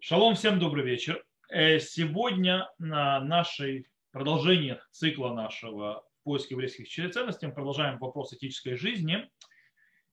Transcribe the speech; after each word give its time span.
Шалом, 0.00 0.36
всем 0.36 0.60
добрый 0.60 0.84
вечер. 0.84 1.24
Э, 1.48 1.80
сегодня 1.80 2.70
на 2.78 3.18
нашей 3.18 3.88
продолжении 4.12 4.78
цикла 4.92 5.34
нашего 5.34 6.04
поиска 6.22 6.54
еврейских 6.54 6.88
ценностей 6.88 7.48
мы 7.48 7.52
продолжаем 7.52 7.98
вопрос 7.98 8.32
этической 8.32 8.76
жизни 8.76 9.28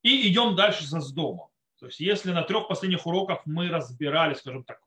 и 0.02 0.28
идем 0.28 0.56
дальше 0.56 0.86
со 0.86 1.00
дома. 1.14 1.50
То 1.80 1.86
есть 1.86 2.00
если 2.00 2.32
на 2.32 2.42
трех 2.42 2.68
последних 2.68 3.06
уроках 3.06 3.46
мы 3.46 3.70
разбирали, 3.70 4.34
скажем 4.34 4.64
так, 4.64 4.80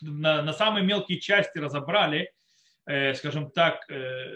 на, 0.00 0.42
на 0.42 0.52
самые 0.52 0.86
мелкие 0.86 1.18
части 1.18 1.58
разобрали, 1.58 2.32
э, 2.86 3.14
скажем 3.14 3.50
так, 3.50 3.90
э, 3.90 4.30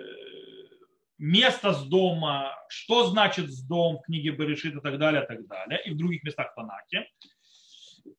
место 1.19 1.73
с 1.73 1.85
дома, 1.85 2.57
что 2.69 3.07
значит 3.07 3.49
с 3.49 3.63
дом 3.63 3.99
в 3.99 4.03
книге 4.03 4.31
Берешит 4.31 4.75
и 4.75 4.81
так 4.81 4.99
далее, 4.99 5.23
и 5.23 5.27
так 5.27 5.47
далее, 5.47 5.81
и 5.85 5.93
в 5.93 5.97
других 5.97 6.25
местах 6.25 6.53
Танаки. 6.57 7.09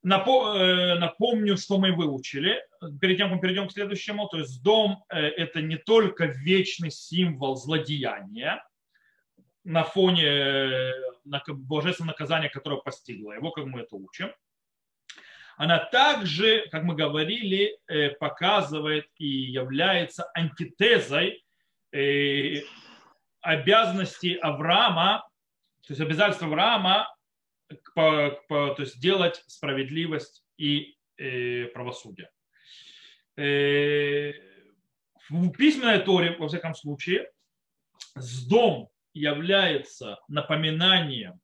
Э, 0.03 0.95
напомню, 0.99 1.57
что 1.57 1.77
мы 1.77 1.93
выучили. 1.93 2.63
Перед 2.99 3.17
тем, 3.17 3.29
как 3.29 3.35
мы 3.35 3.41
перейдем 3.41 3.67
к 3.67 3.71
следующему, 3.71 4.27
то 4.27 4.37
есть 4.37 4.61
дом 4.63 5.03
э,– 5.09 5.19
это 5.19 5.61
не 5.61 5.77
только 5.77 6.25
вечный 6.25 6.91
символ 6.91 7.55
злодеяния 7.55 8.63
на 9.63 9.83
фоне 9.83 10.25
э, 10.25 10.91
божественного 11.47 12.13
наказания, 12.13 12.49
которое 12.49 12.81
постигло 12.81 13.33
его, 13.33 13.51
как 13.51 13.65
мы 13.65 13.81
это 13.81 13.95
учим. 13.95 14.31
Она 15.57 15.77
также, 15.77 16.67
как 16.71 16.83
мы 16.83 16.95
говорили, 16.95 17.77
показывает 18.19 19.05
и 19.17 19.27
является 19.27 20.27
антитезой 20.33 21.43
обязанности 23.41 24.39
Авраама, 24.41 25.27
то 25.85 25.91
есть 25.91 26.01
обязательства 26.01 26.47
Авраама 26.47 27.07
по, 27.95 28.31
по, 28.47 28.73
то 28.75 28.81
есть 28.81 28.99
делать 28.99 29.43
справедливость 29.47 30.43
и 30.57 30.97
э, 31.17 31.65
правосудие. 31.67 32.29
Э, 33.37 34.31
в 35.29 35.51
письменной 35.51 35.99
торе, 35.99 36.35
во 36.37 36.47
всяком 36.47 36.75
случае, 36.75 37.29
с 38.15 38.45
дом 38.47 38.89
является 39.13 40.19
напоминанием 40.27 41.39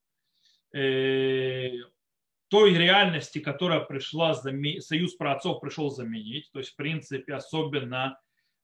э, 0.74 1.72
той 2.50 2.74
реальности, 2.74 3.40
которая 3.40 3.82
пришла, 3.82 4.34
союз 4.34 5.16
праотцов 5.16 5.60
пришел 5.60 5.90
заменить, 5.90 6.50
то 6.52 6.60
есть, 6.60 6.74
в 6.74 6.76
принципе, 6.76 7.34
особенно 7.34 8.20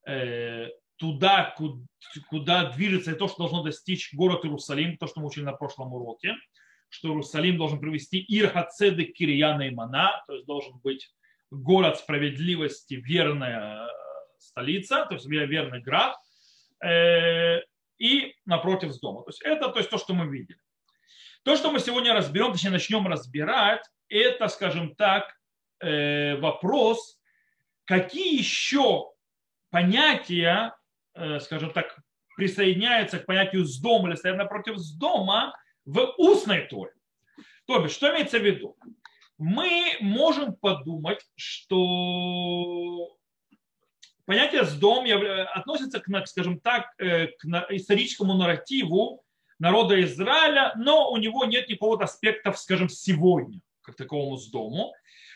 э, 0.08 0.70
туда, 0.98 1.54
куда, 1.58 1.82
куда 2.30 2.72
движется 2.72 3.12
и 3.12 3.16
то, 3.16 3.28
что 3.28 3.40
должно 3.40 3.64
достичь 3.64 4.14
город 4.14 4.46
Иерусалим, 4.46 4.98
то, 4.98 5.08
что 5.08 5.20
мы 5.20 5.28
учили 5.28 5.44
на 5.44 5.54
прошлом 5.54 5.94
уроке, 5.94 6.36
что 6.94 7.08
Иерусалим 7.08 7.58
должен 7.58 7.80
привести 7.80 8.24
Ирхацеды 8.28 9.06
Кирияна 9.06 9.64
и 9.64 9.72
Мана, 9.72 10.24
то 10.28 10.34
есть 10.34 10.46
должен 10.46 10.78
быть 10.84 11.12
город 11.50 11.98
справедливости, 11.98 12.94
верная 12.94 13.86
э, 13.86 13.90
столица, 14.38 15.06
то 15.08 15.16
есть 15.16 15.26
верный 15.26 15.82
град, 15.82 16.16
э, 16.84 17.62
и 17.98 18.36
напротив 18.46 18.94
с 18.94 19.00
дома. 19.00 19.24
То 19.24 19.30
есть 19.30 19.42
это 19.42 19.70
то, 19.70 19.80
есть 19.80 19.90
то, 19.90 19.98
что 19.98 20.14
мы 20.14 20.28
видели. 20.28 20.60
То, 21.44 21.56
что 21.56 21.72
мы 21.72 21.80
сегодня 21.80 22.14
разберем, 22.14 22.52
точнее 22.52 22.70
начнем 22.70 23.08
разбирать, 23.08 23.84
это, 24.08 24.48
скажем 24.48 24.96
так, 24.96 25.36
э, 25.80 26.36
вопрос, 26.36 27.20
какие 27.86 28.38
еще 28.38 29.12
понятия, 29.72 30.76
скажем 31.40 31.72
так, 31.72 31.98
присоединяются 32.38 33.20
к 33.20 33.26
понятию 33.26 33.66
с 33.66 33.80
дома 33.80 34.10
или 34.10 34.16
стоят 34.16 34.38
напротив 34.38 34.78
с 34.78 34.96
дома, 34.96 35.54
в 35.86 36.14
устной 36.18 36.68
Торе. 36.68 36.94
То 37.66 37.82
есть, 37.84 37.96
что 37.96 38.12
имеется 38.12 38.40
в 38.40 38.44
виду? 38.44 38.78
Мы 39.38 39.98
можем 40.00 40.56
подумать, 40.56 41.20
что 41.36 43.18
понятие 44.26 44.66
с 44.66 44.74
дом 44.76 45.06
относится 45.54 46.00
к, 46.00 46.28
скажем 46.28 46.60
так, 46.60 46.94
э, 47.00 47.28
к 47.28 47.46
историческому 47.72 48.36
нарративу 48.36 49.24
народа 49.60 50.02
Израиля, 50.04 50.74
но 50.76 51.10
у 51.12 51.18
него 51.18 51.46
нет 51.46 51.70
никакого 51.70 52.04
аспекта, 52.04 52.52
скажем, 52.54 52.90
сегодня, 52.90 53.60
как 53.82 53.96
таковому 53.96 54.38
с 54.38 54.50
дому. 54.50 54.94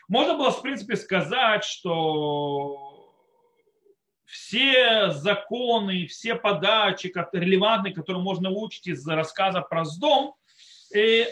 Можно 0.08 0.38
было, 0.38 0.52
в 0.52 0.62
принципе, 0.62 0.96
сказать, 0.96 1.64
что 1.64 2.87
все 4.28 5.12
законы, 5.12 6.06
все 6.06 6.36
подачи 6.36 7.12
релевантные, 7.32 7.94
которые 7.94 8.22
можно 8.22 8.50
выучить 8.50 8.88
из 8.88 9.08
рассказа 9.08 9.62
про 9.62 9.86
дом, 9.98 10.36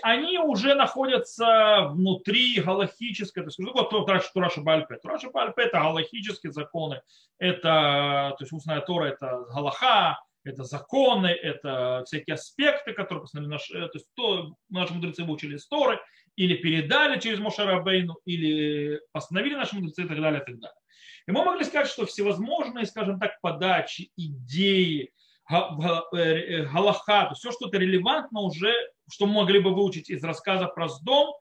они 0.01 0.37
уже 0.39 0.75
находятся 0.75 1.87
внутри 1.91 2.59
галахической, 2.59 3.43
то 3.43 3.47
есть 3.47 3.61
что 3.61 3.71
такое 3.71 4.05
Тураша 4.33 4.61
Бальпе? 4.61 4.97
Тураша 4.97 5.29
Бальпе 5.29 5.63
это 5.63 5.79
галахические 5.79 6.51
законы, 6.51 7.01
это, 7.37 8.33
то 8.37 8.37
есть 8.39 8.51
устная 8.51 8.81
Тора 8.81 9.05
это 9.05 9.45
галаха, 9.53 10.19
это 10.43 10.63
законы, 10.63 11.27
это 11.27 12.03
всякие 12.05 12.35
аспекты, 12.35 12.93
которые 12.93 13.21
постановили 13.21 13.51
наши, 13.51 13.73
то 13.73 13.91
есть 13.93 14.07
то, 14.15 14.55
наши 14.69 14.93
мудрецы 14.93 15.23
выучили 15.23 15.55
из 15.55 15.67
Торы, 15.67 15.99
или 16.35 16.55
передали 16.55 17.19
через 17.19 17.39
Мошарабейну, 17.39 18.17
или 18.25 19.01
постановили 19.11 19.55
наши 19.55 19.75
мудрецы 19.75 20.03
и 20.03 20.07
так 20.07 20.19
далее, 20.21 20.41
и 20.41 20.45
так 20.45 20.59
далее. 20.59 20.77
И 21.27 21.31
мы 21.31 21.43
могли 21.43 21.63
сказать, 21.63 21.87
что 21.87 22.05
всевозможные, 22.05 22.85
скажем 22.85 23.19
так, 23.19 23.39
подачи, 23.41 24.11
идеи, 24.15 25.11
Э, 25.47 26.63
галаха, 26.63 27.25
то 27.25 27.29
есть 27.31 27.39
все, 27.41 27.51
что 27.51 27.67
это 27.67 27.77
релевантно 27.77 28.39
уже, 28.41 28.73
что 29.11 29.27
могли 29.27 29.59
бы 29.59 29.75
выучить 29.75 30.09
из 30.09 30.23
рассказа 30.23 30.65
про 30.65 30.87
Сдом, 30.87 31.35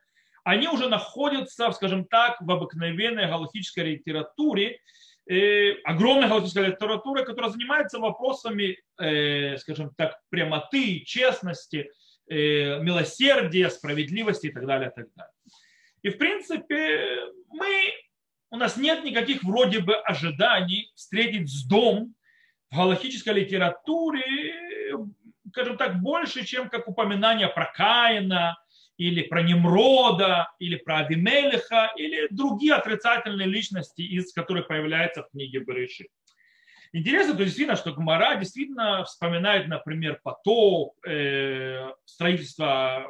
они 0.45 0.69
уже 0.69 0.91
находятся, 0.91 1.73
скажем 1.73 2.05
так, 2.05 2.37
в 2.41 2.51
обыкновенной 2.51 3.27
галактической 3.27 3.93
литературе, 3.93 4.79
э, 5.27 5.73
огромной 5.85 6.29
галактической 6.29 6.67
литературе, 6.67 7.25
которая 7.25 7.51
занимается 7.51 7.99
вопросами, 7.99 8.79
э, 9.01 9.57
скажем 9.57 9.95
так, 9.97 10.21
прямоты, 10.29 11.01
честности, 11.07 11.91
э, 12.29 12.81
милосердия, 12.81 13.71
справедливости 13.71 14.49
и 14.49 14.53
так 14.53 14.67
далее, 14.67 14.91
и 14.91 14.95
так 14.95 15.07
далее. 15.17 15.33
И 16.03 16.11
в 16.11 16.19
принципе 16.19 17.21
мы, 17.49 17.91
у 18.55 18.57
нас 18.57 18.77
нет 18.77 19.03
никаких 19.03 19.43
вроде 19.43 19.81
бы 19.81 19.97
ожиданий 19.97 20.93
встретить 20.95 21.51
с 21.51 21.67
дом, 21.67 22.15
в 22.71 22.77
галактической 22.77 23.35
литературе, 23.35 24.95
скажем 25.51 25.77
так, 25.77 26.01
больше, 26.01 26.45
чем 26.47 26.69
как 26.69 26.87
упоминание 26.87 27.49
про 27.49 27.73
Каина, 27.75 28.57
или 28.97 29.23
про 29.23 29.43
Немрода, 29.43 30.53
или 30.61 30.77
про 30.77 30.99
Авимелиха, 30.99 31.91
или 31.97 32.29
другие 32.31 32.75
отрицательные 32.75 33.49
личности, 33.49 34.03
из 34.03 34.33
которых 34.33 34.69
появляются 34.69 35.25
в 35.25 35.31
книге 35.31 35.59
Берешит. 35.59 36.07
Интересно, 36.93 37.35
то 37.35 37.43
действительно, 37.43 37.75
что 37.75 37.93
Гмара 37.93 38.37
действительно 38.37 39.03
вспоминает, 39.03 39.67
например, 39.67 40.21
потоп, 40.23 40.95
э, 41.05 41.89
строительство 42.05 43.05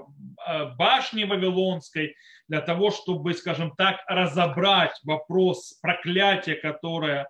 э, 0.49 0.65
башни 0.77 1.25
Вавилонской, 1.25 2.17
для 2.49 2.61
того, 2.61 2.91
чтобы, 2.91 3.35
скажем 3.35 3.75
так, 3.77 4.01
разобрать 4.07 4.99
вопрос 5.05 5.79
проклятия, 5.81 6.55
которое 6.55 7.29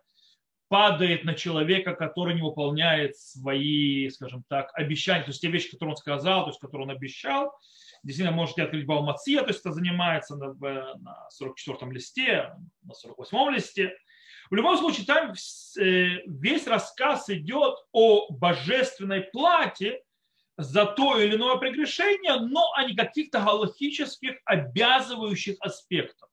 падает 0.69 1.25
на 1.25 1.35
человека, 1.35 1.95
который 1.95 2.35
не 2.35 2.43
выполняет 2.43 3.17
свои, 3.17 4.09
скажем 4.11 4.43
так, 4.49 4.71
обещания, 4.75 5.23
то 5.23 5.31
есть 5.31 5.41
те 5.41 5.49
вещи, 5.49 5.71
которые 5.71 5.93
он 5.93 5.97
сказал, 5.97 6.45
то 6.45 6.51
есть 6.51 6.61
которые 6.61 6.89
он 6.89 6.91
обещал. 6.91 7.53
Действительно, 8.03 8.37
можете 8.37 8.65
открыть 8.65 8.87
Баумация, 8.87 9.43
то 9.43 9.49
есть 9.49 9.61
это 9.61 9.73
занимается 9.73 10.37
на, 10.37 10.53
на 10.55 11.29
44-м 11.41 11.93
листе, 11.93 12.55
на 12.83 12.93
48-м 12.93 13.55
листе. 13.55 13.97
В 14.51 14.55
любом 14.55 14.77
случае, 14.77 15.07
там 15.07 15.33
э, 15.33 16.23
весь 16.27 16.67
рассказ 16.67 17.31
идет 17.31 17.77
о 17.93 18.31
божественной 18.31 19.23
плате 19.23 20.03
за 20.57 20.87
то 20.87 21.19
или 21.19 21.37
иное 21.37 21.57
прегрешение, 21.57 22.37
но 22.37 22.73
о 22.75 22.85
не 22.85 22.95
каких-то 22.95 23.41
галактических 23.41 24.37
обязывающих 24.45 25.57
аспектах. 25.61 26.29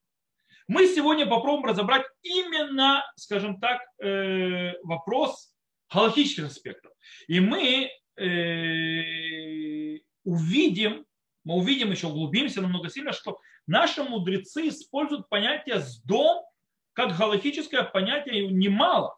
Мы 0.68 0.88
сегодня 0.88 1.26
попробуем 1.26 1.66
разобрать 1.66 2.06
именно, 2.22 3.04
скажем 3.16 3.60
так, 3.60 3.82
э, 4.00 4.74
вопрос 4.84 5.54
галактических 5.94 6.46
аспектов. 6.46 6.92
И 7.28 7.40
мы 7.40 7.90
э, 8.16 10.00
увидим, 10.24 11.06
мы 11.44 11.56
увидим 11.56 11.92
еще, 11.92 12.08
углубимся 12.08 12.62
намного 12.62 12.90
сильно, 12.90 13.12
что 13.12 13.40
наши 13.68 14.04
мудрецы 14.04 14.68
используют 14.70 15.28
понятие 15.30 15.80
«сдом» 15.80 16.46
как 16.94 17.18
галактическое 17.18 17.84
понятие 17.84 18.48
немало. 18.48 19.16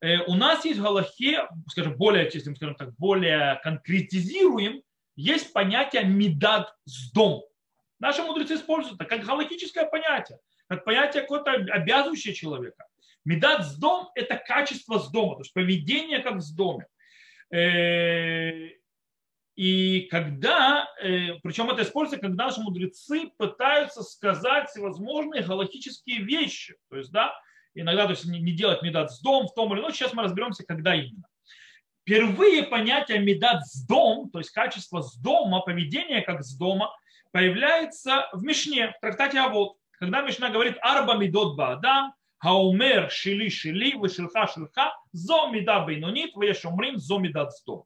Э, 0.00 0.18
у 0.26 0.34
нас 0.34 0.64
есть 0.64 0.78
в 0.78 0.82
Галахе, 0.82 1.48
скажем, 1.68 1.96
более, 1.96 2.24
если 2.24 2.54
скажем 2.54 2.74
так, 2.74 2.94
более 2.96 3.60
конкретизируем, 3.62 4.82
есть 5.16 5.52
понятие 5.52 6.04
«медад 6.04 6.74
сдом». 6.84 7.44
Наши 7.98 8.22
мудрецы 8.22 8.54
используют 8.54 9.00
это 9.00 9.04
как 9.04 9.24
галактическое 9.24 9.84
понятие 9.86 10.38
как 10.70 10.84
понятие 10.84 11.22
какое-то 11.22 11.50
обязывающее 11.50 12.32
человека. 12.32 12.86
Медат 13.24 13.66
с 13.66 13.74
дом– 13.74 14.08
это 14.14 14.36
качество 14.36 14.98
с 14.98 15.10
дома, 15.10 15.34
то 15.34 15.40
есть 15.40 15.52
поведение 15.52 16.20
как 16.20 16.40
с 16.40 16.52
доме. 16.52 16.86
Э, 17.52 18.70
И 19.56 20.06
когда, 20.10 20.88
э, 21.02 21.34
причем 21.42 21.68
это 21.70 21.82
используется, 21.82 22.24
когда 22.24 22.44
наши 22.44 22.60
мудрецы 22.60 23.32
пытаются 23.36 24.02
сказать 24.02 24.68
всевозможные 24.70 25.42
галактические 25.42 26.22
вещи. 26.22 26.76
То 26.88 26.96
есть, 26.96 27.10
да, 27.10 27.34
иногда 27.74 28.04
то 28.04 28.10
есть, 28.10 28.24
не 28.24 28.52
делать 28.52 28.82
медат 28.82 29.12
с 29.12 29.20
дом 29.20 29.46
в 29.46 29.54
том 29.54 29.72
или 29.72 29.80
ином. 29.80 29.92
Сейчас 29.92 30.12
мы 30.12 30.22
разберемся, 30.22 30.64
когда 30.64 30.94
именно. 30.94 31.24
Впервые 32.02 32.64
понятие 32.64 33.18
медат 33.20 33.66
с 33.66 33.86
дом, 33.86 34.30
то 34.30 34.38
есть 34.38 34.50
качество 34.50 35.00
с 35.00 35.16
дома, 35.16 35.60
поведение 35.60 36.22
как 36.22 36.42
с 36.42 36.56
дома, 36.56 36.94
появляется 37.30 38.28
в 38.32 38.42
Мишне, 38.42 38.88
в 38.88 39.00
трактате 39.00 39.38
Авод. 39.38 39.76
Когда 39.92 40.22
Мишна 40.22 40.50
говорит 40.50 40.76
«Арба 40.80 41.14
медот 41.14 41.56
баадам», 41.56 42.14
Хаумер 42.38 43.10
шили 43.10 43.50
шили, 43.50 43.94
вышилха 43.94 44.48
шилха, 44.48 44.96
зо 45.12 45.48
мида 45.48 45.84
бейнонит, 45.84 46.34
вешумрим 46.36 46.98
зо 46.98 47.18
мидат 47.18 47.52
сдом. 47.52 47.84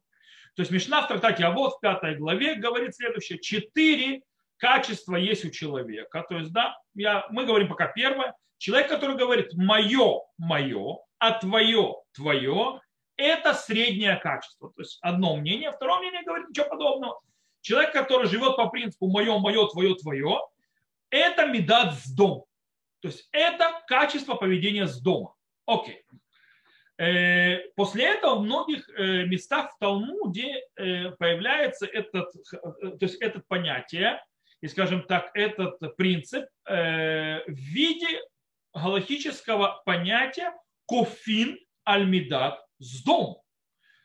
То 0.55 0.61
есть 0.61 0.71
Мишна 0.71 1.01
в 1.01 1.09
трактате 1.09 1.43
Авод 1.43 1.73
в 1.73 1.79
пятой 1.81 2.15
главе 2.15 2.55
говорит 2.55 2.95
следующее. 2.95 3.39
Четыре 3.39 4.21
качества 4.55 5.17
есть 5.17 5.43
у 5.43 5.49
человека. 5.49 6.25
То 6.29 6.37
есть, 6.37 6.53
да, 6.53 6.77
я, 6.93 7.27
мы 7.29 7.45
говорим 7.45 7.67
пока 7.67 7.87
первое. 7.87 8.33
Человек, 8.57 8.89
который 8.89 9.17
говорит 9.17 9.53
«мое, 9.53 10.21
мое», 10.37 10.97
а 11.19 11.31
«твое, 11.31 11.95
твое», 12.13 12.81
это 13.17 13.53
среднее 13.53 14.15
качество. 14.17 14.71
То 14.75 14.81
есть 14.81 14.97
одно 15.01 15.35
мнение, 15.35 15.71
второе 15.71 15.99
мнение 15.99 16.23
говорит 16.23 16.49
ничего 16.49 16.69
подобного. 16.69 17.19
Человек, 17.61 17.93
который 17.93 18.27
живет 18.27 18.55
по 18.55 18.67
принципу 18.67 19.07
«мое, 19.07 19.37
мое, 19.39 19.67
твое, 19.67 19.95
твое», 19.95 20.39
это 21.09 21.45
медат 21.45 21.93
с 21.93 22.11
дом. 22.13 22.45
То 23.01 23.07
есть 23.09 23.27
это 23.31 23.81
качество 23.87 24.35
поведения 24.35 24.87
с 24.87 24.99
дома. 24.99 25.35
Окей. 25.65 26.03
Э, 26.97 27.57
после 27.75 28.05
этого 28.05 28.35
в 28.35 28.43
многих 28.43 28.89
э, 28.89 29.25
местах 29.25 29.73
в 29.73 29.79
Талмуде 29.79 30.63
э, 30.75 31.11
появляется 31.11 31.85
этот, 31.85 32.31
то 32.51 32.97
есть 33.01 33.21
это 33.21 33.41
понятие, 33.47 34.23
и, 34.61 34.67
скажем 34.67 35.03
так, 35.03 35.29
этот 35.33 35.95
принцип 35.97 36.45
в 36.65 37.43
виде 37.47 38.21
галактического 38.75 39.81
понятия 39.85 40.53
кофин 40.85 41.57
альмидат 41.83 42.59
с 42.77 43.03
дом. 43.03 43.41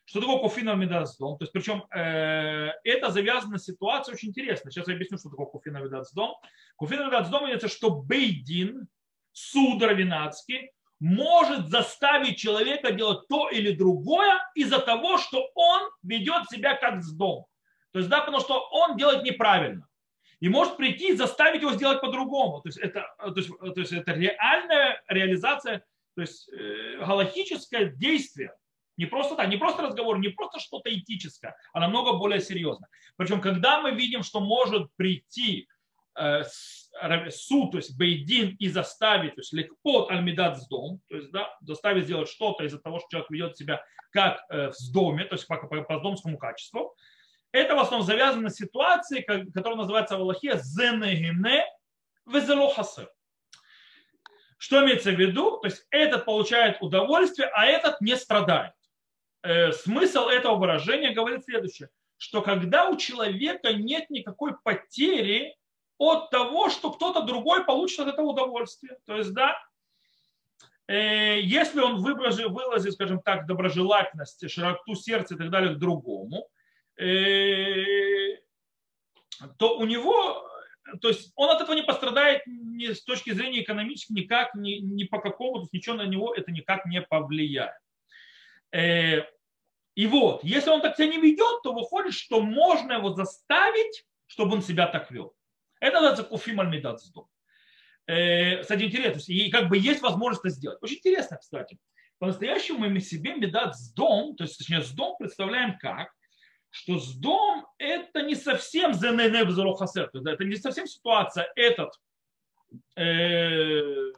Что 0.05 0.21
такое 0.21 0.39
кофин 0.39 0.69
альмидат 0.69 1.09
с 1.09 1.17
дом? 1.19 1.39
То 1.39 1.45
есть, 1.45 1.53
причем 1.53 1.85
это 1.91 3.11
завязано 3.11 3.53
на 3.53 3.59
ситуации 3.59 4.13
очень 4.13 4.31
интересно. 4.31 4.71
Сейчас 4.71 4.89
я 4.89 4.95
объясню, 4.95 5.19
что 5.19 5.31
такое 5.31 5.47
кофин 5.47 5.77
альмидат 5.77 6.07
с 6.07 6.13
дом. 6.13 6.37
Кофин 6.77 7.01
альмидат 7.01 7.27
с 7.27 7.31
дом 7.31 7.45
это 7.45 7.69
что 7.69 7.91
Бейдин, 7.91 8.89
суд 9.33 9.83
равинатский, 9.83 10.73
может 10.99 11.69
заставить 11.69 12.39
человека 12.39 12.93
делать 12.93 13.27
то 13.29 13.49
или 13.49 13.73
другое 13.73 14.41
из-за 14.55 14.81
того, 14.81 15.19
что 15.19 15.51
он 15.55 15.91
ведет 16.03 16.49
себя 16.51 16.75
как 16.77 17.03
с 17.03 17.13
дом. 17.13 17.47
То 17.93 18.01
есть, 18.01 18.11
да, 18.11 18.21
потому 18.21 18.41
что 18.41 18.69
он 18.71 18.97
делает 18.97 19.25
неправильно. 19.25 19.87
И 20.41 20.49
может 20.49 20.77
прийти 20.77 21.11
и 21.11 21.17
заставить 21.17 21.63
его 21.63 21.73
сделать 21.73 22.01
по-другому. 22.01 22.61
То 22.63 22.69
есть 22.69 22.79
это, 22.79 23.07
то 23.19 23.35
есть, 23.37 23.51
то 23.51 23.81
есть 23.81 23.93
это 23.93 24.13
реальная 24.13 25.03
реализация, 25.07 25.85
то 26.15 26.23
есть 26.23 26.49
э, 26.53 26.99
галактическое 26.99 27.91
действие. 27.91 28.55
Не 28.97 29.07
просто 29.07 29.37
так, 29.37 29.49
не 29.49 29.57
просто 29.57 29.83
разговор, 29.83 30.19
не 30.19 30.29
просто 30.29 30.59
что-то 30.59 30.93
этическое, 30.93 31.57
а 31.73 31.81
намного 31.81 32.15
более 32.15 32.41
серьезно. 32.41 32.89
Причем, 33.17 33.41
когда 33.41 33.81
мы 33.81 33.93
видим, 33.93 34.23
что 34.23 34.41
может 34.41 34.95
прийти 34.97 35.69
Э, 36.21 36.43
суд, 37.31 37.71
то 37.71 37.79
есть 37.79 37.97
бейдин, 37.97 38.57
и 38.59 38.69
заставить, 38.69 39.37
то 39.37 39.41
есть 39.41 39.53
лекпот 39.53 40.11
альмидат 40.11 40.59
с 40.59 40.67
дом, 40.67 41.01
то 41.09 41.17
есть 41.17 41.31
да, 41.31 41.57
заставить 41.63 42.05
сделать 42.05 42.29
что-то 42.29 42.65
из-за 42.65 42.79
того, 42.79 42.99
что 42.99 43.09
человек 43.11 43.31
ведет 43.31 43.57
себя 43.57 43.83
как 44.11 44.45
э, 44.51 44.71
в 44.71 44.93
доме, 44.93 45.25
то 45.25 45.37
есть 45.37 45.47
по, 45.47 45.57
по, 45.57 45.83
по 45.83 46.01
домскому 46.01 46.37
качеству. 46.37 46.95
Это 47.53 47.75
в 47.75 47.81
основном 47.81 48.07
завязано 48.07 48.45
на 48.45 48.51
ситуации, 48.51 49.23
которая 49.23 49.77
называется 49.77 50.17
в 50.17 50.21
Аллахе 50.21 50.59
зенегине 50.59 51.65
везелохасер. 52.27 53.11
Что 54.59 54.85
имеется 54.85 55.11
в 55.11 55.19
виду? 55.19 55.59
То 55.59 55.69
есть 55.69 55.87
этот 55.91 56.27
получает 56.27 56.81
удовольствие, 56.83 57.49
а 57.49 57.67
этот 57.67 58.01
не 58.01 58.15
страдает. 58.15 58.75
Э, 59.43 59.73
смысл 59.73 60.29
этого 60.29 60.57
выражения 60.57 61.13
говорит 61.13 61.45
следующее, 61.45 61.89
что 62.19 62.43
когда 62.43 62.89
у 62.91 62.97
человека 62.97 63.73
нет 63.73 64.11
никакой 64.11 64.53
потери 64.63 65.57
от 65.97 66.31
того, 66.31 66.69
что 66.69 66.93
кто-то 66.93 67.23
другой 67.23 67.65
получит 67.65 68.01
от 68.01 68.09
этого 68.09 68.27
удовольствие. 68.27 68.99
То 69.07 69.17
есть, 69.17 69.33
да, 69.33 69.59
э, 70.89 71.41
если 71.41 71.81
он 71.81 71.97
выразит, 71.97 72.93
скажем 72.93 73.21
так, 73.23 73.47
доброжелательность, 73.47 74.49
широту 74.51 74.95
сердца 74.95 75.35
и 75.35 75.39
так 75.39 75.51
далее 75.51 75.75
к 75.75 75.79
другому, 75.79 76.49
то 79.59 79.79
у 79.79 79.87
него, 79.87 80.47
то 81.01 81.09
есть 81.09 81.33
он 81.35 81.51
от 81.51 81.63
этого 81.63 81.75
не 81.75 81.83
пострадает 81.83 82.43
ни 82.47 82.93
с 82.93 83.03
точки 83.03 83.31
зрения 83.31 83.63
экономической, 83.63 84.13
никак, 84.13 84.55
ни, 84.55 84.73
ни 84.75 85.05
по 85.05 85.19
какому, 85.21 85.55
то 85.55 85.61
есть 85.63 85.73
ничего 85.73 85.97
на 85.97 86.07
него 86.07 86.35
это 86.35 86.51
никак 86.53 86.85
не 86.87 87.01
повлияет. 87.01 87.79
Э, 88.73 89.23
и 89.95 90.07
вот, 90.07 90.45
если 90.45 90.71
он 90.71 90.83
так 90.83 90.97
себя 90.97 91.09
не 91.09 91.21
ведет, 91.21 91.63
то 91.63 91.73
выходит, 91.73 92.13
что 92.13 92.41
можно 92.41 92.93
его 92.95 93.15
заставить, 93.15 94.05
чтобы 94.27 94.57
он 94.57 94.63
себя 94.63 94.87
так 94.87 95.11
вел. 95.11 95.35
Это 95.81 95.95
называется 95.95 96.25
куфим 96.25 96.61
альмидат 96.61 97.01
сдом. 97.01 97.29
Э, 98.07 98.61
кстати, 98.61 98.83
интересно, 98.83 99.21
и 99.33 99.51
как 99.51 99.69
бы 99.69 99.79
есть 99.79 100.03
возможность 100.03 100.45
это 100.45 100.55
сделать. 100.55 100.83
Очень 100.83 100.97
интересно, 100.97 101.39
кстати. 101.39 101.79
По-настоящему 102.19 102.81
мы 102.81 103.01
себе 103.01 103.35
медат 103.35 103.75
дом, 103.95 104.37
то 104.37 104.45
есть, 104.45 104.59
точнее, 104.59 104.83
с 104.83 104.91
дом 104.91 105.17
представляем 105.19 105.79
как, 105.79 106.13
что 106.71 106.99
с 106.99 107.15
дом 107.15 107.67
это 107.79 108.23
не 108.23 108.35
совсем 108.35 108.95
зенене 108.95 109.45
взорохасер, 109.45 110.11
это 110.15 110.45
не 110.45 110.57
совсем 110.57 110.87
ситуация 110.87 111.51
этот 111.57 111.93
э, 112.97 114.13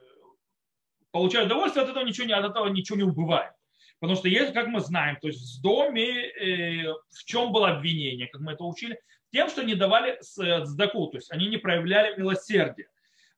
получает 1.11 1.47
удовольствие, 1.47 1.85
от 1.85 1.91
этого 1.91 2.05
ничего 2.05 2.27
не, 2.27 2.35
от 2.35 2.45
этого 2.45 2.69
ничего 2.69 2.97
не 2.97 3.05
убывает. 3.05 3.53
Потому 4.01 4.19
что 4.19 4.29
есть, 4.29 4.53
как 4.53 4.67
мы 4.67 4.81
знаем, 4.81 5.17
то 5.21 5.29
есть 5.29 5.59
в 5.59 5.63
доме, 5.63 6.27
э, 6.27 6.93
в 6.93 7.25
чем 7.25 7.53
было 7.53 7.71
обвинение, 7.71 8.29
как 8.29 8.41
мы 8.41 8.53
это 8.53 8.65
учили, 8.65 9.01
тем, 9.33 9.49
что 9.49 9.63
не 9.63 9.75
давали 9.75 10.19
цдаку, 10.21 11.07
то 11.07 11.17
есть 11.17 11.33
они 11.33 11.47
не 11.47 11.57
проявляли 11.57 12.19
милосердие. 12.19 12.89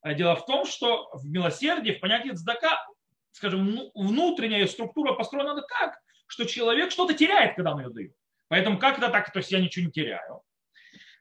А 0.00 0.14
дело 0.14 0.34
в 0.36 0.44
том, 0.44 0.66
что 0.66 1.10
в 1.12 1.24
милосердии, 1.26 1.92
в 1.92 2.00
понятии 2.00 2.30
цдака, 2.30 2.84
скажем, 3.30 3.70
ну, 3.70 3.90
внутренняя 3.94 4.66
структура 4.66 5.12
построена 5.12 5.54
так, 5.62 5.98
что 6.26 6.44
человек 6.44 6.90
что-то 6.90 7.14
теряет, 7.14 7.54
когда 7.54 7.72
он 7.72 7.80
ее 7.80 7.90
дает. 7.90 8.16
Поэтому 8.54 8.78
как 8.78 8.98
это 8.98 9.08
так, 9.10 9.32
то 9.32 9.38
есть 9.38 9.50
я 9.50 9.60
ничего 9.60 9.86
не 9.86 9.92
теряю. 9.92 10.42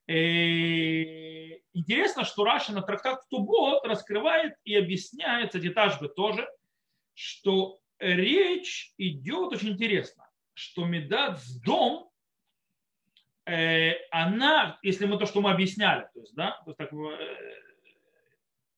И 0.08 1.62
интересно, 1.74 2.26
что 2.26 2.44
Раша 2.44 2.74
на 2.74 2.82
трактат 2.82 3.28
Тубо 3.30 3.82
раскрывает 3.84 4.54
и 4.64 4.76
объясняет, 4.76 5.48
кстати, 5.48 5.70
Ташбы 5.70 6.10
тоже, 6.10 6.48
что 7.16 7.80
речь 8.00 8.94
идет 8.98 9.54
очень 9.54 9.70
интересно, 9.70 10.30
что 10.54 10.86
Медат 10.86 11.42
с 11.42 11.60
дом 11.62 12.12
Э, 13.46 13.96
она, 14.12 14.80
если 14.84 15.06
мы 15.06 15.18
то, 15.18 15.26
что 15.26 15.42
мы 15.42 15.52
объясняли, 15.52 16.08
то 16.14 16.20
есть, 16.22 16.34
да, 16.34 16.62
то 16.64 16.72
есть, 16.72 16.78
так, 16.78 16.94
э, 16.94 17.60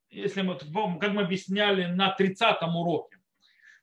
если 0.10 0.41
мы, 0.41 0.58
как 1.00 1.12
мы 1.12 1.22
объясняли 1.22 1.86
на 1.86 2.15
30-м 2.20 2.75
уроке, 2.75 3.14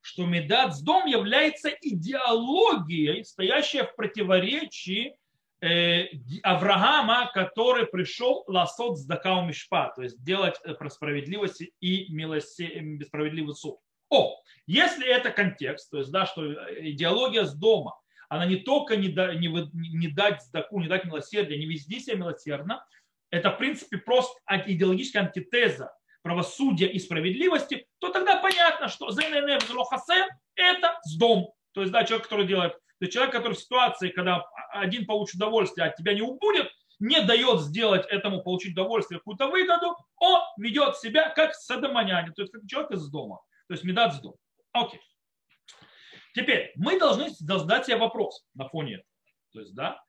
что 0.03 0.27
Медат 0.27 0.75
с 0.75 0.83
дом 0.83 1.07
является 1.07 1.71
идеологией, 1.71 3.25
стоящей 3.25 3.83
в 3.83 3.95
противоречии 3.95 5.17
э, 5.61 6.09
Авраама, 6.43 7.31
который 7.33 7.87
пришел 7.87 8.45
ласот 8.49 8.99
с 8.99 9.07
Дакау 9.07 9.47
Мишпа, 9.47 9.93
то 9.95 10.03
есть 10.03 10.23
делать 10.23 10.61
про 10.79 10.91
справедливость 10.91 11.63
и 11.81 12.13
милосердие, 12.13 13.07
справедливый 13.07 13.55
суд. 13.55 13.79
О, 14.11 14.37
если 14.67 15.07
это 15.09 15.31
контекст, 15.31 15.91
то 15.91 15.99
есть, 15.99 16.11
да, 16.11 16.27
что 16.27 16.53
идеология 16.81 17.45
с 17.45 17.55
дома, 17.55 17.97
она 18.29 18.45
не 18.45 18.57
только 18.57 18.97
не, 18.97 19.09
да, 19.09 19.35
не, 19.35 19.49
не 19.73 20.09
дать 20.09 20.43
сдаку, 20.43 20.81
не 20.81 20.89
дать 20.89 21.05
милосердие, 21.05 21.59
не 21.59 21.67
везди 21.67 22.01
себя 22.01 22.17
милосердно, 22.17 22.85
это 23.31 23.51
в 23.53 23.59
принципе 23.59 23.99
просто 23.99 24.35
идеологическая 24.67 25.21
антитеза 25.21 25.93
правосудия 26.23 26.87
и 26.87 26.99
справедливости, 26.99 27.87
то 27.99 28.11
тогда 28.11 28.37
понятно, 28.37 28.89
что 28.89 29.11
ЗНН 29.11 29.59
Хасен 29.91 30.29
это 30.55 30.99
с 31.03 31.17
дом. 31.17 31.53
То 31.73 31.81
есть, 31.81 31.93
да, 31.93 32.05
человек, 32.05 32.25
который 32.25 32.47
делает, 32.47 32.75
то 33.01 33.09
человек, 33.09 33.33
который 33.33 33.55
в 33.55 33.61
ситуации, 33.61 34.11
когда 34.11 34.45
один 34.71 35.07
получит 35.07 35.37
удовольствие, 35.37 35.87
а 35.87 35.91
тебя 35.91 36.15
не 36.15 36.23
убудет, 36.23 36.71
не 37.01 37.21
дает 37.23 37.61
сделать 37.61 38.07
этому 38.07 38.43
получить 38.43 38.73
удовольствие, 38.73 39.19
какую-то 39.19 39.49
выгоду, 39.49 39.97
он 40.17 40.41
ведет 40.57 40.97
себя 40.97 41.31
как 41.31 41.55
садоманянин, 41.55 42.33
то 42.33 42.43
есть 42.43 42.53
как 42.53 42.63
человек 42.69 42.93
из 42.93 43.09
дома. 43.11 43.41
То 43.67 43.75
есть 43.75 43.85
медат 43.85 44.15
с 44.15 44.21
дома. 44.21 44.37
Окей. 44.73 45.01
Теперь 46.35 46.73
мы 46.77 46.99
должны 46.99 47.31
задать 47.31 47.87
себе 47.87 47.97
вопрос 47.97 48.45
на 48.55 48.69
фоне 48.69 48.95
этого. 48.95 49.09
То 49.53 49.61
есть, 49.61 49.75
да, 49.75 50.03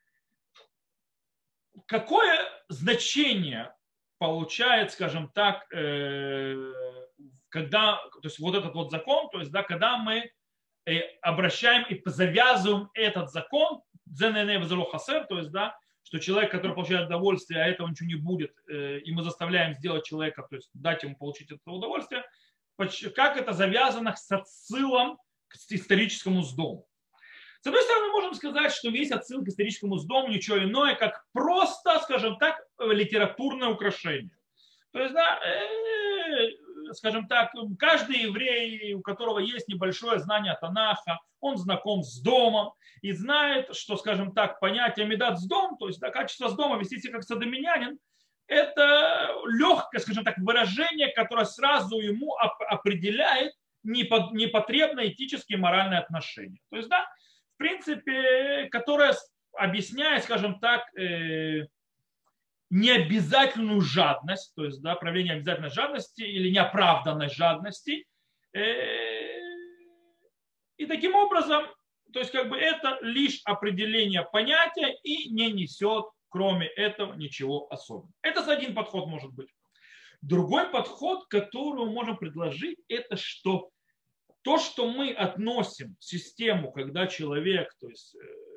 какое 1.87 2.39
значение 2.69 3.73
получает, 4.23 4.93
скажем 4.93 5.27
так, 5.33 5.65
э, 5.73 6.55
когда, 7.49 7.97
то 7.97 8.21
есть 8.23 8.39
вот 8.39 8.55
этот 8.55 8.73
вот 8.73 8.89
закон, 8.89 9.29
то 9.29 9.39
есть, 9.39 9.51
да, 9.51 9.63
когда 9.63 9.97
мы 9.97 10.31
э, 10.85 10.99
обращаем 11.21 11.83
и 11.89 12.01
завязываем 12.05 12.89
этот 12.93 13.31
закон, 13.31 13.81
то 14.17 15.37
есть, 15.37 15.51
да, 15.51 15.77
что 16.03 16.19
человек, 16.19 16.51
который 16.51 16.73
получает 16.73 17.07
удовольствие, 17.07 17.61
а 17.61 17.67
этого 17.67 17.89
ничего 17.89 18.07
не 18.07 18.15
будет, 18.15 18.55
э, 18.69 18.99
и 18.99 19.11
мы 19.11 19.23
заставляем 19.23 19.73
сделать 19.73 20.05
человека, 20.05 20.47
то 20.49 20.55
есть 20.55 20.69
дать 20.73 21.03
ему 21.03 21.17
получить 21.17 21.51
это 21.51 21.69
удовольствие, 21.69 22.23
как 23.13 23.35
это 23.35 23.51
завязано 23.51 24.15
с 24.15 24.31
отсылом 24.31 25.17
к 25.49 25.55
историческому 25.69 26.43
сдому. 26.43 26.87
С 27.59 27.67
одной 27.67 27.81
стороны, 27.83 28.07
можем 28.07 28.33
сказать, 28.35 28.71
что 28.71 28.89
весь 28.89 29.11
отсыл 29.11 29.43
к 29.43 29.49
историческому 29.49 29.97
сдому 29.97 30.29
ничего 30.29 30.59
иное, 30.59 30.95
как 30.95 31.25
просто, 31.33 31.99
скажем 32.01 32.37
так, 32.37 32.61
литературное 32.91 33.69
украшение. 33.69 34.37
То 34.91 34.99
есть, 34.99 35.13
да, 35.13 35.39
э, 35.39 36.93
скажем 36.93 37.27
так, 37.27 37.51
каждый 37.79 38.23
еврей, 38.23 38.93
у 38.93 39.01
которого 39.01 39.39
есть 39.39 39.67
небольшое 39.67 40.19
знание 40.19 40.57
Танаха, 40.59 41.19
он 41.39 41.57
знаком 41.57 42.03
с 42.03 42.21
домом 42.21 42.73
и 43.01 43.11
знает, 43.11 43.75
что, 43.75 43.97
скажем 43.97 44.33
так, 44.33 44.59
понятие 44.59 45.05
медат 45.05 45.39
с 45.39 45.45
дом, 45.45 45.77
то 45.77 45.87
есть 45.87 45.99
да, 45.99 46.09
качество 46.09 46.47
с 46.47 46.55
дома, 46.55 46.77
вести 46.77 46.99
себя 46.99 47.13
как 47.13 47.23
садоминянин, 47.23 47.99
это 48.47 49.29
легкое, 49.47 49.99
скажем 49.99 50.23
так, 50.23 50.37
выражение, 50.37 51.09
которое 51.09 51.45
сразу 51.45 51.99
ему 51.99 52.35
определяет 52.35 53.53
непотребное 53.83 55.07
этические 55.07 55.57
и 55.57 55.61
моральные 55.61 55.99
отношения. 55.99 56.59
То 56.69 56.77
есть, 56.77 56.89
да, 56.89 57.05
в 57.55 57.57
принципе, 57.57 58.67
которое 58.71 59.13
объясняет, 59.53 60.23
скажем 60.23 60.59
так, 60.59 60.83
э, 60.97 61.67
необязательную 62.73 63.81
жадность, 63.81 64.51
то 64.55 64.65
есть 64.65 64.81
да, 64.81 64.95
проявление 64.95 65.35
обязательной 65.35 65.69
жадности 65.69 66.23
или 66.23 66.49
неоправданной 66.49 67.29
жадности. 67.29 68.07
Э, 68.51 68.61
и 70.77 70.87
таким 70.87 71.13
образом, 71.13 71.65
то 72.11 72.19
есть 72.19 72.31
как 72.31 72.49
бы 72.49 72.57
это 72.57 72.97
лишь 73.01 73.41
определение 73.45 74.23
понятия 74.23 74.97
и 75.03 75.29
не 75.29 75.51
несет, 75.51 76.05
кроме 76.29 76.65
этого, 76.65 77.13
ничего 77.13 77.67
особенного. 77.71 78.11
Это 78.23 78.43
один 78.51 78.73
подход 78.73 79.07
может 79.07 79.31
быть. 79.33 79.49
Другой 80.23 80.67
подход, 80.71 81.27
который 81.27 81.85
мы 81.85 81.91
можем 81.91 82.17
предложить, 82.17 82.79
это 82.87 83.17
что 83.17 83.69
то, 84.41 84.57
что 84.57 84.89
мы 84.89 85.11
относим 85.11 85.95
систему, 85.99 86.71
когда 86.71 87.05
человек, 87.05 87.71
то 87.79 87.87
есть 87.87 88.15
э, 88.15 88.52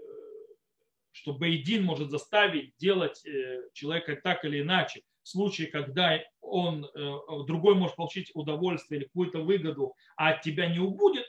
что 1.16 1.32
Бейдин 1.32 1.82
может 1.82 2.10
заставить 2.10 2.76
делать 2.76 3.24
э, 3.24 3.62
человека 3.72 4.16
так 4.22 4.44
или 4.44 4.60
иначе, 4.60 5.00
в 5.22 5.28
случае, 5.28 5.68
когда 5.68 6.20
он, 6.42 6.84
э, 6.84 7.16
другой 7.46 7.74
может 7.74 7.96
получить 7.96 8.30
удовольствие 8.34 9.00
или 9.00 9.06
какую-то 9.06 9.40
выгоду, 9.40 9.94
а 10.16 10.30
от 10.30 10.42
тебя 10.42 10.68
не 10.68 10.78
убудет, 10.78 11.24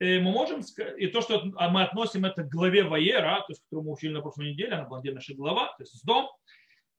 э, 0.00 0.18
мы 0.18 0.32
можем 0.32 0.62
и 0.96 1.06
то, 1.08 1.20
что 1.20 1.44
мы 1.44 1.82
относим 1.82 2.24
это 2.24 2.42
к 2.42 2.48
главе 2.48 2.84
Ваера, 2.84 3.44
то 3.46 3.50
есть, 3.50 3.62
которую 3.64 3.86
мы 3.86 3.92
учили 3.92 4.14
на 4.14 4.22
прошлой 4.22 4.52
неделе, 4.52 4.72
она 4.72 4.88
была 4.88 5.02
наша 5.04 5.34
глава, 5.34 5.66
то 5.76 5.82
есть 5.82 5.92
с 5.98 6.02
дом, 6.02 6.30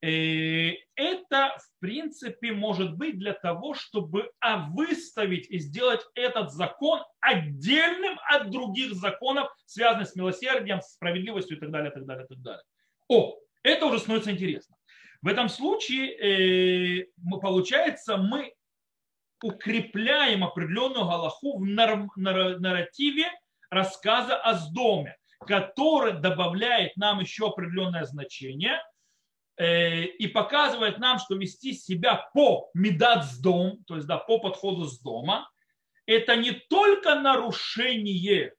это, 0.02 1.58
в 1.58 1.80
принципе, 1.80 2.54
может 2.54 2.96
быть 2.96 3.20
для 3.20 3.34
того, 3.34 3.74
чтобы 3.74 4.32
выставить 4.70 5.50
и 5.50 5.60
сделать 5.60 6.02
этот 6.16 6.52
закон 6.52 7.02
отдельным 7.20 8.18
от 8.30 8.50
других 8.50 8.94
законов, 8.94 9.50
связанных 9.66 10.08
с 10.08 10.16
милосердием, 10.16 10.82
с 10.82 10.94
справедливостью 10.94 11.58
и 11.58 11.60
так 11.60 11.72
далее, 11.72 11.92
так 11.92 12.06
далее, 12.06 12.26
так 12.28 12.42
далее. 12.42 12.64
О, 13.10 13.36
это 13.64 13.86
уже 13.88 14.00
становится 14.00 14.32
интересно. 14.32 14.78
В 15.22 15.28
этом 15.28 15.50
случае, 15.50 17.02
э, 17.02 17.08
получается, 17.42 18.16
мы 18.16 18.54
укрепляем 19.44 20.46
определенную 20.46 21.06
галаху 21.06 21.60
в 21.60 21.66
нарративе 21.66 23.28
рассказа 23.70 24.38
о 24.38 24.54
Сдоме, 24.54 25.18
который 25.46 26.14
добавляет 26.14 26.96
нам 26.96 27.20
еще 27.20 27.48
определенное 27.48 28.06
значение– 28.06 28.82
Э, 28.92 28.99
и 29.60 30.28
показывает 30.28 31.00
нам, 31.00 31.20
что 31.20 31.36
вести 31.36 31.74
себя 31.74 32.30
по 32.34 32.70
медат 32.74 33.26
с 33.26 33.40
дом, 33.40 33.84
то 33.86 33.96
есть 33.96 34.08
да, 34.08 34.18
по 34.18 34.40
подходу 34.40 34.86
с 34.86 35.00
дома, 35.02 35.50
это 36.06 36.36
не 36.38 36.52
только 36.54 37.16
нарушение 37.16 38.54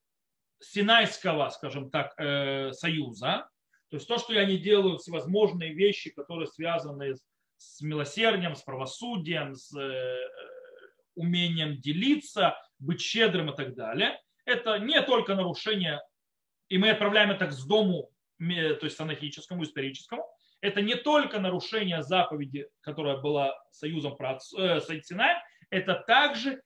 Синайского, 0.60 1.48
скажем 1.48 1.90
так, 1.90 2.14
э, 2.18 2.72
союза, 2.72 3.48
то 3.88 3.96
есть 3.96 4.06
то, 4.06 4.18
что 4.18 4.34
я 4.34 4.44
не 4.44 4.58
делаю 4.58 4.98
всевозможные 4.98 5.72
вещи, 5.72 6.10
которые 6.10 6.46
связаны 6.46 7.16
с 7.56 7.80
милосердием, 7.80 8.54
с 8.54 8.62
правосудием, 8.62 9.54
с 9.54 9.74
э, 9.76 10.18
умением 11.14 11.78
делиться, 11.78 12.56
быть 12.78 13.00
щедрым 13.00 13.50
и 13.50 13.56
так 13.56 13.74
далее. 13.74 14.20
Это 14.44 14.78
не 14.78 15.00
только 15.02 15.34
нарушение, 15.34 16.00
и 16.68 16.78
мы 16.78 16.90
отправляем 16.90 17.30
это 17.30 17.46
к 17.46 17.54
дому, 17.66 18.10
то 18.38 18.84
есть 18.84 18.96
санахическому, 18.96 19.64
историческому, 19.64 20.24
это 20.60 20.82
не 20.82 20.94
только 20.94 21.40
нарушение 21.40 22.02
заповеди, 22.02 22.68
которая 22.80 23.16
была 23.16 23.54
союзом 23.70 24.16
э, 24.20 24.80
Синаем, 24.80 25.38
это 25.70 25.94
также 25.94 26.62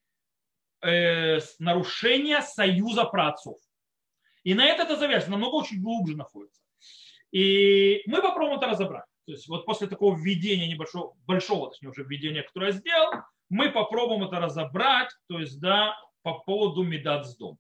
э, 0.82 1.38
нарушение 1.58 2.42
союза 2.42 3.04
праотцов. 3.04 3.58
И 4.42 4.54
на 4.54 4.66
это 4.66 4.82
это 4.82 4.96
завязано, 4.96 5.32
намного 5.32 5.56
очень 5.56 5.80
глубже 5.80 6.16
находится. 6.16 6.62
И 7.32 8.02
мы 8.06 8.20
попробуем 8.20 8.58
это 8.58 8.66
разобрать. 8.66 9.06
То 9.26 9.32
есть 9.32 9.48
вот 9.48 9.64
после 9.64 9.86
такого 9.86 10.16
введения 10.16 10.68
небольшого, 10.68 11.16
большого, 11.26 11.70
точнее 11.70 11.88
уже 11.88 12.04
введения, 12.04 12.42
которое 12.42 12.72
я 12.72 12.78
сделал, 12.78 13.12
мы 13.48 13.70
попробуем 13.70 14.24
это 14.24 14.38
разобрать, 14.38 15.10
то 15.28 15.38
есть 15.38 15.60
да, 15.60 15.96
по 16.22 16.40
поводу 16.40 16.82
медат 16.82 17.26
с 17.26 17.36
дом. 17.36 17.58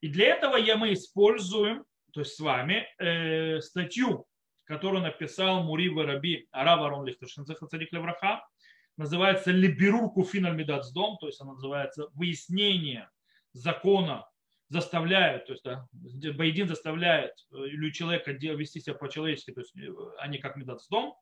И 0.00 0.08
для 0.08 0.26
этого 0.26 0.56
я, 0.56 0.76
мы 0.76 0.92
используем, 0.92 1.84
то 2.12 2.20
есть 2.20 2.34
с 2.34 2.40
вами, 2.40 2.86
э, 2.98 3.60
статью 3.60 4.26
которую 4.64 5.02
написал 5.02 5.62
Мури 5.62 5.88
Раби 5.94 6.48
Арав 6.50 6.80
Арон 6.80 7.08
Цадик 7.70 7.92
Левраха, 7.92 8.46
называется 8.96 9.50
Либерур 9.50 10.12
Куфин 10.12 10.46
Альмидацдом, 10.46 11.16
то 11.18 11.26
есть 11.26 11.40
она 11.40 11.52
называется 11.52 12.08
выяснение 12.14 13.10
закона 13.52 14.26
заставляет, 14.68 15.46
то 15.46 15.52
есть 15.52 15.64
да, 15.64 15.86
Байдин 16.32 16.68
заставляет 16.68 17.32
э, 17.52 17.66
или 17.66 17.90
человека 17.90 18.32
вести 18.32 18.80
себя 18.80 18.94
по-человечески, 18.94 19.52
то 19.52 19.60
есть 19.60 19.76
э, 19.76 19.88
а 20.18 20.38
как 20.38 20.56
Медацдом. 20.56 21.14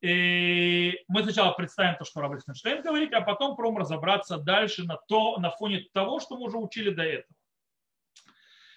И 0.00 0.98
мы 1.06 1.22
сначала 1.22 1.52
представим 1.52 1.96
то, 1.96 2.04
что 2.04 2.20
Раб 2.20 2.34
Лихтенштейн 2.34 2.82
говорит, 2.82 3.14
а 3.14 3.20
потом 3.20 3.54
пробуем 3.54 3.78
разобраться 3.78 4.36
дальше 4.38 4.84
на, 4.84 4.96
то, 4.96 5.38
на 5.38 5.50
фоне 5.50 5.86
того, 5.92 6.18
что 6.18 6.36
мы 6.36 6.46
уже 6.46 6.56
учили 6.56 6.90
до 6.90 7.04
этого. 7.04 7.36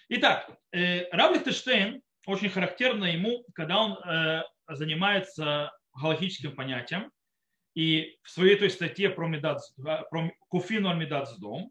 Итак, 0.08 0.50
э, 0.70 1.08
Раб 1.10 1.34
Лихтенштейн 1.34 2.00
очень 2.26 2.50
характерно 2.50 3.04
ему, 3.04 3.44
когда 3.54 3.78
он 3.78 3.92
э, 3.98 4.42
занимается 4.68 5.72
галактическим 5.94 6.54
понятием, 6.54 7.10
и 7.74 8.16
в 8.22 8.30
своей 8.30 8.56
той 8.56 8.70
статье 8.70 9.10
про, 9.10 9.28
медат, 9.28 9.60
про 9.76 10.30
Куфину 10.48 10.92
дом, 11.38 11.70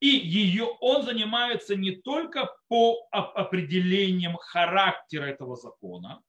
и 0.00 0.08
ее 0.08 0.64
он 0.80 1.04
занимается 1.04 1.74
не 1.76 1.92
только 1.92 2.50
по 2.68 3.08
определениям 3.10 4.36
характера 4.36 5.24
этого 5.24 5.56
закона 5.56 6.20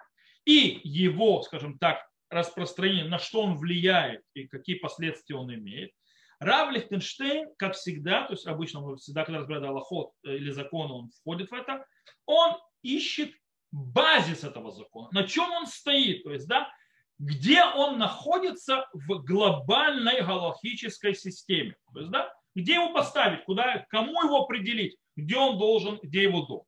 и 0.45 0.79
его, 0.83 1.41
скажем 1.41 1.77
так, 1.77 2.07
распространение, 2.29 3.05
на 3.05 3.19
что 3.19 3.41
он 3.41 3.57
влияет 3.57 4.21
и 4.33 4.47
какие 4.47 4.77
последствия 4.77 5.35
он 5.35 5.53
имеет. 5.53 5.91
Рав 6.39 6.71
Лихтенштейн, 6.71 7.49
как 7.57 7.73
всегда, 7.73 8.25
то 8.27 8.33
есть 8.33 8.45
обычно 8.45 8.95
всегда, 8.97 9.25
когда 9.25 9.39
разбирает 9.39 9.65
Аллахот 9.65 10.11
э, 10.23 10.35
или 10.35 10.51
закон, 10.51 10.91
он 10.91 11.09
входит 11.09 11.49
в 11.49 11.53
это, 11.53 11.83
он 12.25 12.55
ищет 12.83 13.31
базис 13.71 14.43
этого 14.43 14.71
закона, 14.71 15.09
на 15.11 15.27
чем 15.27 15.51
он 15.51 15.67
стоит, 15.67 16.23
то 16.23 16.31
есть, 16.31 16.47
да, 16.47 16.71
где 17.19 17.63
он 17.63 17.97
находится 17.97 18.87
в 18.93 19.23
глобальной 19.23 20.21
галактической 20.21 21.15
системе, 21.15 21.75
то 21.93 21.99
есть, 21.99 22.11
да, 22.11 22.31
где 22.55 22.75
его 22.75 22.93
поставить, 22.93 23.43
куда, 23.45 23.85
кому 23.89 24.23
его 24.23 24.43
определить, 24.43 24.97
где 25.15 25.35
он 25.35 25.57
должен, 25.57 25.99
где 26.01 26.23
его 26.23 26.41
дом. 26.45 26.63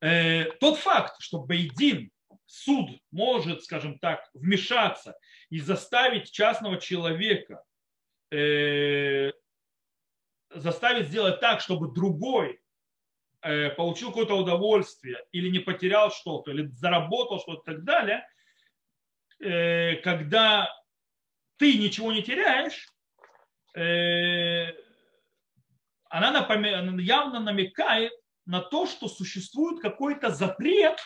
Э, 0.00 0.44
тот 0.60 0.78
факт, 0.78 1.16
что 1.20 1.40
Бейдин, 1.40 2.10
суд, 2.46 2.90
может, 3.10 3.64
скажем 3.64 3.98
так, 3.98 4.28
вмешаться 4.34 5.14
и 5.50 5.60
заставить 5.60 6.32
частного 6.32 6.78
человека 6.78 7.62
э, 8.30 9.32
заставить 10.54 11.08
сделать 11.08 11.40
так, 11.40 11.60
чтобы 11.60 11.92
другой 11.92 12.59
получил 13.76 14.08
какое-то 14.08 14.34
удовольствие 14.34 15.24
или 15.32 15.48
не 15.48 15.60
потерял 15.60 16.10
что-то, 16.10 16.50
или 16.50 16.66
заработал 16.68 17.40
что-то 17.40 17.72
и 17.72 17.74
так 17.74 17.84
далее, 17.84 18.28
э, 19.40 19.96
когда 19.96 20.68
ты 21.56 21.78
ничего 21.78 22.12
не 22.12 22.22
теряешь, 22.22 22.88
э, 23.74 24.72
она 26.10 26.46
явно 26.98 27.40
намекает 27.40 28.12
на 28.44 28.60
то, 28.60 28.86
что 28.86 29.08
существует 29.08 29.80
какой-то 29.80 30.30
запрет, 30.30 30.98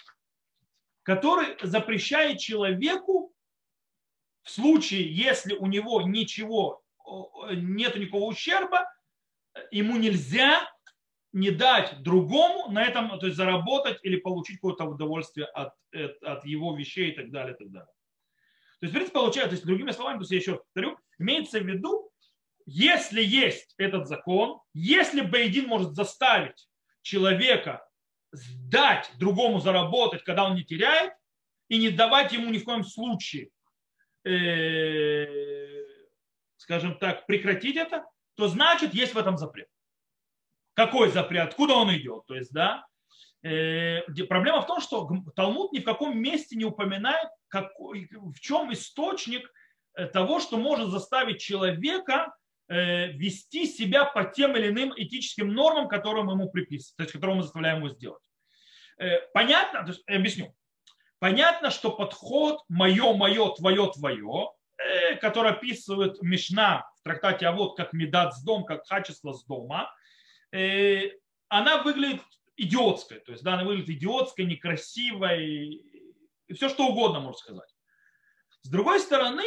который 1.03 1.57
запрещает 1.63 2.39
человеку 2.39 3.33
в 4.43 4.51
случае, 4.51 5.15
если 5.15 5.55
у 5.55 5.67
него 5.67 6.03
ничего, 6.03 6.83
нет 7.51 7.97
никакого 7.97 8.25
ущерба, 8.25 8.87
ему 9.71 9.97
нельзя 9.99 10.74
не 11.35 11.51
дать 11.51 12.01
другому 12.01 12.71
на 12.71 12.85
этом, 12.85 13.19
то 13.19 13.27
есть 13.27 13.37
заработать 13.37 13.99
или 14.05 14.17
получить 14.17 14.57
какое-то 14.57 14.85
удовольствие 14.85 15.47
от, 15.47 15.75
от 16.23 16.47
его 16.47 16.77
вещей 16.77 17.11
и 17.11 17.15
так 17.15 17.31
далее, 17.33 17.55
и 17.55 17.59
так 17.59 17.71
далее. 17.73 17.93
То 18.79 18.87
есть, 18.87 18.93
в 18.93 18.95
принципе, 18.95 19.19
получается, 19.19 19.51
то 19.51 19.55
есть, 19.57 19.67
другими 19.67 19.91
словами, 19.91 20.19
то 20.19 20.23
есть 20.23 20.31
я 20.31 20.39
еще 20.39 20.57
повторю, 20.59 20.97
имеется 21.19 21.59
в 21.59 21.67
виду, 21.67 22.09
если 22.67 23.21
есть 23.21 23.75
этот 23.79 24.07
закон, 24.07 24.61
если 24.75 25.23
Бейдин 25.23 25.67
может 25.67 25.95
заставить 25.97 26.69
человека 27.03 27.85
дать 28.71 29.11
другому 29.19 29.59
заработать, 29.59 30.23
когда 30.23 30.45
он 30.45 30.55
не 30.55 30.65
теряет, 30.65 31.15
и 31.69 31.79
не 31.79 31.91
давать 31.91 32.33
ему 32.33 32.51
ни 32.51 32.59
в 32.59 32.65
коем 32.65 32.85
случае, 32.85 33.51
э, 34.25 35.27
скажем 36.59 36.97
так, 36.99 37.27
прекратить 37.27 37.77
это, 37.77 38.05
то 38.37 38.47
значит 38.47 38.95
есть 38.95 39.15
в 39.15 39.19
этом 39.19 39.37
запрет. 39.37 39.69
Какой 40.75 41.11
запрет? 41.11 41.49
Откуда 41.49 41.75
он 41.75 41.95
идет? 41.95 42.27
То 42.27 42.35
есть, 42.35 42.53
да, 42.53 42.85
э, 43.43 44.03
проблема 44.29 44.61
в 44.61 44.67
том, 44.67 44.81
что 44.81 45.09
Талмуд 45.37 45.73
ни 45.73 45.79
в 45.79 45.85
каком 45.85 46.19
месте 46.19 46.57
не 46.57 46.65
упоминает, 46.65 47.29
какой, 47.49 48.09
в 48.11 48.41
чем 48.41 48.73
источник 48.73 49.49
э, 49.95 50.07
того, 50.07 50.41
что 50.41 50.57
может 50.57 50.89
заставить 50.89 51.41
человека 51.41 52.35
э, 52.69 53.13
вести 53.13 53.67
себя 53.67 54.05
по 54.05 54.25
тем 54.25 54.57
или 54.57 54.69
иным 54.69 54.93
этическим 54.97 55.55
нормам, 55.55 55.89
которые 55.89 56.25
мы 56.25 56.33
ему 56.33 56.51
приписываем, 56.51 56.97
то 56.97 57.03
есть 57.05 57.13
которые 57.13 57.37
мы 57.37 57.43
заставляем 57.43 57.79
его 57.79 57.89
сделать. 57.91 58.23
Понятно? 59.33 59.83
То 59.83 59.89
есть, 59.89 60.03
объясню. 60.07 60.55
Понятно, 61.19 61.71
что 61.71 61.91
подход 61.91 62.63
мое, 62.69 63.13
мое, 63.15 63.53
твое, 63.55 63.91
твое, 63.93 64.51
который 65.21 65.51
описывает 65.51 66.23
Мишна 66.23 66.89
в 67.01 67.03
трактате 67.03 67.49
Авод 67.49 67.77
как 67.77 67.93
медат 67.93 68.37
с 68.37 68.45
дом, 68.45 68.65
как 68.65 68.85
качество 68.85 69.33
с 69.33 69.45
дома, 69.47 69.91
она 71.49 71.83
выглядит 71.83 72.23
идиотской. 72.57 73.21
То 73.21 73.33
есть, 73.33 73.43
да, 73.43 73.55
она 73.55 73.65
выглядит 73.65 73.91
идиотской, 73.91 74.45
некрасивой, 74.45 75.83
все 76.55 76.69
что 76.69 76.89
угодно, 76.89 77.21
можно 77.21 77.39
сказать. 77.39 77.75
С 78.63 78.69
другой 78.69 79.01
стороны, 79.01 79.43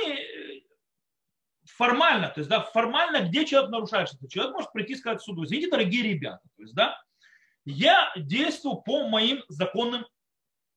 формально, 1.65 2.29
то 2.29 2.39
есть, 2.39 2.49
да, 2.49 2.61
формально, 2.61 3.27
где 3.27 3.45
человек 3.45 3.71
нарушает 3.71 4.09
что-то, 4.09 4.29
человек 4.29 4.53
может 4.53 4.71
прийти 4.71 4.93
и 4.93 4.95
сказать 4.95 5.21
суду, 5.21 5.45
извините, 5.45 5.71
дорогие 5.71 6.03
ребята, 6.03 6.41
то 6.55 6.61
есть, 6.61 6.75
да, 6.75 7.01
я 7.65 8.11
действую 8.15 8.77
по 8.77 9.07
моим 9.07 9.43
законным 9.49 10.05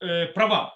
э, 0.00 0.26
правам. 0.26 0.70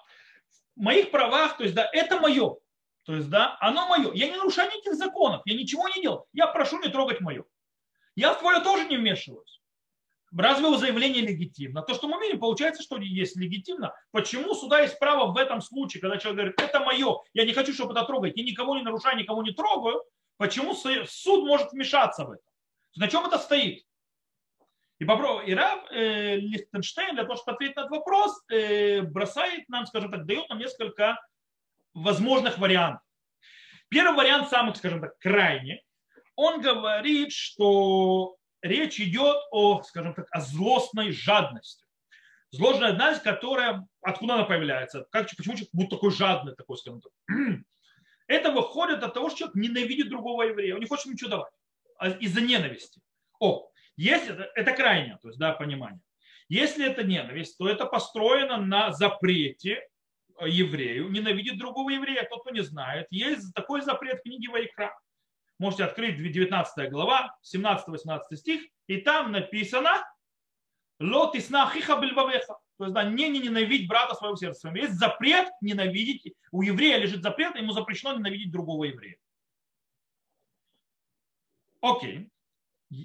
В 0.75 0.81
моих 0.81 1.11
правах, 1.11 1.57
то 1.57 1.63
есть, 1.63 1.75
да, 1.75 1.89
это 1.91 2.19
мое, 2.19 2.57
то 3.03 3.15
есть, 3.15 3.29
да, 3.29 3.57
оно 3.59 3.87
мое. 3.87 4.13
Я 4.13 4.29
не 4.29 4.37
нарушаю 4.37 4.69
никаких 4.71 4.95
законов, 4.95 5.41
я 5.45 5.55
ничего 5.55 5.87
не 5.89 6.01
делал. 6.01 6.27
Я 6.33 6.47
прошу 6.47 6.79
не 6.79 6.89
трогать 6.89 7.21
мое. 7.21 7.45
Я 8.15 8.33
в 8.33 8.39
твое 8.39 8.61
тоже 8.61 8.87
не 8.87 8.97
вмешиваюсь. 8.97 9.61
Разве 10.35 10.67
его 10.67 10.77
заявление 10.77 11.21
легитимно? 11.21 11.81
То, 11.81 11.93
что 11.93 12.07
мы 12.07 12.19
видим, 12.19 12.39
получается, 12.39 12.83
что 12.83 12.97
есть 12.97 13.37
легитимно. 13.37 13.93
Почему 14.11 14.53
суда 14.53 14.81
есть 14.81 14.99
право 14.99 15.31
в 15.31 15.37
этом 15.37 15.61
случае, 15.61 16.01
когда 16.01 16.17
человек 16.17 16.37
говорит, 16.37 16.61
это 16.61 16.79
мое, 16.81 17.21
я 17.33 17.45
не 17.45 17.53
хочу, 17.53 17.73
чтобы 17.73 17.93
это 17.93 18.03
трогать, 18.03 18.35
я 18.35 18.43
никого 18.43 18.75
не 18.75 18.83
нарушаю, 18.83 19.17
никого 19.17 19.43
не 19.43 19.51
трогаю, 19.51 20.03
почему 20.37 20.73
суд 20.73 21.45
может 21.45 21.71
вмешаться 21.71 22.25
в 22.25 22.31
это? 22.31 22.43
На 22.97 23.07
чем 23.07 23.25
это 23.25 23.37
стоит? 23.37 23.85
И, 24.99 25.05
попробуй, 25.05 25.45
и 25.45 25.53
Рав 25.53 25.85
э, 25.91 26.37
Лихтенштейн 26.37 27.15
для 27.15 27.23
того, 27.23 27.35
чтобы 27.35 27.55
ответить 27.55 27.75
на 27.75 27.81
этот 27.81 27.91
вопрос, 27.91 28.43
э, 28.49 29.01
бросает 29.01 29.67
нам, 29.67 29.85
скажем 29.85 30.11
так, 30.11 30.25
дает 30.25 30.49
нам 30.49 30.59
несколько 30.59 31.19
возможных 31.93 32.57
вариантов. 32.57 33.01
Первый 33.89 34.15
вариант, 34.15 34.49
самый, 34.49 34.73
скажем 34.75 35.01
так, 35.01 35.17
крайний, 35.19 35.84
он 36.35 36.61
говорит, 36.61 37.31
что 37.31 38.35
речь 38.61 38.99
идет 38.99 39.37
о, 39.51 39.81
скажем 39.83 40.13
так, 40.13 40.27
о 40.31 40.41
злостной 40.41 41.11
жадности. 41.11 41.85
Злостная 42.51 42.91
жадность, 42.91 43.23
которая, 43.23 43.87
откуда 44.01 44.35
она 44.35 44.43
появляется? 44.43 45.05
Как, 45.11 45.29
почему 45.35 45.55
человек 45.55 45.69
будет 45.73 45.89
такой 45.89 46.11
жадный, 46.11 46.55
такой, 46.55 46.77
скажем 46.77 47.01
так? 47.01 47.11
Это 48.27 48.51
выходит 48.51 49.03
от 49.03 49.13
того, 49.13 49.29
что 49.29 49.39
человек 49.39 49.55
ненавидит 49.55 50.09
другого 50.09 50.43
еврея, 50.43 50.73
он 50.73 50.79
не 50.79 50.87
хочет 50.87 51.05
ничего 51.05 51.29
давать 51.29 51.53
а 51.97 52.09
из-за 52.09 52.41
ненависти. 52.41 53.01
О, 53.39 53.69
если 53.97 54.33
это, 54.33 54.51
это 54.55 54.73
крайнее, 54.73 55.17
то 55.21 55.29
есть, 55.29 55.39
да, 55.39 55.53
понимание. 55.53 56.01
Если 56.47 56.85
это 56.85 57.03
ненависть, 57.03 57.57
то 57.57 57.67
это 57.67 57.85
построено 57.85 58.57
на 58.57 58.91
запрете 58.91 59.87
еврею 60.41 61.09
ненавидеть 61.09 61.57
другого 61.57 61.89
еврея. 61.91 62.27
Тот, 62.29 62.41
кто 62.41 62.51
не 62.51 62.61
знает, 62.61 63.07
есть 63.09 63.53
такой 63.53 63.81
запрет 63.81 64.19
в 64.19 64.23
книге 64.23 64.49
Вайкра. 64.49 64.97
Можете 65.57 65.85
открыть 65.85 66.17
19 66.17 66.91
глава, 66.91 67.37
17-18 67.43 68.35
стих, 68.35 68.61
и 68.87 68.97
там 68.97 69.31
написано 69.31 70.03
«Лот 70.99 71.35
исна 71.35 71.69
хиха 71.71 71.97
бельбавеха». 71.97 72.57
То 72.77 72.85
есть, 72.85 72.93
да, 72.93 73.03
не, 73.03 73.29
не 73.29 73.39
ненавидеть 73.39 73.87
брата 73.87 74.15
своего 74.15 74.35
сердца. 74.35 74.69
Есть 74.75 74.95
запрет 74.95 75.47
ненавидеть. 75.61 76.35
У 76.51 76.61
еврея 76.61 76.97
лежит 76.97 77.23
запрет, 77.23 77.55
ему 77.55 77.71
запрещено 77.71 78.17
ненавидеть 78.17 78.51
другого 78.51 78.83
еврея. 78.83 79.17
Окей. 81.81 82.29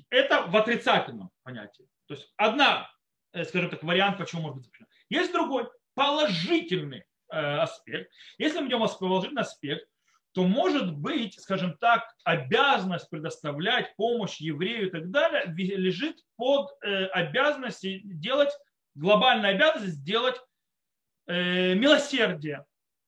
Это 0.09 0.47
в 0.47 0.57
отрицательном 0.57 1.31
понятии. 1.43 1.87
То 2.07 2.15
есть 2.15 2.33
одна, 2.37 2.91
э, 3.33 3.45
скажем 3.45 3.71
так, 3.71 3.83
вариант, 3.83 4.19
почему 4.19 4.43
может 4.43 4.57
быть 4.57 4.65
запрещено. 4.65 4.89
Есть 5.09 5.33
другой, 5.33 5.71
положительный 5.95 7.05
э, 7.31 7.37
аспект. 7.37 8.11
Если 8.39 8.59
мы 8.59 8.69
идем 8.69 8.85
в 8.85 8.99
положительный 8.99 9.43
аспект, 9.43 9.89
то 10.33 10.45
может 10.45 10.97
быть, 10.97 11.41
скажем 11.41 11.77
так, 11.79 12.05
обязанность 12.25 13.11
предоставлять 13.11 13.95
помощь 13.97 14.37
еврею 14.37 14.89
и 14.89 14.91
так 14.91 15.11
далее 15.11 15.45
лежит 15.47 16.19
под 16.37 16.71
э, 16.83 17.07
обязанностью 17.07 18.01
делать, 18.05 18.51
глобальная 18.95 19.51
обязанность 19.51 19.95
сделать 19.95 20.41
э, 21.27 21.75
милосердие. 21.75 22.65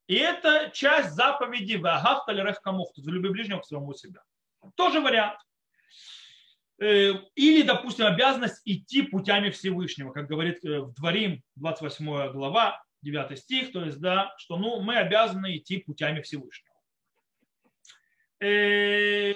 И 0.08 0.16
это 0.16 0.70
часть 0.72 1.12
заповеди 1.12 1.76
«Вагавталь 1.76 2.54
камух», 2.62 2.92
то 2.94 3.02
люби 3.02 3.28
ближнего 3.28 3.60
к 3.60 3.66
своему 3.66 3.94
себя. 3.94 4.22
Тоже 4.74 5.00
вариант. 5.00 5.38
Э, 6.80 7.12
или, 7.36 7.62
допустим, 7.62 8.06
обязанность 8.06 8.62
идти 8.64 9.02
путями 9.02 9.50
Всевышнего, 9.50 10.12
как 10.12 10.26
говорит 10.26 10.64
в 10.64 10.92
Дворим 10.94 11.40
28 11.54 12.32
глава, 12.32 12.82
9 13.02 13.38
стих, 13.38 13.72
то 13.72 13.84
есть, 13.84 14.00
да, 14.00 14.34
что 14.38 14.56
ну, 14.56 14.80
мы 14.80 14.96
обязаны 14.96 15.56
идти 15.56 15.78
путями 15.78 16.20
Всевышнего. 16.20 16.71
Э, 18.42 19.32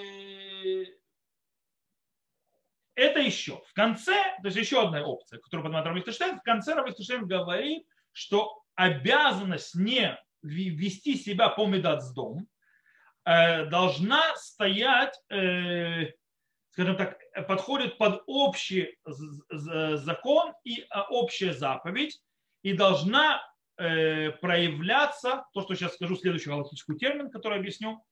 это 2.97 3.21
еще. 3.21 3.63
В 3.67 3.73
конце, 3.73 4.15
то 4.43 4.47
есть 4.47 4.57
еще 4.57 4.83
одна 4.83 5.05
опция, 5.05 5.39
которую 5.39 5.65
поднимает 5.65 5.87
Равлихтенштейн, 5.87 6.39
в 6.39 6.43
конце 6.43 6.75
Равлихтенштейн 6.75 7.27
говорит, 7.27 7.87
что 8.11 8.63
обязанность 8.75 9.77
не 9.77 10.19
вести 10.43 11.17
себя 11.17 11.51
по 11.51 11.67
медацдом 11.67 12.49
э, 13.25 13.67
должна 13.67 14.35
стоять, 14.37 15.15
э, 15.31 16.07
скажем 16.71 16.97
так, 16.97 17.19
подходит 17.47 17.99
под 17.99 18.23
общий 18.27 18.99
закон 19.05 20.53
и 20.65 20.85
общая 21.11 21.53
заповедь 21.53 22.21
и 22.63 22.73
должна 22.73 23.43
проявляться, 23.77 25.45
то, 25.53 25.61
что 25.61 25.75
сейчас 25.75 25.95
скажу 25.95 26.17
следующий 26.17 26.49
галактический 26.49 26.97
термин, 26.97 27.31
который 27.31 27.59
объясню, 27.59 28.03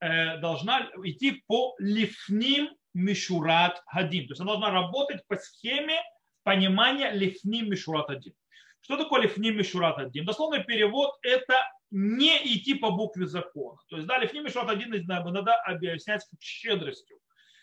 должна 0.00 0.90
идти 1.04 1.42
по 1.46 1.74
лифним 1.78 2.70
мишурат 2.94 3.82
хадим. 3.86 4.26
То 4.26 4.32
есть 4.32 4.40
она 4.40 4.52
должна 4.52 4.70
работать 4.70 5.26
по 5.26 5.36
схеме 5.36 6.00
понимания 6.42 7.10
лифним 7.10 7.70
мишурат 7.70 8.10
один. 8.10 8.34
Что 8.80 8.96
такое 8.96 9.22
лифним 9.22 9.56
мишурат 9.56 9.98
один? 9.98 10.24
Дословный 10.24 10.64
перевод– 10.64 11.12
это 11.22 11.54
не 11.90 12.36
идти 12.54 12.74
по 12.74 12.90
букве 12.90 13.26
закона. 13.26 13.78
То 13.88 13.96
есть, 13.96 14.08
да, 14.08 14.18
лифним 14.18 14.44
мишурат 14.44 14.70
один 14.70 14.90
надо 15.06 15.54
объяснять 15.54 16.24
как 16.30 16.40
щедростью, 16.40 17.18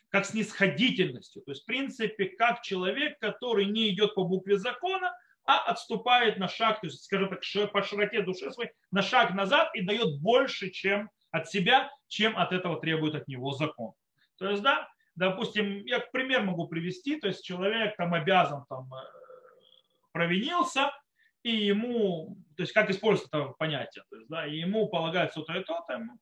как 0.09 0.25
снисходительностью. 0.25 1.41
То 1.43 1.51
есть, 1.51 1.63
в 1.63 1.65
принципе, 1.65 2.25
как 2.25 2.61
человек, 2.61 3.17
который 3.19 3.65
не 3.65 3.89
идет 3.89 4.15
по 4.15 4.23
букве 4.23 4.57
закона, 4.57 5.15
а 5.45 5.59
отступает 5.59 6.37
на 6.37 6.47
шаг, 6.47 6.81
то 6.81 6.87
есть, 6.87 7.03
скажем 7.03 7.29
так, 7.29 7.41
по 7.71 7.83
широте 7.83 8.21
души 8.21 8.51
своей, 8.51 8.71
на 8.91 9.01
шаг 9.01 9.33
назад 9.33 9.73
и 9.75 9.81
дает 9.81 10.21
больше, 10.21 10.69
чем 10.69 11.09
от 11.33 11.49
себя, 11.49 11.91
чем 12.07 12.37
от 12.37 12.53
этого 12.53 12.79
требует 12.79 13.15
от 13.15 13.27
него 13.27 13.51
закон. 13.51 13.93
То 14.37 14.49
есть, 14.49 14.61
да, 14.61 14.87
допустим, 15.15 15.83
я 15.85 15.99
пример 15.99 16.43
могу 16.43 16.67
привести, 16.67 17.19
то 17.19 17.27
есть 17.27 17.43
человек 17.43 17.97
там 17.97 18.13
обязан, 18.13 18.63
там, 18.69 18.87
э, 18.93 18.97
провинился, 20.11 20.91
и 21.41 21.55
ему, 21.55 22.37
то 22.55 22.63
есть 22.63 22.71
как 22.71 22.89
используется 22.91 23.35
это 23.35 23.47
понятие, 23.57 24.03
то 24.09 24.15
есть, 24.15 24.29
да, 24.29 24.45
и 24.45 24.57
ему 24.57 24.87
полагается 24.87 25.41
то 25.41 25.53
и 25.53 25.63
то, 25.63 25.83
там, 25.87 26.19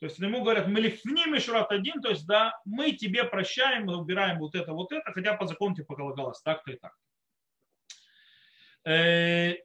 то 0.00 0.06
есть 0.06 0.18
ему 0.18 0.42
говорят, 0.42 0.66
мы 0.66 0.80
лифним 0.80 1.38
шурат 1.38 1.70
один, 1.70 2.00
то 2.00 2.08
есть, 2.08 2.26
да, 2.26 2.58
мы 2.64 2.92
тебе 2.92 3.24
прощаем, 3.24 3.84
мы 3.84 3.98
убираем 3.98 4.38
вот 4.38 4.54
это, 4.54 4.72
вот 4.72 4.92
это, 4.92 5.12
хотя 5.12 5.34
по 5.34 5.46
закону 5.46 5.74
тебе 5.74 5.84
полагалось 5.84 6.40
так-то 6.40 6.72
и 6.72 6.78
так. 6.78 6.92
Э, 8.86 9.56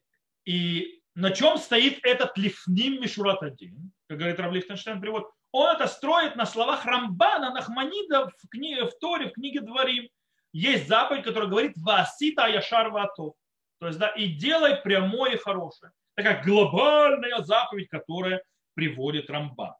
и 0.43 0.98
на 1.19 1.31
чем 1.31 1.57
стоит 1.57 1.99
этот 2.03 2.37
лифним 2.37 3.01
мишурат 3.01 3.43
один? 3.43 3.91
как 4.07 4.17
говорит 4.17 4.39
Рав 4.39 4.51
Лихтенштейн, 4.51 4.99
перевод, 4.99 5.29
он 5.51 5.75
это 5.75 5.87
строит 5.87 6.35
на 6.35 6.45
словах 6.45 6.85
Рамбана, 6.85 7.51
Нахманида 7.51 8.27
в, 8.27 8.47
книге, 8.49 8.85
в 8.85 8.97
Торе, 8.99 9.29
в 9.29 9.33
книге 9.33 9.61
Дворим. 9.61 10.09
есть 10.51 10.87
заповедь, 10.87 11.23
которая 11.23 11.49
говорит 11.49 11.73
«Васита 11.77 12.47
яшар 12.47 12.89
ватов». 12.89 13.35
То 13.79 13.87
есть, 13.87 13.99
да, 13.99 14.07
и 14.09 14.27
делай 14.27 14.77
прямое 14.77 15.33
и 15.33 15.37
хорошее. 15.37 15.91
Такая 16.15 16.43
глобальная 16.43 17.41
заповедь, 17.43 17.87
которая 17.89 18.43
приводит 18.73 19.29
Рамбан. 19.29 19.73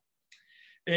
Э, 0.86 0.92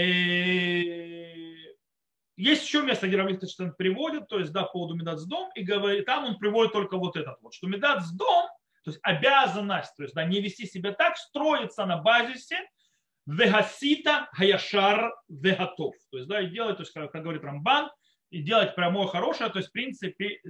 есть 2.37 2.65
еще 2.67 2.83
место, 2.83 3.09
где 3.09 3.17
Равлихтенштейн 3.17 3.75
приводит, 3.75 4.29
то 4.29 4.39
есть, 4.39 4.53
да, 4.53 4.65
по 4.65 4.73
поводу 4.73 4.95
Медацдом, 4.95 5.51
и 5.55 5.63
говорит, 5.63 6.05
там 6.05 6.25
он 6.25 6.39
приводит 6.39 6.73
только 6.73 6.99
вот 6.99 7.17
этот 7.17 7.41
вот, 7.41 7.55
что 7.55 7.67
Медацдом, 7.67 8.49
то 8.85 8.90
есть 8.90 9.01
обязанность, 9.03 9.95
то 9.97 10.03
есть, 10.03 10.14
да, 10.14 10.25
не 10.25 10.40
вести 10.40 10.66
себя 10.66 10.92
так, 10.92 11.16
строится 11.16 11.87
на 11.87 11.99
базисе 11.99 12.59
вегасита 13.27 14.29
хаяшар 14.33 15.14
вегатов. 15.29 15.95
То 16.11 16.18
есть, 16.18 16.29
да, 16.29 16.40
и 16.40 16.49
делать, 16.49 16.77
то 16.77 16.83
есть, 16.83 16.92
как, 16.92 17.12
как 17.12 17.23
говорит 17.23 17.45
Рамбан, 17.45 17.90
и 18.31 18.40
делать 18.40 18.75
прямое 18.75 19.07
хорошее, 19.07 19.51
то 19.51 19.59
есть, 19.59 19.68
в 19.68 19.73
принципе, 19.73 20.40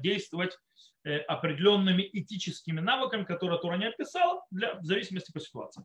действовать 0.00 0.56
э, 1.04 1.18
определенными 1.18 2.08
этическими 2.10 2.80
навыками, 2.80 3.24
которые 3.24 3.60
Тура 3.60 3.76
не 3.76 3.88
описал, 3.88 4.42
для, 4.50 4.74
в 4.76 4.84
зависимости 4.84 5.30
по 5.30 5.38
ситуации. 5.38 5.84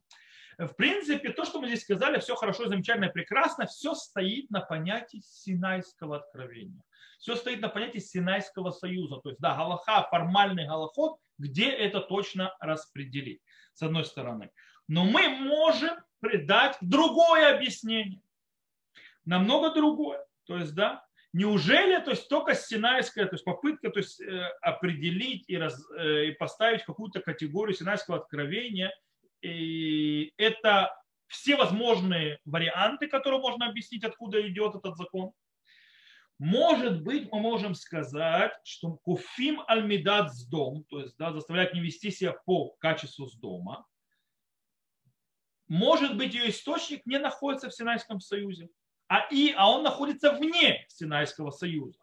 В 0.57 0.75
принципе, 0.75 1.31
то, 1.31 1.45
что 1.45 1.59
мы 1.59 1.67
здесь 1.67 1.83
сказали, 1.83 2.19
все 2.19 2.35
хорошо, 2.35 2.67
замечательно 2.67 3.09
прекрасно, 3.09 3.65
все 3.65 3.95
стоит 3.95 4.49
на 4.49 4.61
понятии 4.61 5.21
Синайского 5.23 6.17
откровения. 6.17 6.81
Все 7.19 7.35
стоит 7.35 7.61
на 7.61 7.69
понятии 7.69 7.99
Синайского 7.99 8.71
союза. 8.71 9.17
То 9.17 9.29
есть, 9.29 9.41
да, 9.41 9.55
Галаха, 9.55 10.07
формальный 10.09 10.65
Галахот, 10.65 11.17
где 11.39 11.69
это 11.69 12.01
точно 12.01 12.55
распределить, 12.59 13.41
с 13.73 13.81
одной 13.81 14.05
стороны. 14.05 14.51
Но 14.87 15.05
мы 15.05 15.29
можем 15.29 15.97
придать 16.19 16.77
другое 16.81 17.55
объяснение. 17.55 18.21
Намного 19.25 19.73
другое. 19.73 20.23
То 20.45 20.57
есть, 20.57 20.75
да, 20.75 21.03
неужели, 21.33 21.99
то 22.03 22.11
есть 22.11 22.29
только 22.29 22.53
синайская, 22.53 23.25
то 23.25 23.35
есть 23.35 23.45
попытка 23.45 23.89
то 23.89 23.99
есть, 23.99 24.21
э, 24.21 24.49
определить 24.61 25.45
и, 25.47 25.57
раз, 25.57 25.79
э, 25.97 26.25
и 26.25 26.31
поставить 26.31 26.83
какую-то 26.83 27.21
категорию 27.21 27.75
синайского 27.75 28.17
откровения– 28.17 28.93
и 29.41 30.33
это 30.37 30.93
все 31.27 31.55
возможные 31.55 32.39
варианты, 32.45 33.07
которые 33.07 33.39
можно 33.39 33.67
объяснить, 33.67 34.03
откуда 34.03 34.45
идет 34.47 34.75
этот 34.75 34.97
закон. 34.97 35.31
Может 36.39 37.03
быть, 37.03 37.29
мы 37.31 37.41
можем 37.41 37.75
сказать, 37.75 38.53
что 38.63 38.93
куфим 38.93 39.61
альмидат 39.67 40.33
с 40.33 40.45
дом, 40.47 40.85
то 40.85 41.01
есть 41.01 41.17
да, 41.17 41.33
заставлять 41.33 41.73
не 41.73 41.81
вести 41.81 42.11
себя 42.11 42.31
по 42.31 42.69
качеству 42.79 43.27
с 43.27 43.37
дома, 43.37 43.85
может 45.67 46.17
быть, 46.17 46.33
ее 46.33 46.49
источник 46.49 47.05
не 47.05 47.19
находится 47.19 47.69
в 47.69 47.75
Синайском 47.75 48.21
союзе, 48.21 48.69
а, 49.07 49.27
и, 49.29 49.53
а 49.55 49.69
он 49.69 49.83
находится 49.83 50.31
вне 50.31 50.85
Синайского 50.87 51.51
союза. 51.51 51.99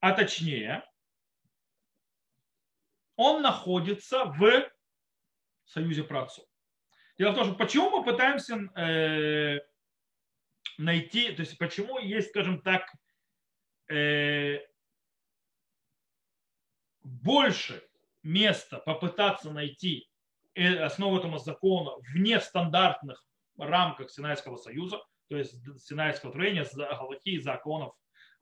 А 0.00 0.12
точнее, 0.12 0.84
он 3.16 3.40
находится 3.40 4.26
в 4.26 4.70
союзе 5.64 6.04
праотцов. 6.04 6.44
Дело 7.18 7.32
в 7.32 7.34
том, 7.34 7.44
что 7.46 7.54
почему 7.54 7.90
мы 7.90 8.04
пытаемся 8.04 8.56
э, 8.76 9.60
найти, 10.76 11.32
то 11.32 11.40
есть 11.40 11.56
почему 11.58 11.98
есть, 11.98 12.28
скажем 12.28 12.60
так, 12.60 12.92
больше 17.02 17.82
места 18.22 18.78
попытаться 18.78 19.50
найти 19.50 20.08
э, 20.54 20.76
основу 20.78 21.18
этому 21.18 21.38
закона 21.38 21.92
вне 22.12 22.40
стандартных 22.40 23.24
рамках 23.56 24.10
Синайского 24.10 24.56
союза, 24.56 25.02
то 25.28 25.36
есть 25.36 25.56
Синайского 25.80 26.32
творения, 26.32 26.66
галахи, 26.74 27.40
законов, 27.40 27.94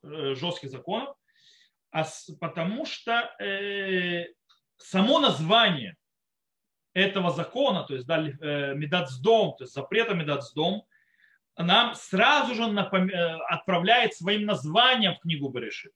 э, 0.03 0.35
жестких 0.35 0.71
законов, 0.71 1.17
а 1.91 2.05
потому 2.41 2.85
что 2.85 3.35
э, 3.41 4.27
само 4.77 5.21
название 5.21 5.97
этого 6.93 7.31
закона, 7.31 7.85
то 7.85 7.95
есть 7.95 8.07
да, 8.07 8.19
э, 8.21 8.75
медацдом, 8.75 9.55
то 9.57 9.65
есть 9.65 9.75
запрета 9.75 10.15
медацдом, 10.15 10.85
нам 11.57 11.95
сразу 11.95 12.55
же 12.55 12.67
напом... 12.67 13.09
Э, 13.09 13.39
отправляет 13.49 14.15
своим 14.15 14.45
названием 14.45 15.15
в 15.15 15.21
книгу 15.21 15.49
Берешит. 15.49 15.93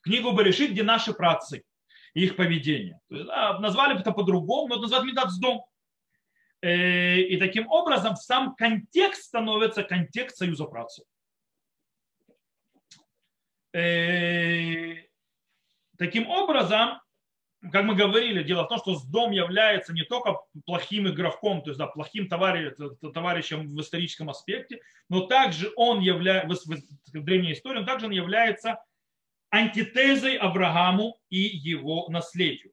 В 0.00 0.04
книгу 0.04 0.32
Берешит, 0.32 0.70
где 0.70 0.82
наши 0.82 1.12
працы, 1.12 1.64
их 2.14 2.36
поведение. 2.36 3.00
Есть, 3.10 3.26
да, 3.26 3.58
назвали 3.58 3.94
бы 3.94 4.00
это 4.00 4.12
по-другому, 4.12 4.74
но 4.74 4.82
назвать 4.82 5.04
медацдом. 5.04 5.64
Э, 6.62 7.18
и 7.18 7.36
таким 7.38 7.68
образом 7.68 8.16
сам 8.16 8.54
контекст 8.54 9.24
становится 9.24 9.82
контекст 9.82 10.36
союза 10.36 10.64
працев. 10.64 11.04
Таким 15.96 16.28
образом, 16.28 17.00
как 17.72 17.84
мы 17.84 17.94
говорили, 17.94 18.42
дело 18.42 18.64
в 18.64 18.68
том, 18.68 18.78
что 18.78 19.00
дом 19.10 19.30
является 19.32 19.92
не 19.92 20.02
только 20.02 20.40
плохим 20.66 21.08
игроком, 21.08 21.62
то 21.62 21.70
есть 21.70 21.78
да, 21.78 21.86
плохим 21.86 22.28
товарищем 22.28 23.68
в 23.68 23.80
историческом 23.80 24.30
аспекте, 24.30 24.80
но 25.08 25.26
также 25.26 25.72
он 25.76 26.00
является, 26.00 26.70
в 26.70 27.24
древней 27.24 27.52
истории, 27.52 27.78
он 27.78 27.86
также 27.86 28.06
он 28.06 28.12
является 28.12 28.78
антитезой 29.50 30.36
Аврааму 30.36 31.18
и 31.30 31.38
его 31.38 32.08
наследию. 32.08 32.72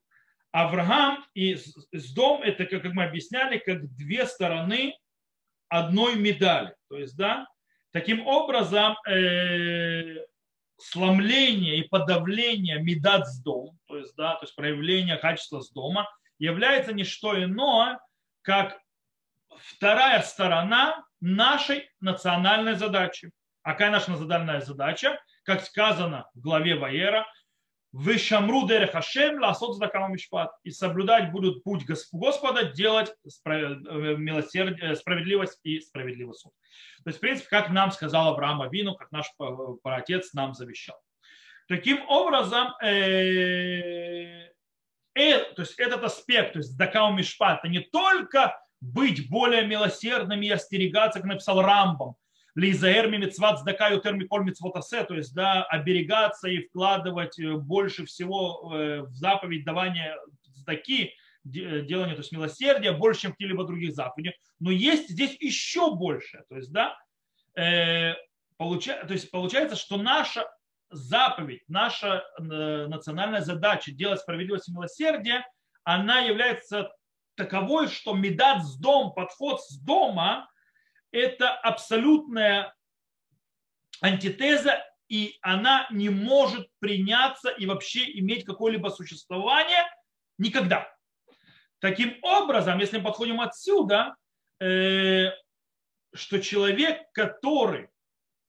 Авраам 0.51 1.23
и 1.33 1.57
дом 2.13 2.41
это, 2.41 2.65
как 2.65 2.83
мы 2.85 3.03
объясняли, 3.03 3.59
как 3.59 3.85
две 3.95 4.25
стороны 4.25 4.95
одной 5.69 6.15
медали. 6.15 6.75
То 6.89 6.97
есть, 6.97 7.15
да, 7.15 7.47
таким 7.91 8.27
образом, 8.27 8.97
э, 9.07 10.17
сломление 10.83 11.77
и 11.77 11.87
подавление 11.87 12.81
медат 12.81 13.27
с 13.27 13.41
дом, 13.41 13.77
то 13.87 13.97
есть, 13.97 14.15
да, 14.15 14.35
то 14.35 14.45
есть 14.45 14.55
проявление 14.55 15.17
качества 15.17 15.61
с 15.61 15.71
дома, 15.71 16.09
является 16.39 16.93
не 16.93 17.03
что 17.03 17.41
иное, 17.41 17.99
как 18.41 18.79
вторая 19.57 20.21
сторона 20.21 21.03
нашей 21.19 21.89
национальной 21.99 22.75
задачи. 22.75 23.31
А 23.63 23.73
какая 23.73 23.91
наша 23.91 24.11
национальная 24.11 24.61
задача? 24.61 25.21
Как 25.43 25.63
сказано 25.63 26.29
в 26.33 26.41
главе 26.41 26.75
Ваера, 26.75 27.27
Вышамру 27.91 28.67
дерех 28.67 28.91
Хашем 28.91 29.41
ласот 29.41 29.77
мишпат. 30.09 30.51
И 30.63 30.71
соблюдать 30.71 31.31
будут 31.31 31.63
путь 31.63 31.85
Господа, 31.85 32.63
делать 32.63 33.13
э, 33.45 33.57
милосердие, 34.15 34.95
справедливость 34.95 35.59
и 35.63 35.79
справедливый 35.81 36.33
суд. 36.33 36.53
То 37.03 37.09
есть, 37.09 37.17
в 37.17 37.21
принципе, 37.21 37.49
как 37.49 37.69
нам 37.69 37.91
сказал 37.91 38.29
Авраам 38.29 38.61
Авину, 38.61 38.95
как 38.95 39.11
наш 39.11 39.31
отец 39.83 40.33
нам 40.33 40.53
завещал. 40.53 40.97
Таким 41.67 42.01
образом, 42.07 42.73
э, 42.81 44.47
э, 45.15 45.39
то 45.55 45.61
есть 45.61 45.77
этот 45.77 46.03
аспект, 46.03 46.53
то 46.53 46.59
есть 46.59 46.77
дакау 46.77 47.13
мишпат, 47.13 47.59
это 47.59 47.67
не 47.67 47.79
только 47.79 48.57
быть 48.79 49.29
более 49.29 49.65
милосердными 49.65 50.47
и 50.47 50.51
остерегаться, 50.51 51.19
как 51.19 51.27
написал 51.27 51.61
Рамбом, 51.61 52.15
Лизаэр 52.55 53.09
мимицват 53.09 53.59
сдака 53.59 53.89
ютер 53.89 54.15
миколь 54.15 54.43
мицвотасе, 54.43 55.03
то 55.03 55.15
есть 55.15 55.33
да, 55.33 55.63
оберегаться 55.63 56.49
и 56.49 56.67
вкладывать 56.67 57.39
э, 57.39 57.53
больше 57.53 58.05
всего 58.05 58.71
э, 58.73 59.01
в 59.01 59.13
заповедь 59.13 59.63
давания 59.63 60.17
сдаки, 60.53 61.13
делания, 61.43 62.13
то 62.13 62.21
есть 62.21 62.31
милосердия, 62.31 62.91
больше, 62.91 63.21
чем 63.21 63.31
какие-либо 63.31 63.63
других 63.63 63.93
заповедей. 63.93 64.35
Но 64.59 64.69
есть 64.71 65.09
здесь 65.09 65.35
еще 65.39 65.95
больше. 65.95 66.43
То 66.49 66.57
есть, 66.57 66.71
да, 66.71 66.97
э, 67.55 68.13
получа, 68.57 69.03
то 69.05 69.13
есть 69.13 69.31
получается, 69.31 69.75
что 69.75 69.97
наша 69.97 70.45
заповедь, 70.91 71.63
наша 71.67 72.23
э, 72.37 72.43
национальная 72.87 73.41
задача 73.41 73.91
делать 73.91 74.19
справедливость 74.19 74.69
и 74.69 74.73
милосердие, 74.73 75.45
она 75.83 76.19
является 76.19 76.91
таковой, 77.35 77.87
что 77.87 78.13
медат 78.13 78.63
с 78.63 78.77
дом, 78.77 79.13
подход 79.13 79.63
с 79.63 79.79
дома, 79.79 80.47
это 81.11 81.51
абсолютная 81.53 82.73
антитеза, 84.01 84.83
и 85.09 85.37
она 85.41 85.87
не 85.91 86.09
может 86.09 86.69
приняться 86.79 87.49
и 87.49 87.65
вообще 87.65 88.11
иметь 88.19 88.45
какое-либо 88.45 88.89
существование 88.89 89.83
никогда. 90.37 90.91
Таким 91.79 92.17
образом, 92.21 92.79
если 92.79 92.97
мы 92.97 93.03
подходим 93.03 93.41
отсюда, 93.41 94.15
э, 94.59 95.31
что 96.13 96.39
человек, 96.39 97.01
который 97.13 97.89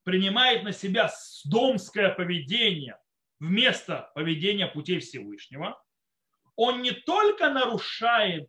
принимает 0.04 0.62
на 0.64 0.72
себя 0.72 1.10
домское 1.44 2.10
поведение 2.10 2.98
вместо 3.40 4.10
поведения 4.14 4.66
путей 4.66 5.00
Всевышнего, 5.00 5.82
он 6.56 6.82
не 6.82 6.92
только 6.92 7.48
нарушает 7.50 8.48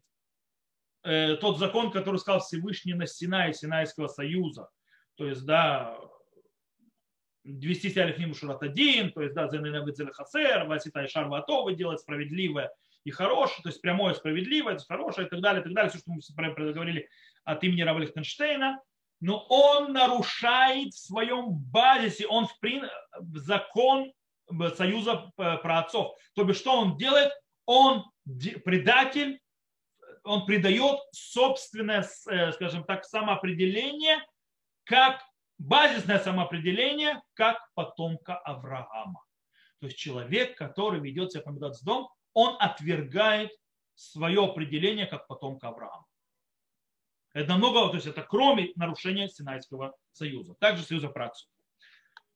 э, 1.03 1.35
тот 1.37 1.59
закон, 1.59 1.91
который 1.91 2.17
сказал 2.17 2.41
Всевышний 2.41 2.93
на 2.93 3.07
Синае, 3.07 3.53
Синайского 3.53 4.07
союза, 4.07 4.69
то 5.15 5.27
есть, 5.27 5.45
да, 5.45 5.97
вести 7.43 7.89
себя 7.89 8.05
лифним 8.05 8.33
шуратадин, 8.33 9.11
то 9.11 9.21
есть, 9.21 9.35
да, 9.35 9.49
хасер, 10.13 10.65
васитай 10.65 11.07
шарватовы, 11.07 11.75
делать 11.75 11.99
справедливое 11.99 12.71
и 13.03 13.11
хорошее, 13.11 13.63
то 13.63 13.69
есть 13.69 13.81
прямое 13.81 14.13
справедливое, 14.13 14.79
хорошее 14.87 15.27
и 15.27 15.29
так 15.29 15.41
далее, 15.41 15.61
и 15.61 15.63
так 15.63 15.73
далее, 15.73 15.89
все, 15.89 15.99
что 15.99 16.11
мы 16.11 16.71
говорили 16.73 17.09
от 17.43 17.63
имени 17.63 17.81
Рава 17.81 17.99
Лихтенштейна, 17.99 18.81
но 19.19 19.45
он 19.49 19.93
нарушает 19.93 20.93
в 20.93 20.99
своем 20.99 21.53
базисе, 21.53 22.27
он 22.27 22.47
в 22.47 22.59
прин... 22.59 22.89
закон 23.19 24.11
союза 24.75 25.31
праотцов. 25.35 26.17
То 26.35 26.43
бишь, 26.43 26.57
что 26.57 26.77
он 26.77 26.97
делает? 26.97 27.31
Он 27.65 28.03
предатель, 28.65 29.39
он 30.23 30.45
придает 30.45 30.99
собственное, 31.11 32.03
скажем 32.03 32.83
так, 32.85 33.05
самоопределение, 33.05 34.25
как 34.85 35.21
базисное 35.57 36.19
самоопределение, 36.19 37.21
как 37.33 37.59
потомка 37.73 38.37
Авраама. 38.37 39.23
То 39.79 39.87
есть 39.87 39.97
человек, 39.97 40.57
который 40.57 40.99
ведет 40.99 41.31
себя 41.31 41.43
по 41.43 41.51
дом, 41.51 42.09
он 42.33 42.55
отвергает 42.59 43.51
свое 43.95 44.43
определение 44.43 45.05
как 45.05 45.27
потомка 45.27 45.69
Авраама. 45.69 46.05
Это 47.33 47.49
намного, 47.49 47.89
то 47.89 47.95
есть 47.95 48.07
это 48.07 48.21
кроме 48.21 48.71
нарушения 48.75 49.27
Синайского 49.27 49.95
союза, 50.11 50.55
также 50.59 50.83
союза 50.83 51.09
працу. 51.09 51.47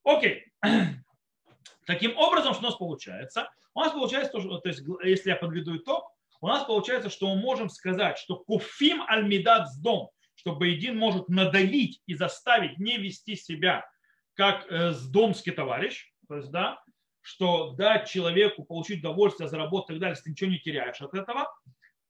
Окей. 0.04 0.45
Таким 1.86 2.17
образом, 2.17 2.54
что 2.54 2.63
у 2.63 2.65
нас 2.65 2.76
получается? 2.76 3.50
У 3.73 3.80
нас 3.80 3.91
получается, 3.91 4.32
то, 4.32 4.62
есть, 4.65 4.84
если 5.04 5.30
я 5.30 5.36
подведу 5.36 5.78
итог, 5.78 6.12
у 6.41 6.47
нас 6.47 6.63
получается, 6.65 7.10
что 7.10 7.34
мы 7.34 7.41
можем 7.41 7.69
сказать, 7.69 8.17
что 8.17 8.38
куфим 8.38 9.04
альмидат 9.08 9.69
с 9.69 9.78
дом, 9.78 10.10
что 10.36 10.56
Бейдин 10.56 10.97
может 10.97 11.30
надавить 11.30 12.02
и 12.06 12.13
заставить 12.13 12.78
не 12.78 12.97
вести 12.97 13.36
себя 13.36 13.89
как 14.36 14.71
э, 14.71 14.91
сдомский 14.91 15.52
товарищ, 15.52 16.12
то 16.28 16.38
есть, 16.38 16.52
да, 16.52 16.80
что 17.21 17.71
дать 17.71 18.10
человеку 18.10 18.63
получить 18.63 19.00
удовольствие, 19.00 19.50
заработать 19.50 19.89
и 19.89 19.93
так 19.93 20.02
далее, 20.02 20.13
если 20.13 20.23
ты 20.23 20.30
ничего 20.32 20.52
не 20.52 20.60
теряешь 20.60 21.02
от 21.02 21.13
этого, 21.13 21.52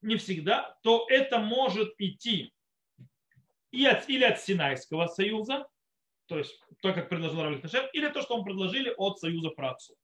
не 0.02 0.18
всегда, 0.18 0.78
то 0.84 1.08
это 1.10 1.40
может 1.40 1.94
идти 1.98 2.54
и 3.72 3.86
от, 3.86 4.08
или 4.10 4.24
от 4.24 4.40
Синайского 4.40 5.08
союза, 5.08 5.68
то 6.28 6.38
есть 6.38 6.60
то, 6.82 6.94
как 6.94 7.10
предложил 7.10 7.42
Равлик 7.42 7.64
или 7.94 8.10
то, 8.10 8.22
что 8.22 8.36
он 8.36 8.44
предложили 8.44 8.94
от 8.96 9.20
союза 9.20 9.50
працу. 9.50 9.96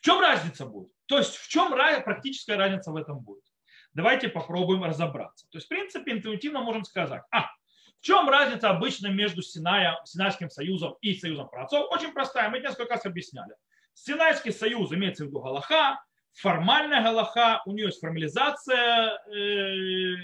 В 0.00 0.04
чем 0.04 0.20
разница 0.20 0.66
будет? 0.66 0.93
То 1.06 1.18
есть 1.18 1.36
в 1.36 1.48
чем 1.48 1.72
практическая 1.72 2.56
разница 2.56 2.90
в 2.90 2.96
этом 2.96 3.20
будет? 3.20 3.44
Давайте 3.92 4.28
попробуем 4.28 4.84
разобраться. 4.84 5.46
То 5.50 5.58
есть, 5.58 5.66
в 5.66 5.68
принципе, 5.68 6.12
интуитивно 6.12 6.60
можем 6.60 6.84
сказать, 6.84 7.22
а, 7.30 7.42
в 7.42 8.00
чем 8.00 8.28
разница 8.28 8.70
обычно 8.70 9.08
между 9.08 9.40
Синая, 9.40 10.00
Синайским 10.04 10.50
союзом 10.50 10.96
и 11.00 11.14
союзом 11.14 11.48
працов? 11.48 11.90
Очень 11.90 12.12
простая, 12.12 12.50
мы 12.50 12.58
несколько 12.58 12.94
раз 12.94 13.06
объясняли. 13.06 13.54
Синайский 13.94 14.52
союз 14.52 14.92
имеется 14.92 15.24
в 15.24 15.28
виду 15.28 15.40
Галаха, 15.40 16.02
формальная 16.32 17.02
Галаха, 17.02 17.62
у 17.66 17.72
нее 17.72 17.86
есть 17.86 18.00
формализация 18.00 19.20
э, 19.28 20.16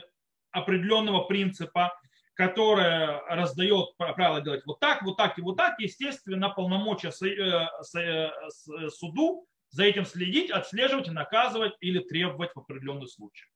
определенного 0.51 1.25
принципа, 1.25 1.97
которая 2.35 3.21
раздает 3.29 3.97
правила 3.97 4.41
делать 4.41 4.63
вот 4.67 4.81
так, 4.81 5.03
вот 5.03 5.17
так 5.17 5.39
и 5.39 5.43
вот 5.43 5.57
так. 5.57 5.79
Естественно, 5.79 6.51
полномочия 6.51 7.13
э, 7.23 7.69
э, 8.01 8.89
суду 8.91 9.47
за 9.71 9.85
этим 9.85 10.05
следить, 10.05 10.51
отслеживать, 10.51 11.09
наказывать 11.09 11.75
или 11.81 12.01
требовать 12.01 12.51
в 12.55 12.59
определенных 12.59 13.11
случаях. 13.11 13.49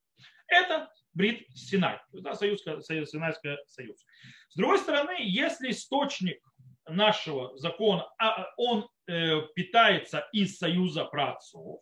Это 0.47 0.91
Брит 1.13 1.47
Синай, 1.55 2.01
да, 2.13 2.35
союз, 2.35 2.63
союз, 2.63 3.11
Синайский 3.11 3.57
союз. 3.67 4.05
С 4.49 4.57
другой 4.57 4.79
стороны, 4.79 5.17
если 5.21 5.71
источник 5.71 6.39
нашего 6.87 7.57
закона, 7.57 8.09
а, 8.19 8.49
он 8.57 8.89
э, 9.07 9.43
питается 9.55 10.29
из 10.33 10.59
союза 10.59 11.05
праотцов, 11.05 11.81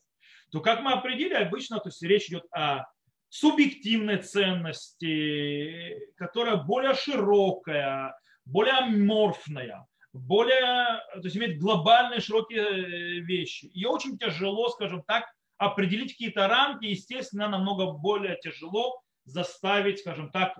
то, 0.50 0.60
как 0.60 0.82
мы 0.82 0.92
определили, 0.92 1.34
обычно 1.34 1.80
то 1.80 1.88
есть 1.88 2.02
речь 2.02 2.28
идет 2.28 2.44
о 2.52 2.84
субъективной 3.28 4.18
ценности, 4.18 5.98
которая 6.16 6.56
более 6.56 6.94
широкая, 6.94 8.14
более 8.44 8.74
аморфная, 8.74 9.86
более, 10.12 11.00
то 11.14 11.20
есть 11.22 11.36
имеет 11.36 11.58
глобальные 11.58 12.20
широкие 12.20 12.62
э, 12.62 13.20
вещи. 13.20 13.66
И 13.66 13.84
очень 13.86 14.18
тяжело, 14.18 14.68
скажем 14.68 15.02
так, 15.02 15.24
определить 15.58 16.12
какие-то 16.12 16.48
рамки, 16.48 16.86
естественно, 16.86 17.48
намного 17.48 17.92
более 17.92 18.36
тяжело 18.36 19.02
заставить, 19.24 20.00
скажем 20.00 20.30
так, 20.30 20.58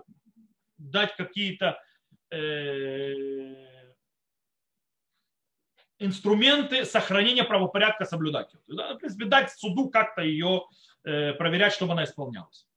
дать 0.77 1.15
какие-то 1.15 1.79
э, 2.31 3.73
инструменты 5.99 6.85
сохранения 6.85 7.43
правопорядка 7.43 8.05
соблюдать. 8.05 8.51
Да, 8.67 8.95
в 8.95 8.97
принципе, 8.97 9.25
дать 9.25 9.51
суду 9.51 9.89
как-то 9.89 10.21
ее 10.21 10.63
э, 11.03 11.33
проверять, 11.33 11.73
чтобы 11.73 11.93
она 11.93 12.05
исполнялась. 12.05 12.67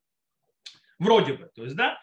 Вроде 0.98 1.34
бы. 1.34 1.50
То 1.54 1.64
есть, 1.64 1.76
да, 1.76 2.00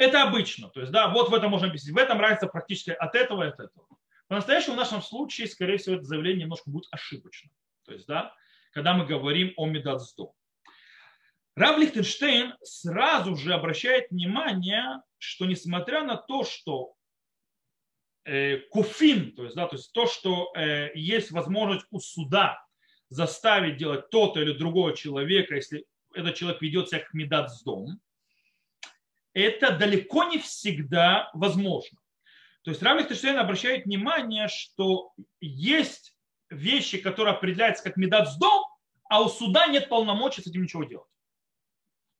это 0.00 0.22
обычно. 0.22 0.70
То 0.70 0.80
есть, 0.80 0.92
да, 0.92 1.08
вот 1.08 1.28
в 1.28 1.34
этом 1.34 1.50
можно 1.50 1.68
объяснить. 1.68 1.94
В 1.94 1.98
этом 1.98 2.18
разница 2.18 2.46
практически 2.46 2.90
от 2.90 3.14
этого 3.14 3.44
и 3.44 3.48
от 3.48 3.60
этого. 3.60 3.86
По-настоящему 4.28 4.74
в 4.74 4.78
нашем 4.78 5.02
случае, 5.02 5.46
скорее 5.46 5.76
всего, 5.76 5.96
это 5.96 6.04
заявление 6.04 6.44
немножко 6.44 6.70
будет 6.70 6.86
ошибочно. 6.90 7.50
То 7.84 7.92
есть, 7.92 8.06
да, 8.06 8.34
когда 8.72 8.94
мы 8.94 9.04
говорим 9.04 9.52
о 9.58 9.66
Медацдо. 9.66 10.32
Рав 11.54 11.76
Лихтенштейн 11.76 12.54
сразу 12.62 13.36
же 13.36 13.52
обращает 13.52 14.10
внимание, 14.10 15.02
что 15.18 15.44
несмотря 15.44 16.02
на 16.02 16.16
то, 16.16 16.44
что 16.44 16.94
э, 18.24 18.58
куфин, 18.70 19.34
то 19.34 19.44
есть, 19.44 19.54
да, 19.54 19.66
то 19.66 19.76
есть 19.76 19.92
то, 19.92 20.06
что 20.06 20.50
э, 20.56 20.92
есть 20.94 21.30
возможность 21.30 21.86
у 21.90 22.00
суда 22.00 22.64
заставить 23.10 23.76
делать 23.76 24.08
то-то 24.08 24.40
или 24.40 24.52
другого 24.52 24.96
человека, 24.96 25.56
если 25.56 25.84
этот 26.14 26.36
человек 26.36 26.62
ведет 26.62 26.88
себя 26.88 27.00
как 27.00 27.12
медат 27.12 27.52
с 27.52 27.62
дом, 27.62 28.00
это 29.34 29.76
далеко 29.76 30.24
не 30.24 30.38
всегда 30.38 31.30
возможно. 31.34 31.98
То 32.62 32.70
есть 32.70 32.82
Рав 32.82 32.98
Лихтенштейн 32.98 33.38
обращает 33.38 33.86
внимание, 33.86 34.48
что 34.48 35.12
есть 35.40 36.14
вещи, 36.50 36.98
которые 36.98 37.34
определяются 37.34 37.84
как 37.84 37.96
дом, 38.38 38.64
а 39.08 39.22
у 39.22 39.28
суда 39.28 39.66
нет 39.66 39.88
полномочий 39.88 40.42
с 40.42 40.46
этим 40.46 40.62
ничего 40.62 40.84
делать. 40.84 41.08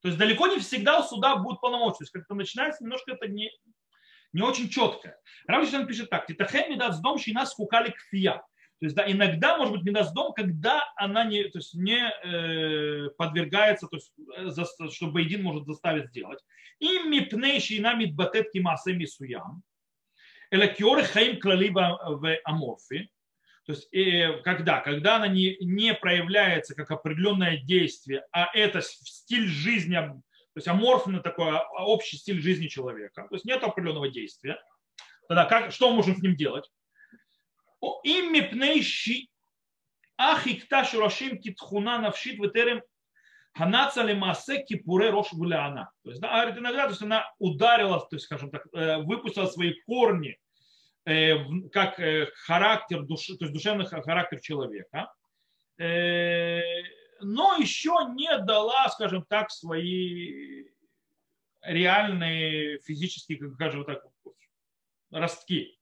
То 0.03 0.09
есть 0.09 0.19
далеко 0.19 0.47
не 0.47 0.59
всегда 0.59 1.01
у 1.01 1.03
суда 1.03 1.37
будут 1.37 1.61
полномочия. 1.61 1.99
То 1.99 2.05
есть 2.05 2.13
как-то 2.13 2.35
начинается 2.35 2.83
немножко 2.83 3.13
это 3.13 3.29
не, 3.29 3.51
не 4.33 4.43
очень 4.43 4.71
четко. 4.71 5.17
Равлишин 5.47 5.87
пишет 5.87 6.09
так. 6.09 6.27
Титахем 6.27 6.71
медат 6.73 6.95
с 6.95 7.01
дом 7.01 7.19
шина 7.19 7.45
скукали 7.45 7.91
кфия. 7.91 8.43
То 8.81 8.87
есть 8.87 8.97
да, 8.97 9.11
иногда 9.11 9.59
может 9.59 9.75
быть 9.75 9.83
медат 9.83 10.09
с 10.09 10.13
дом, 10.13 10.33
когда 10.33 10.83
она 10.97 11.25
не, 11.25 11.45
то 11.45 11.59
есть, 11.59 11.75
не 11.75 12.01
э, 12.25 13.11
подвергается, 13.11 13.87
то 13.87 13.97
есть, 13.97 14.11
э, 14.39 14.47
за, 14.47 14.65
чтобы 14.91 15.21
един 15.21 15.43
может 15.43 15.67
заставить 15.67 16.09
сделать. 16.09 16.43
И 16.79 17.01
мипней 17.01 17.61
шина 17.61 17.95
мидбатет 17.95 18.51
кимасе 18.51 18.95
мисуям. 18.95 19.63
Элекиоры 20.51 21.05
хаим 21.05 21.39
клали 21.39 21.69
в 21.69 22.39
аморфи. 22.45 23.11
То 23.67 23.73
есть 23.73 23.93
э, 23.93 24.41
когда? 24.45 24.81
Когда 24.81 25.17
она 25.17 25.29
не, 25.29 25.59
не 25.61 25.93
проявляется 25.93 26.75
как 26.75 26.91
определенное 26.91 27.59
действие, 27.59 28.25
а 28.33 28.49
это 28.55 28.81
стиль 28.81 29.47
жизни, 29.47 29.95
то 29.97 30.23
есть 30.57 30.69
аморфный 30.69 31.21
такой 31.21 31.51
а, 31.51 31.85
общий 31.85 32.17
стиль 32.17 32.41
жизни 32.41 32.67
человека. 32.67 33.27
То 33.29 33.35
есть 33.35 33.45
нет 33.45 33.63
определенного 33.63 34.09
действия. 34.09 34.59
Тогда 35.29 35.45
как, 35.45 35.71
что 35.71 35.91
мы 35.91 35.97
можем 35.97 36.17
с 36.17 36.23
ним 36.23 36.35
делать? 36.35 36.71
Им 38.05 38.33
мипнейши 38.33 39.29
ахикта 40.17 40.85
шурашим 40.85 41.39
китхуна 41.39 41.99
навшит 41.99 42.39
ветерем 42.39 42.83
ханаца 43.53 44.03
лемасе 44.03 44.63
кипуре 44.63 45.11
рош 45.11 45.33
гуляна. 45.33 45.91
То 46.05 46.11
есть, 46.11 46.21
да, 46.21 46.51
иногда 46.51 46.85
то 46.85 46.91
есть 46.91 47.03
она 47.03 47.33
ударила, 47.39 48.01
то 48.01 48.17
есть, 48.17 48.27
скажем 48.27 48.51
так, 48.51 48.67
э, 48.73 48.99
выпустила 48.99 49.47
свои 49.47 49.75
корни 49.87 50.39
Э, 51.07 51.39
как 51.73 51.99
э, 51.99 52.27
характер, 52.45 53.03
души, 53.03 53.37
то 53.37 53.47
есть 53.47 53.55
душевный 53.55 53.87
характер 53.87 54.39
человека, 54.41 55.13
но 57.23 57.57
еще 57.57 58.07
не 58.15 58.37
дала, 58.39 58.87
скажем 58.91 59.25
так, 59.27 59.51
свои 59.51 60.67
реальные 61.63 62.81
физические, 62.81 63.51
скажем 63.55 63.87
так, 63.87 64.05
ростки. 65.11 65.80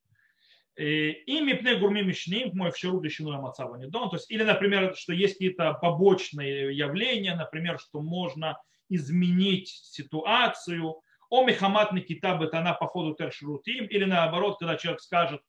И 0.78 1.40
мипне 1.40 1.74
гурми 1.74 2.02
мишним, 2.02 2.52
мой 2.54 2.70
вчеру 2.70 3.00
дещину 3.00 3.40
мацава 3.40 3.76
не 3.76 3.88
дон. 3.88 4.10
То 4.10 4.16
есть, 4.16 4.30
или, 4.30 4.44
например, 4.44 4.94
что 4.94 5.12
есть 5.12 5.34
какие-то 5.34 5.74
побочные 5.74 6.76
явления, 6.76 7.34
например, 7.34 7.80
что 7.80 8.00
можно 8.00 8.56
изменить 8.88 9.68
ситуацию, 9.68 11.00
о 11.30 11.44
Мехамат 11.44 11.92
Никита 11.92 12.36
Бетана 12.36 12.72
по 12.72 12.86
ходу 12.86 13.14
Тершрутим, 13.14 13.84
или 13.86 14.04
наоборот, 14.04 14.58
когда 14.58 14.76
человек 14.76 15.02
скажет, 15.02 15.42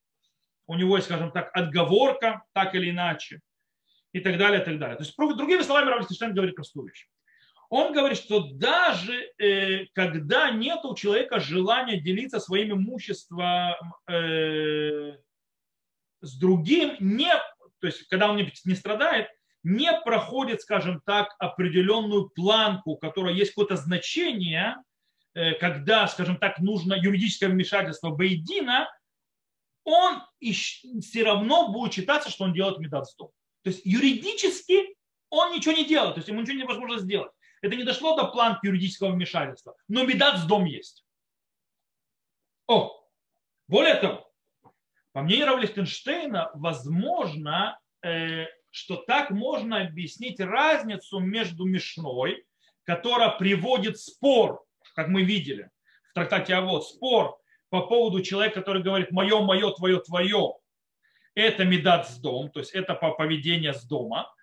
у 0.68 0.76
него 0.76 0.98
есть, 0.98 1.08
скажем 1.08 1.32
так, 1.32 1.52
отговорка, 1.54 2.44
так 2.54 2.76
или 2.76 2.89
иначе, 2.89 3.39
и 4.12 4.20
так 4.20 4.38
далее, 4.38 4.62
и 4.62 4.65
так 4.65 4.78
далее. 4.80 4.98
То 4.98 5.04
есть, 5.04 5.15
другими 5.15 5.62
словами, 5.62 5.89
Равлистейн 5.89 6.34
говорит 6.34 6.56
простую 6.56 6.88
вещь. 6.88 7.08
Он 7.70 7.94
говорит, 7.94 8.18
что 8.18 8.50
даже 8.52 9.32
э, 9.38 9.86
когда 9.94 10.50
нет 10.52 10.80
у 10.84 10.96
человека 10.96 11.40
желания 11.40 12.00
делиться 12.00 12.40
своим 12.40 12.74
имуществом 12.74 13.76
э, 14.08 15.18
с 16.22 16.38
другим, 16.40 16.96
не, 17.00 17.32
то 17.80 17.88
есть 17.88 18.08
когда 18.08 18.30
он 18.32 18.38
не, 18.38 18.52
не 18.66 18.76
страдает, 18.76 19.28
не 19.62 19.92
проходит, 20.04 20.62
скажем 20.62 21.02
так, 21.06 21.36
определенную 21.38 22.30
планку, 22.30 22.92
у 22.92 22.98
которой 22.98 23.36
есть 23.36 23.52
какое-то 23.52 23.76
значение, 23.76 24.76
Э, 25.36 25.54
когда, 25.54 26.08
скажем 26.08 26.38
так, 26.38 26.60
нужно 26.60 26.94
юридическое 26.94 27.50
вмешательство 27.50 28.10
Бейдина, 28.10 28.90
он 29.84 30.22
все 30.42 31.24
равно 31.24 31.72
будет 31.72 31.94
считаться, 31.94 32.30
что 32.30 32.44
он 32.44 32.54
делает 32.54 32.80
медат 32.80 33.06
То 33.18 33.32
есть 33.64 33.82
юридически 33.86 34.96
он 35.30 35.54
ничего 35.54 35.74
не 35.74 35.86
делает, 35.86 36.16
то 36.16 36.20
есть 36.20 36.28
ему 36.28 36.42
ничего 36.42 36.58
невозможно 36.58 37.00
сделать. 37.00 37.32
Это 37.62 37.76
не 37.76 37.84
дошло 37.84 38.15
до 38.15 38.28
планки 38.28 38.65
юридического 38.65 39.12
вмешательства, 39.12 39.76
но 39.88 40.04
медат 40.04 40.38
с 40.38 40.45
дом 40.45 40.65
есть. 40.65 41.06
О, 42.67 42.91
более 43.67 43.95
того, 43.95 44.32
по 45.12 45.22
мнению 45.22 45.48
Рав 45.48 45.60
Лихтенштейна, 45.60 46.52
возможно, 46.54 47.80
э, 48.04 48.45
что 48.69 48.98
так 48.98 49.32
можно 49.32 49.82
объяснить 49.82 50.39
разницу 50.39 51.19
между 51.19 51.65
Мишной, 51.65 52.45
которая 52.84 53.30
приводит 53.38 54.00
спор, 54.00 54.63
как 54.95 55.08
мы 55.08 55.24
видели 55.24 55.69
в 56.12 56.13
трактате 56.13 56.56
Авод, 56.56 56.86
спор 56.86 57.39
по 57.69 57.82
поводу 57.82 58.22
человека, 58.22 58.62
который 58.62 58.82
говорит 58.82 59.12
«мое, 59.12 59.41
мое, 59.41 59.72
твое, 59.72 60.00
твое», 60.00 60.56
это 61.36 61.65
медат 61.65 62.08
с 62.10 62.17
дом, 62.17 62.50
то 62.50 62.60
есть 62.60 62.72
это 62.72 62.95
поведение 62.95 63.74
с 63.74 63.84
дома, 63.84 64.34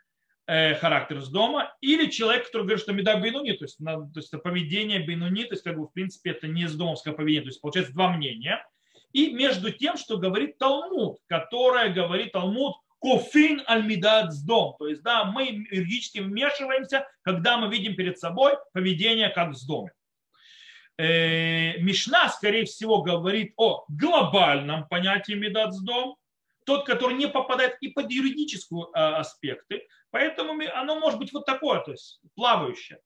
характер 0.47 1.21
с 1.21 1.29
дома, 1.29 1.75
или 1.81 2.09
человек, 2.09 2.47
который 2.47 2.63
говорит, 2.63 2.83
что 2.83 2.93
меда 2.93 3.17
бейнуни, 3.17 3.53
то 3.53 3.65
есть, 3.65 3.79
то 3.79 4.11
есть 4.15 4.29
это 4.29 4.39
поведение 4.39 5.01
бейнуни, 5.01 5.45
то 5.45 5.55
есть 5.55 5.65
как 5.65 5.77
бы 5.77 5.87
в 5.87 5.93
принципе 5.93 6.31
это 6.31 6.47
не 6.47 6.69
с 6.69 6.75
домское 6.75 7.13
поведение, 7.13 7.43
то 7.43 7.49
есть 7.49 7.61
получается 7.61 7.93
два 7.93 8.13
мнения. 8.13 8.65
И 9.13 9.33
между 9.33 9.73
тем, 9.73 9.97
что 9.97 10.19
говорит 10.19 10.59
Талмуд, 10.59 11.19
которое 11.27 11.89
говорит 11.93 12.33
Талмуд, 12.33 12.77
кофин 13.01 13.63
альмидат 13.67 14.33
с 14.33 14.43
дом. 14.43 14.77
То 14.79 14.89
есть, 14.89 15.03
да, 15.03 15.25
мы 15.25 15.67
юридически 15.71 16.19
вмешиваемся, 16.19 17.07
когда 17.23 17.57
мы 17.57 17.71
видим 17.71 17.95
перед 17.95 18.19
собой 18.19 18.55
поведение 18.73 19.29
как 19.31 19.55
с 19.55 19.65
домом. 19.65 19.91
Э, 20.99 21.79
Мишна, 21.79 22.29
скорее 22.29 22.65
всего, 22.65 23.03
говорит 23.03 23.53
о 23.57 23.85
глобальном 23.89 24.89
понятии 24.89 25.33
медат 25.33 25.75
с 25.75 25.81
дом, 25.83 26.17
тот, 26.67 26.85
который 26.85 27.17
не 27.17 27.29
попадает 27.29 27.77
и 27.81 27.89
под 27.89 28.11
юридические 28.11 28.87
а, 28.93 29.19
аспекты, 29.19 29.87
поэтому 30.11 30.61
оно 30.75 30.99
может 30.99 31.19
быть 31.19 31.33
вот 31.33 31.47
такое, 31.47 31.81
то 31.81 31.93
есть 31.93 32.21
плавающее. 32.35 32.99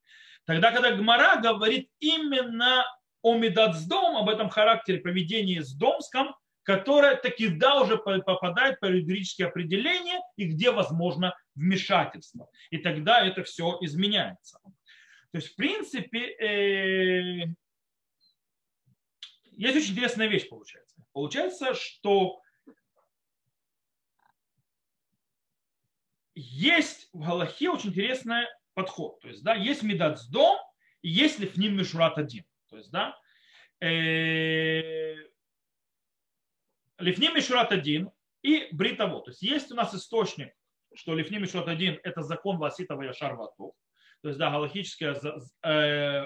Тогда, 0.46 0.73
когда 0.73 0.90
Гмара 0.92 1.40
говорит 1.40 1.88
именно 2.01 2.85
о 3.23 3.37
медат 3.37 3.77
с 3.77 3.87
дом, 3.87 4.16
об 4.16 4.29
этом 4.29 4.49
характере 4.49 4.99
поведения 4.99 5.62
с 5.62 5.73
домском, 5.75 6.35
которое 6.62 7.16
таки 7.16 7.49
да 7.49 7.81
уже 7.81 7.99
попадает 7.99 8.81
по 8.81 8.87
юридические 8.87 9.49
определения 9.49 10.20
и 10.37 10.46
где 10.46 10.70
возможно 10.70 11.35
вмешательство. 11.55 12.49
И 12.70 12.79
тогда 12.79 13.27
это 13.27 13.44
все 13.44 13.77
изменяется. 13.83 14.59
То 15.33 15.38
есть, 15.38 15.53
в 15.53 15.57
принципе, 15.57 16.18
э, 16.18 17.46
есть 19.53 19.77
очень 19.77 19.92
интересная 19.92 20.27
вещь 20.27 20.49
получается. 20.49 20.96
Получается, 21.12 21.75
что 21.75 22.40
есть 26.40 27.09
в 27.12 27.24
Галахе 27.24 27.70
очень 27.70 27.90
интересный 27.90 28.44
подход. 28.74 29.20
То 29.20 29.29
есть, 29.29 29.42
да, 29.42 29.55
есть 29.55 29.83
медат 29.83 30.20
с 30.20 30.29
дом 30.29 30.59
и 31.03 31.09
есть 31.09 31.38
лифним 31.38 31.76
мишурат 31.76 32.18
один. 32.18 32.44
То 32.68 32.76
есть, 32.76 32.90
да, 32.90 33.16
э, 33.81 35.14
лифним 36.98 37.35
мишурат 37.35 37.72
один 37.72 38.11
и 38.42 38.68
бритово. 38.72 39.22
То 39.22 39.31
есть, 39.31 39.42
есть 39.42 39.72
у 39.72 39.74
нас 39.74 39.94
источник, 39.94 40.53
что 40.94 41.14
лифним 41.14 41.42
мишурат 41.42 41.68
один 41.68 41.98
это 42.03 42.22
закон 42.22 42.59
Васитова 42.59 43.03
Яшар. 43.03 43.37
То 43.37 43.74
есть, 44.29 44.38
да, 44.38 44.50
галахическое 44.50 45.16
э, 45.64 46.24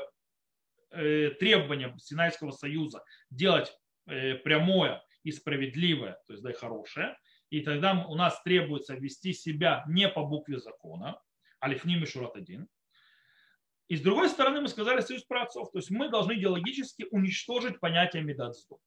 Э, 0.96 1.30
требования 1.30 1.92
Синайского 1.98 2.52
союза 2.52 3.02
делать 3.28 3.76
э, 4.06 4.34
прямое 4.36 5.02
и 5.24 5.32
справедливое, 5.32 6.12
то 6.26 6.34
есть 6.34 6.42
да, 6.44 6.50
и 6.50 6.54
хорошее, 6.54 7.18
и 7.54 7.60
тогда 7.60 8.04
у 8.08 8.16
нас 8.16 8.42
требуется 8.42 8.94
вести 8.94 9.32
себя 9.32 9.84
не 9.86 10.08
по 10.08 10.24
букве 10.24 10.58
закона, 10.58 11.20
а 11.60 11.68
лифним 11.68 12.02
и 12.02 12.06
шурат 12.06 12.34
один. 12.34 12.68
И 13.86 13.94
с 13.94 14.00
другой 14.00 14.28
стороны 14.28 14.60
мы 14.60 14.66
сказали 14.66 15.00
союз 15.02 15.22
праотцов, 15.22 15.70
то 15.70 15.78
есть 15.78 15.88
мы 15.90 16.08
должны 16.08 16.32
идеологически 16.32 17.06
уничтожить 17.12 17.78
понятие 17.78 18.24
медацтва. 18.24 18.78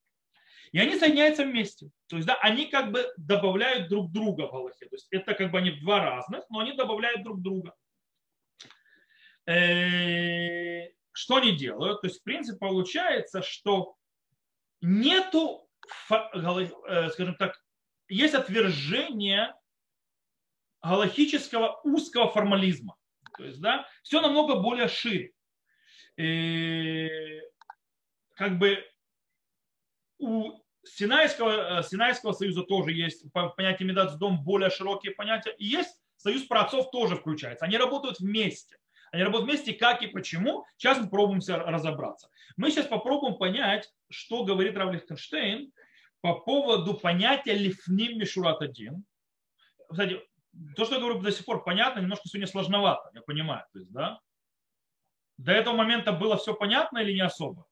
И 0.73 0.79
они 0.79 0.99
соединяются 0.99 1.45
вместе. 1.45 1.89
То 2.07 2.17
есть, 2.17 2.27
да, 2.27 2.35
они 2.41 2.65
как 2.65 2.91
бы 2.91 3.09
добавляют 3.15 3.87
друг 3.87 4.11
друга 4.11 4.41
в 4.41 4.53
Аллахе. 4.53 4.85
То 4.87 4.95
есть 4.95 5.07
это 5.11 5.33
как 5.33 5.49
бы 5.51 5.59
они 5.59 5.71
два 5.71 6.03
разных, 6.03 6.43
но 6.49 6.59
они 6.59 6.73
добавляют 6.73 7.23
друг 7.23 7.41
друга. 7.41 7.73
Э, 9.45 10.89
что 11.13 11.37
они 11.37 11.55
делают? 11.55 12.01
То 12.01 12.07
есть, 12.07 12.19
в 12.19 12.23
принципе, 12.23 12.57
получается, 12.57 13.41
что 13.41 13.95
нету, 14.81 15.69
э, 16.09 17.09
скажем 17.11 17.35
так, 17.35 17.57
есть 18.07 18.33
отвержение 18.33 19.53
галахического 20.81 21.81
узкого 21.83 22.29
формализма. 22.29 22.95
То 23.37 23.45
есть, 23.45 23.61
да, 23.61 23.87
все 24.03 24.21
намного 24.21 24.55
более 24.55 24.87
шире. 24.87 25.31
И, 26.17 27.41
как 28.35 28.57
бы 28.57 28.83
у 30.17 30.53
Синайского, 30.83 31.79
э, 31.79 31.83
Синайского 31.83 32.31
союза 32.31 32.63
тоже 32.63 32.93
есть 32.93 33.25
понятие 33.31 33.87
медац 33.87 34.13
дом 34.13 34.43
более 34.43 34.69
широкие 34.69 35.13
понятия. 35.13 35.53
И 35.57 35.65
есть 35.65 35.99
союз 36.15 36.43
праотцов 36.43 36.89
тоже 36.91 37.15
включается. 37.15 37.65
Они 37.65 37.77
работают 37.77 38.19
вместе. 38.19 38.77
Они 39.11 39.23
работают 39.23 39.49
вместе, 39.49 39.73
как 39.73 40.01
и 40.01 40.07
почему. 40.07 40.65
Сейчас 40.77 40.99
мы 40.99 41.09
пробуем 41.09 41.41
разобраться. 41.47 42.29
Мы 42.55 42.71
сейчас 42.71 42.87
попробуем 42.87 43.35
понять, 43.35 43.91
что 44.09 44.43
говорит 44.43 44.75
Рав 44.75 44.91
Лихтенштейн 44.91 45.71
по 46.21 46.39
поводу 46.39 46.93
понятия 46.95 47.53
лифним 47.53 48.17
мишурат 48.17 48.61
один. 48.61 49.05
Кстати, 49.89 50.21
то, 50.75 50.85
что 50.85 50.95
я 50.95 51.01
говорю 51.01 51.19
до 51.19 51.31
сих 51.31 51.45
пор, 51.45 51.63
понятно, 51.63 51.99
немножко 51.99 52.27
сегодня 52.27 52.47
сложновато, 52.47 53.11
я 53.13 53.21
понимаю. 53.21 53.65
То 53.71 53.79
есть, 53.79 53.91
да? 53.91 54.19
До 55.37 55.51
этого 55.51 55.75
момента 55.75 56.11
было 56.11 56.37
все 56.37 56.53
понятно 56.53 56.97
или 56.99 57.13
не 57.13 57.21
особо? 57.21 57.65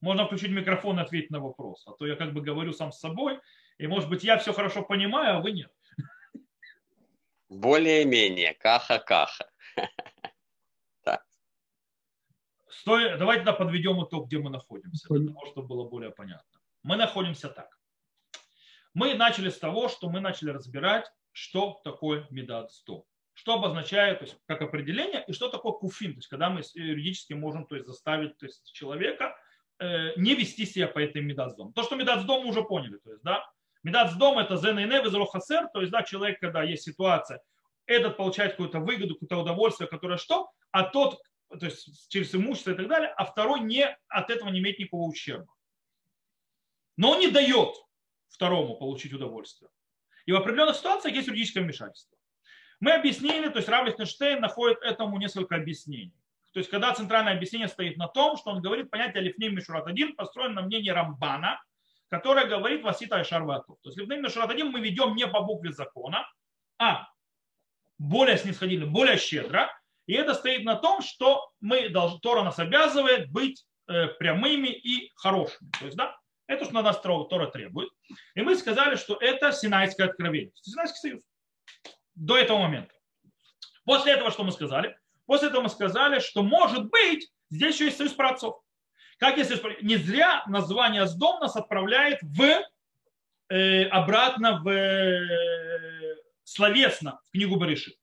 Можно 0.00 0.26
включить 0.26 0.50
микрофон 0.50 1.00
и 1.00 1.02
ответить 1.02 1.30
на 1.30 1.40
вопрос. 1.40 1.84
А 1.86 1.92
то 1.92 2.06
я 2.06 2.14
как 2.16 2.32
бы 2.32 2.40
говорю 2.40 2.72
сам 2.72 2.92
с 2.92 3.00
собой, 3.00 3.40
и 3.78 3.86
может 3.86 4.08
быть 4.08 4.22
я 4.22 4.38
все 4.38 4.52
хорошо 4.52 4.82
понимаю, 4.82 5.38
а 5.38 5.40
вы 5.40 5.52
нет. 5.52 5.72
Более-менее, 7.48 8.54
каха-каха. 8.54 9.50
Стой, 12.68 13.18
давайте 13.18 13.44
тогда 13.44 13.58
подведем 13.64 14.04
итог, 14.04 14.26
где 14.26 14.38
мы 14.38 14.50
находимся, 14.50 15.08
для 15.08 15.26
того, 15.26 15.46
чтобы 15.46 15.66
было 15.66 15.88
более 15.88 16.10
понятно. 16.10 16.55
Мы 16.86 16.96
находимся 16.96 17.48
так. 17.48 17.68
Мы 18.94 19.14
начали 19.14 19.50
с 19.50 19.58
того, 19.58 19.88
что 19.88 20.08
мы 20.08 20.20
начали 20.20 20.50
разбирать, 20.50 21.10
что 21.32 21.80
такое 21.82 22.28
медат 22.30 22.70
100. 22.70 23.04
Что 23.34 23.54
обозначает, 23.54 24.20
то 24.20 24.24
есть 24.24 24.38
как 24.46 24.62
определение, 24.62 25.24
и 25.26 25.32
что 25.32 25.48
такое 25.48 25.72
куфин, 25.72 26.12
то 26.12 26.18
есть 26.18 26.28
когда 26.28 26.48
мы 26.48 26.62
юридически 26.74 27.32
можем 27.32 27.66
то 27.66 27.74
есть, 27.74 27.88
заставить 27.88 28.38
то 28.38 28.46
есть, 28.46 28.72
человека 28.72 29.36
э, 29.80 30.14
не 30.16 30.36
вести 30.36 30.64
себя 30.64 30.86
по 30.86 31.00
этой 31.00 31.22
медат 31.22 31.56
То, 31.74 31.82
что 31.82 31.96
медат 31.96 32.24
мы 32.24 32.46
уже 32.46 32.62
поняли, 32.62 32.98
то 32.98 33.10
есть, 33.10 33.24
да, 33.24 33.44
медат 33.82 34.12
это 34.14 34.56
зен 34.56 34.78
и 34.78 34.84
невез 34.84 35.12
то 35.72 35.80
есть, 35.80 35.90
да, 35.90 36.04
человек, 36.04 36.38
когда 36.38 36.62
есть 36.62 36.84
ситуация, 36.84 37.42
этот 37.86 38.16
получает 38.16 38.52
какую-то 38.52 38.78
выгоду, 38.78 39.14
какое-то 39.14 39.38
удовольствие, 39.38 39.88
которое 39.88 40.18
что, 40.18 40.52
а 40.70 40.84
тот, 40.84 41.18
то 41.48 41.66
есть 41.66 42.08
через 42.10 42.32
имущество 42.32 42.70
и 42.70 42.76
так 42.76 42.86
далее, 42.86 43.08
а 43.16 43.24
второй 43.24 43.58
не, 43.58 43.84
от 44.06 44.30
этого 44.30 44.50
не 44.50 44.60
имеет 44.60 44.78
никакого 44.78 45.02
ущерба. 45.02 45.55
Но 46.96 47.12
он 47.12 47.20
не 47.20 47.28
дает 47.28 47.74
второму 48.28 48.76
получить 48.76 49.12
удовольствие. 49.12 49.70
И 50.26 50.32
в 50.32 50.36
определенных 50.36 50.76
ситуациях 50.76 51.14
есть 51.14 51.28
юридическое 51.28 51.62
вмешательство. 51.62 52.16
Мы 52.80 52.92
объяснили, 52.92 53.48
то 53.48 53.58
есть 53.58 53.68
Рав 53.68 53.86
Лихтенштейн 53.86 54.40
находит 54.40 54.78
этому 54.82 55.18
несколько 55.18 55.56
объяснений. 55.56 56.14
То 56.52 56.58
есть, 56.58 56.70
когда 56.70 56.94
центральное 56.94 57.34
объяснение 57.34 57.68
стоит 57.68 57.96
на 57.96 58.08
том, 58.08 58.36
что 58.36 58.50
он 58.50 58.62
говорит 58.62 58.90
понятие 58.90 59.22
Лифним 59.22 59.54
Мишурат 59.54 59.86
1 59.86 60.16
построено 60.16 60.54
на 60.54 60.62
мнении 60.62 60.90
Рамбана, 60.90 61.62
которое 62.08 62.46
говорит 62.46 62.82
Васита 62.82 63.22
Шарвату. 63.24 63.78
То 63.82 63.90
есть 63.90 63.98
Лифним 63.98 64.22
Мишурат 64.22 64.50
1 64.50 64.70
мы 64.70 64.80
ведем 64.80 65.14
не 65.16 65.26
по 65.26 65.42
букве 65.42 65.72
закона, 65.72 66.26
а 66.78 67.08
более 67.98 68.38
снисходительно, 68.38 68.90
более 68.90 69.18
щедро. 69.18 69.70
И 70.06 70.14
это 70.14 70.34
стоит 70.34 70.64
на 70.64 70.76
том, 70.76 71.02
что 71.02 71.50
мы, 71.60 71.90
Тора 72.22 72.42
нас 72.42 72.58
обязывает 72.58 73.30
быть 73.30 73.66
э, 73.88 74.08
прямыми 74.18 74.68
и 74.68 75.12
хорошими. 75.16 75.70
То 75.78 75.86
есть, 75.86 75.96
да, 75.96 76.16
это 76.46 76.64
что 76.64 76.74
на 76.74 76.82
нас 76.82 77.00
Тора 77.00 77.46
требует. 77.46 77.90
И 78.34 78.42
мы 78.42 78.56
сказали, 78.56 78.96
что 78.96 79.16
это 79.16 79.52
Синайское 79.52 80.08
откровение. 80.08 80.52
Синайский 80.60 80.98
союз. 80.98 81.22
До 82.14 82.36
этого 82.36 82.58
момента. 82.58 82.94
После 83.84 84.12
этого 84.12 84.30
что 84.30 84.44
мы 84.44 84.52
сказали? 84.52 84.96
После 85.26 85.48
этого 85.48 85.62
мы 85.62 85.68
сказали, 85.68 86.20
что 86.20 86.42
может 86.42 86.88
быть 86.90 87.30
здесь 87.50 87.74
еще 87.74 87.86
есть 87.86 87.98
союз 87.98 88.12
праотцов. 88.12 88.60
Как 89.18 89.38
если 89.38 89.58
не 89.82 89.96
зря 89.96 90.44
название 90.46 91.06
Сдом 91.06 91.40
нас 91.40 91.56
отправляет 91.56 92.18
в, 92.22 92.42
э, 93.48 93.84
обратно 93.84 94.60
в 94.62 94.68
э, 94.68 96.16
словесно 96.44 97.20
в 97.26 97.30
книгу 97.32 97.56
Бариши. 97.56 97.94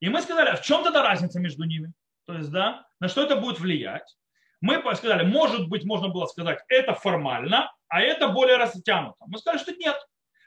И 0.00 0.08
мы 0.08 0.22
сказали, 0.22 0.50
а 0.50 0.56
в 0.56 0.62
чем 0.62 0.84
тогда 0.84 1.02
разница 1.02 1.40
между 1.40 1.64
ними? 1.64 1.92
То 2.26 2.34
есть, 2.34 2.50
да, 2.50 2.86
на 3.00 3.08
что 3.08 3.22
это 3.22 3.36
будет 3.36 3.58
влиять? 3.58 4.16
Мы 4.60 4.82
сказали, 4.96 5.24
может 5.24 5.68
быть, 5.68 5.84
можно 5.84 6.08
было 6.08 6.26
сказать, 6.26 6.60
это 6.68 6.94
формально, 6.94 7.72
а 7.88 8.00
это 8.00 8.28
более 8.28 8.56
растянуто. 8.56 9.24
Мы 9.26 9.38
сказали, 9.38 9.60
что 9.60 9.72
нет. 9.72 9.96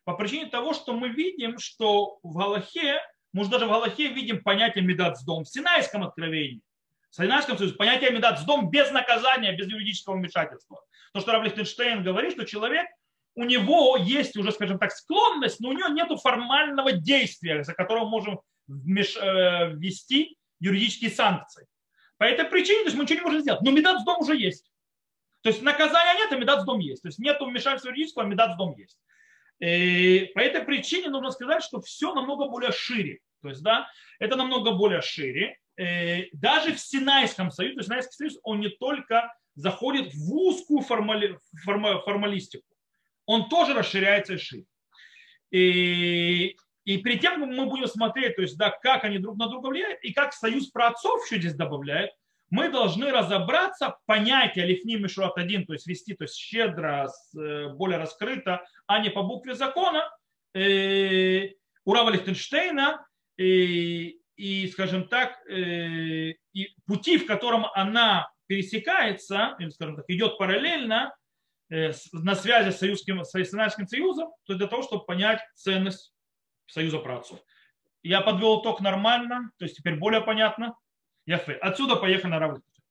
По 0.04 0.14
причине 0.14 0.48
того, 0.48 0.74
что 0.74 0.94
мы 0.94 1.10
видим, 1.10 1.60
что 1.60 2.20
в 2.24 2.36
Галахе, 2.36 3.00
мы 3.34 3.48
даже 3.48 3.66
в 3.66 3.70
Галахе 3.70 4.10
видим 4.10 4.44
понятие 4.44 4.84
медацдом 4.84 5.44
в 5.44 5.50
Синайском 5.50 6.04
откровении. 6.04 6.62
В 7.10 7.16
Синайском 7.16 7.58
союзе 7.58 7.76
понятие 7.76 8.12
медацдом 8.12 8.70
без 8.70 8.92
наказания, 8.92 9.56
без 9.56 9.68
юридического 9.68 10.16
вмешательства. 10.16 10.82
То, 11.14 11.20
что 11.20 11.32
Рав 11.32 11.44
Лихтенштейн 11.44 12.04
говорит, 12.04 12.34
что 12.34 12.46
человек, 12.46 12.88
у 13.36 13.44
него 13.44 13.98
есть 13.98 14.36
уже, 14.38 14.52
скажем 14.52 14.80
так, 14.80 14.92
склонность, 14.92 15.60
но 15.60 15.70
у 15.70 15.74
него 15.74 15.90
нет 15.90 16.10
формального 16.22 16.92
действия, 16.94 17.64
за 17.64 17.74
которым 17.74 18.08
можем 18.08 18.42
э, 18.68 19.74
ввести 19.74 20.38
юридические 20.60 21.12
санкции. 21.12 21.68
По 22.22 22.26
этой 22.26 22.46
причине 22.46 22.82
то 22.82 22.86
есть 22.86 22.98
мы 22.98 23.04
ничего 23.06 23.18
не 23.18 23.26
можем 23.26 23.42
сделать. 23.42 23.62
Но 23.64 23.72
медацдом 23.72 24.20
уже 24.20 24.38
есть. 24.38 24.72
То 25.42 25.50
есть 25.50 25.64
наказания 25.64 26.20
нет, 26.20 26.32
а 26.32 26.38
медацдом 26.38 26.78
есть. 26.78 27.02
То 27.02 27.08
есть 27.08 27.18
нет 27.18 27.42
вмешательства 27.42 27.90
юридического, 27.90 28.26
а 28.26 28.28
медацдом 28.28 28.76
есть. 28.78 29.00
И 29.58 30.30
по 30.36 30.40
этой 30.40 30.62
причине 30.62 31.10
нужно 31.10 31.32
сказать, 31.32 31.64
что 31.64 31.82
все 31.82 32.14
намного 32.14 32.48
более 32.48 32.72
шире. 32.74 33.22
То 33.42 33.50
есть, 33.50 33.64
да, 33.64 33.90
это 34.20 34.36
намного 34.36 34.74
более 34.74 35.02
шире. 35.02 35.58
Даже 36.34 36.76
в 36.76 36.80
Синайском 36.80 37.50
союзе, 37.50 37.74
то 37.74 37.80
есть 37.80 37.90
Синайский 37.90 38.14
союз, 38.14 38.38
он 38.44 38.60
не 38.60 38.70
только 38.70 39.36
заходит 39.56 40.14
в 40.14 40.32
узкую 40.32 40.82
формали, 40.82 41.40
форма, 41.64 42.04
формалистику, 42.04 42.68
он 43.26 43.50
тоже 43.50 43.74
расширяется 43.74 44.38
шире. 44.38 44.66
И, 45.50 46.56
и 46.84 46.98
перед 46.98 47.22
тем, 47.22 47.40
как 47.40 47.50
мы 47.50 47.66
будем 47.68 47.88
смотреть, 47.88 48.36
то 48.36 48.42
есть, 48.42 48.58
да, 48.58 48.72
как 48.72 49.04
они 49.04 49.20
друг 49.20 49.38
на 49.38 49.48
друга 49.48 49.68
влияют, 49.68 50.00
и 50.02 50.14
как 50.14 50.34
союз 50.34 50.68
праотцов 50.68 51.26
еще 51.26 51.40
здесь 51.40 51.54
добавляет, 51.54 52.12
мы 52.50 52.70
должны 52.70 53.12
разобраться 53.12 53.98
понятие 54.06 54.66
лифни 54.66 54.96
мишурат 54.96 55.38
один, 55.38 55.66
то 55.66 55.74
есть 55.74 55.88
вести 55.88 56.16
то 56.16 56.26
есть 56.26 56.36
щедро, 56.36 57.08
э, 57.38 57.70
более 57.70 57.98
раскрыто, 57.98 58.66
а 58.88 59.00
не 59.00 59.10
по 59.10 59.24
букве 59.24 59.56
закона, 59.56 60.04
э, 60.54 61.52
Урава 61.86 62.10
Лихтенштейна, 62.10 63.06
и, 63.38 64.20
и, 64.36 64.68
скажем 64.68 65.08
так, 65.08 65.40
э, 65.50 66.34
и 66.54 66.76
пути, 66.86 67.18
в 67.18 67.26
котором 67.26 67.68
она 67.74 68.30
пересекается, 68.48 69.56
или, 69.60 69.70
скажем 69.70 69.96
так, 69.96 70.06
идет 70.10 70.38
параллельно 70.38 71.16
на 71.70 72.36
связи 72.36 72.72
с 72.72 72.80
Союзским, 72.80 73.24
с 73.24 73.32
Синайским 73.32 73.88
союзом, 73.88 74.30
то 74.44 74.56
для 74.56 74.68
того, 74.68 74.84
чтобы 74.84 75.06
понять 75.06 75.40
ценность 75.56 76.14
союза 76.72 77.00
праотцов. 77.00 77.40
Я 78.04 78.22
подвел 78.22 78.62
итог 78.62 78.82
нормально, 78.82 79.52
то 79.58 79.66
есть 79.66 79.78
теперь 79.78 79.96
более 79.96 80.22
понятно. 80.22 80.76
Яфе. 81.26 81.54
Отсюда 81.54 81.98
поехали 81.98 82.32
на 82.32 82.40
Равлихтенштейн. 82.40 82.86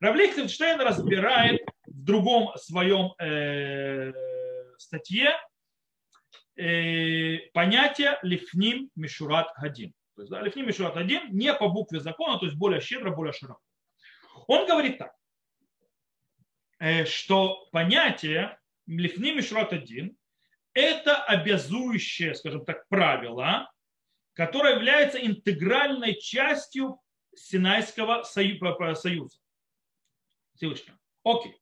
Равлихтенштейн 0.00 0.80
разбирает 0.80 1.60
в 1.86 2.04
другом 2.04 2.50
своем 2.56 3.12
э, 3.18 4.12
статье 4.78 5.30
э, 6.56 7.38
понятие 7.54 8.18
лифним 8.22 8.90
мишурат 8.96 9.52
гадин. 9.58 9.94
То 10.16 10.22
есть 10.22 10.30
да, 10.30 10.42
лифним 10.42 10.66
мишурат 10.66 10.96
один 10.96 11.34
не 11.34 11.54
по 11.54 11.68
букве 11.68 12.00
закона, 12.00 12.38
то 12.38 12.46
есть 12.46 12.58
более 12.58 12.80
щедро, 12.80 13.10
более 13.10 13.32
широко. 13.32 13.60
Он 14.46 14.66
говорит 14.66 14.98
так, 14.98 15.14
э, 16.80 17.06
что 17.06 17.66
понятие 17.72 18.58
лифним 18.86 19.36
мишурат 19.38 19.72
один 19.72 20.16
это 20.80 21.22
обязующее, 21.22 22.34
скажем 22.34 22.64
так, 22.64 22.88
правило, 22.88 23.70
которое 24.32 24.74
является 24.74 25.18
интегральной 25.18 26.18
частью 26.20 26.98
Синайского 27.34 28.22
союза. 28.24 29.38
Всевышнего. 30.54 30.98
Окей. 31.24 31.56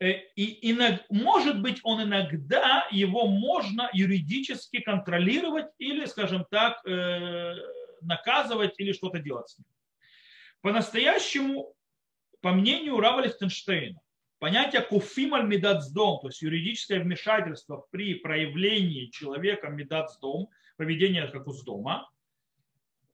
Э, 0.00 0.12
и 0.34 0.70
иногда, 0.72 1.04
может 1.10 1.60
быть, 1.60 1.80
он 1.82 2.02
иногда, 2.02 2.86
его 2.90 3.26
можно 3.26 3.90
юридически 3.92 4.80
контролировать 4.80 5.68
или, 5.78 6.06
скажем 6.06 6.46
так, 6.50 6.84
э, 6.86 7.54
наказывать 8.00 8.74
или 8.78 8.92
что-то 8.92 9.18
делать 9.18 9.48
с 9.50 9.58
ним. 9.58 9.66
По-настоящему, 10.62 11.74
по 12.40 12.52
мнению 12.52 12.98
Рава 12.98 13.20
Лихтенштейна, 13.20 14.00
понятие 14.40 14.82
куфим 14.82 15.34
аль 15.34 15.46
медацдом, 15.46 16.18
то 16.20 16.28
есть 16.28 16.42
юридическое 16.42 16.98
вмешательство 17.00 17.86
при 17.90 18.14
проявлении 18.14 19.06
человека 19.10 19.68
медацдом, 19.68 20.48
поведение 20.76 21.28
как 21.28 21.46
уздома, 21.46 22.10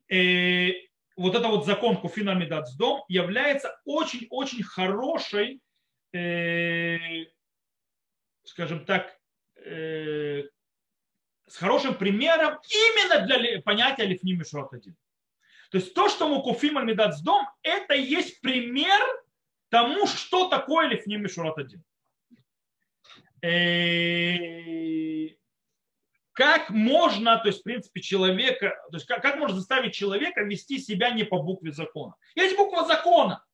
э, 0.09 0.71
вот 1.17 1.35
это 1.35 1.49
вот 1.49 1.67
закон 1.67 1.97
Куфина 1.97 2.35
Медацдом 2.35 3.03
является 3.09 3.81
очень-очень 3.85 4.63
хорошей, 4.63 5.61
э, 6.13 7.25
скажем 8.45 8.85
так, 8.85 9.19
э, 9.57 10.45
с 11.47 11.57
хорошим 11.57 11.95
примером 11.95 12.59
именно 12.69 13.27
для 13.27 13.63
понятия 13.63 14.05
Лифним 14.05 14.39
Мишрот 14.39 14.73
один. 14.75 14.95
То 15.71 15.79
есть 15.79 15.95
то, 15.95 16.09
что 16.09 16.29
мы 16.29 16.43
Куфим 16.43 16.87
Медацдом, 16.87 17.47
это 17.63 17.95
и 17.95 18.03
есть 18.03 18.41
пример 18.41 19.01
тому, 19.77 20.07
что 20.07 20.49
такое 20.49 20.89
Лифним 20.89 21.23
Мишрот 21.23 21.59
один. 21.59 21.85
Э, 23.43 25.29
как 26.33 26.71
можно, 26.71 27.37
то 27.37 27.49
есть, 27.49 27.61
в 27.61 27.65
принципе, 27.65 28.01
человека, 28.01 28.75
то 28.91 28.97
есть, 28.97 29.07
как, 29.07 29.21
как 29.21 29.37
можно 29.37 29.55
заставить 29.55 29.95
человека 29.95 30.41
вести 30.45 30.79
себя 30.79 31.11
не 31.11 31.25
по 31.25 31.43
букве 31.43 31.73
закона? 31.73 32.15
Есть 32.35 32.57
буква 32.57 32.87
закона. 32.87 33.45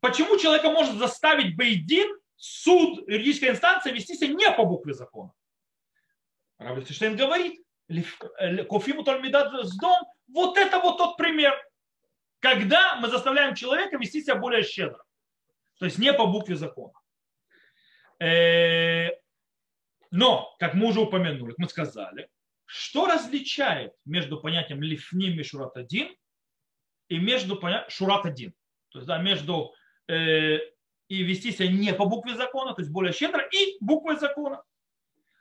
Почему 0.00 0.36
человека 0.36 0.70
может 0.70 0.96
заставить 0.96 1.56
Бейдин, 1.56 2.14
суд, 2.36 3.08
юридическая 3.08 3.52
инстанция 3.52 3.94
вести 3.94 4.14
себя 4.14 4.34
не 4.34 4.52
по 4.52 4.66
букве 4.66 4.92
закона? 4.92 5.32
Равлихтенштейн 6.58 7.16
говорит, 7.16 7.64
Кофиму 8.68 9.02
Тальмидат 9.02 9.64
с 9.64 9.74
дом, 9.78 9.98
вот 10.28 10.58
это 10.58 10.78
вот 10.78 10.98
тот 10.98 11.16
пример, 11.16 11.54
когда 12.40 12.96
мы 12.96 13.08
заставляем 13.08 13.54
человека 13.54 13.96
вести 13.96 14.22
себя 14.22 14.36
более 14.36 14.62
щедро. 14.62 15.02
То 15.78 15.84
есть 15.84 15.98
не 15.98 16.12
по 16.12 16.26
букве 16.26 16.56
закона. 16.56 16.94
Э, 18.18 19.08
но, 20.10 20.54
как 20.58 20.74
мы 20.74 20.88
уже 20.88 21.00
упомянули, 21.00 21.54
мы 21.56 21.68
сказали, 21.68 22.28
что 22.66 23.06
различает 23.06 23.94
между 24.04 24.40
понятием 24.40 24.82
лифним 24.82 25.38
и 25.38 25.42
шурат 25.42 25.76
один 25.76 26.14
и 27.08 27.18
между 27.18 27.56
понятием 27.56 27.90
шурат 27.90 28.26
один. 28.26 28.52
То 28.90 28.98
есть 28.98 29.06
да, 29.06 29.18
между 29.18 29.72
э, 30.08 30.58
и 31.08 31.22
вести 31.22 31.52
себя 31.52 31.68
не 31.68 31.92
по 31.94 32.04
букве 32.06 32.34
закона, 32.36 32.74
то 32.74 32.82
есть 32.82 32.92
более 32.92 33.12
щедро, 33.12 33.40
и 33.40 33.76
буквой 33.80 34.16
закона. 34.16 34.62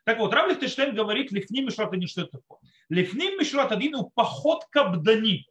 Так 0.03 0.17
вот, 0.17 0.33
Рав 0.33 0.49
Лихтенштейн 0.49 0.95
говорит, 0.95 1.31
лифним 1.31 1.65
мишрат 1.65 1.93
один, 1.93 2.07
что 2.07 2.21
это 2.21 2.39
такое? 2.39 2.59
Лифним 2.89 3.37
мишрат 3.37 3.71
один 3.71 3.95
у 3.95 4.09
поход 4.09 4.65
кабдани. 4.71 5.48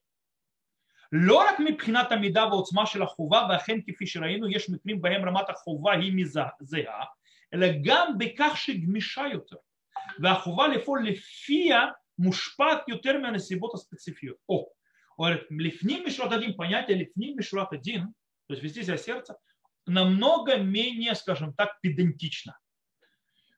לא 1.11 1.37
רק 1.37 1.59
מבחינת 1.59 2.11
המידה 2.11 2.45
והעוצמה 2.45 2.85
של 2.85 3.01
החובה, 3.01 3.47
ואכן 3.49 3.79
כפי 3.87 4.07
שראינו 4.07 4.49
יש 4.49 4.69
מקרים 4.69 5.01
בהם 5.01 5.29
רמת 5.29 5.49
החובה 5.49 5.93
היא 5.93 6.25
זהה, 6.59 7.05
אלא 7.53 7.67
גם 7.83 8.17
בכך 8.17 8.53
שגמישה 8.55 9.23
יותר, 9.31 9.57
והחובה 10.19 10.67
לפעול 10.67 11.07
לפיה 11.07 11.87
מושפעת 12.19 12.89
יותר 12.89 13.17
מהנסיבות 13.17 13.73
הספציפיות. 13.73 14.37
או, 14.49 14.69
говорит, 15.17 15.41
лифним 15.51 16.05
мишрат 16.05 16.31
один, 16.31 16.55
понятие 16.55 16.97
лифним 16.97 17.37
мишрат 17.37 17.73
один, 17.73 18.13
то 18.47 18.53
есть 18.53 18.63
вести 18.63 18.83
себя 18.83 18.97
сердце, 18.97 19.37
намного 19.85 20.57
менее, 20.57 21.15
скажем 21.15 21.53
так, 21.53 21.79
педантично. 21.81 22.57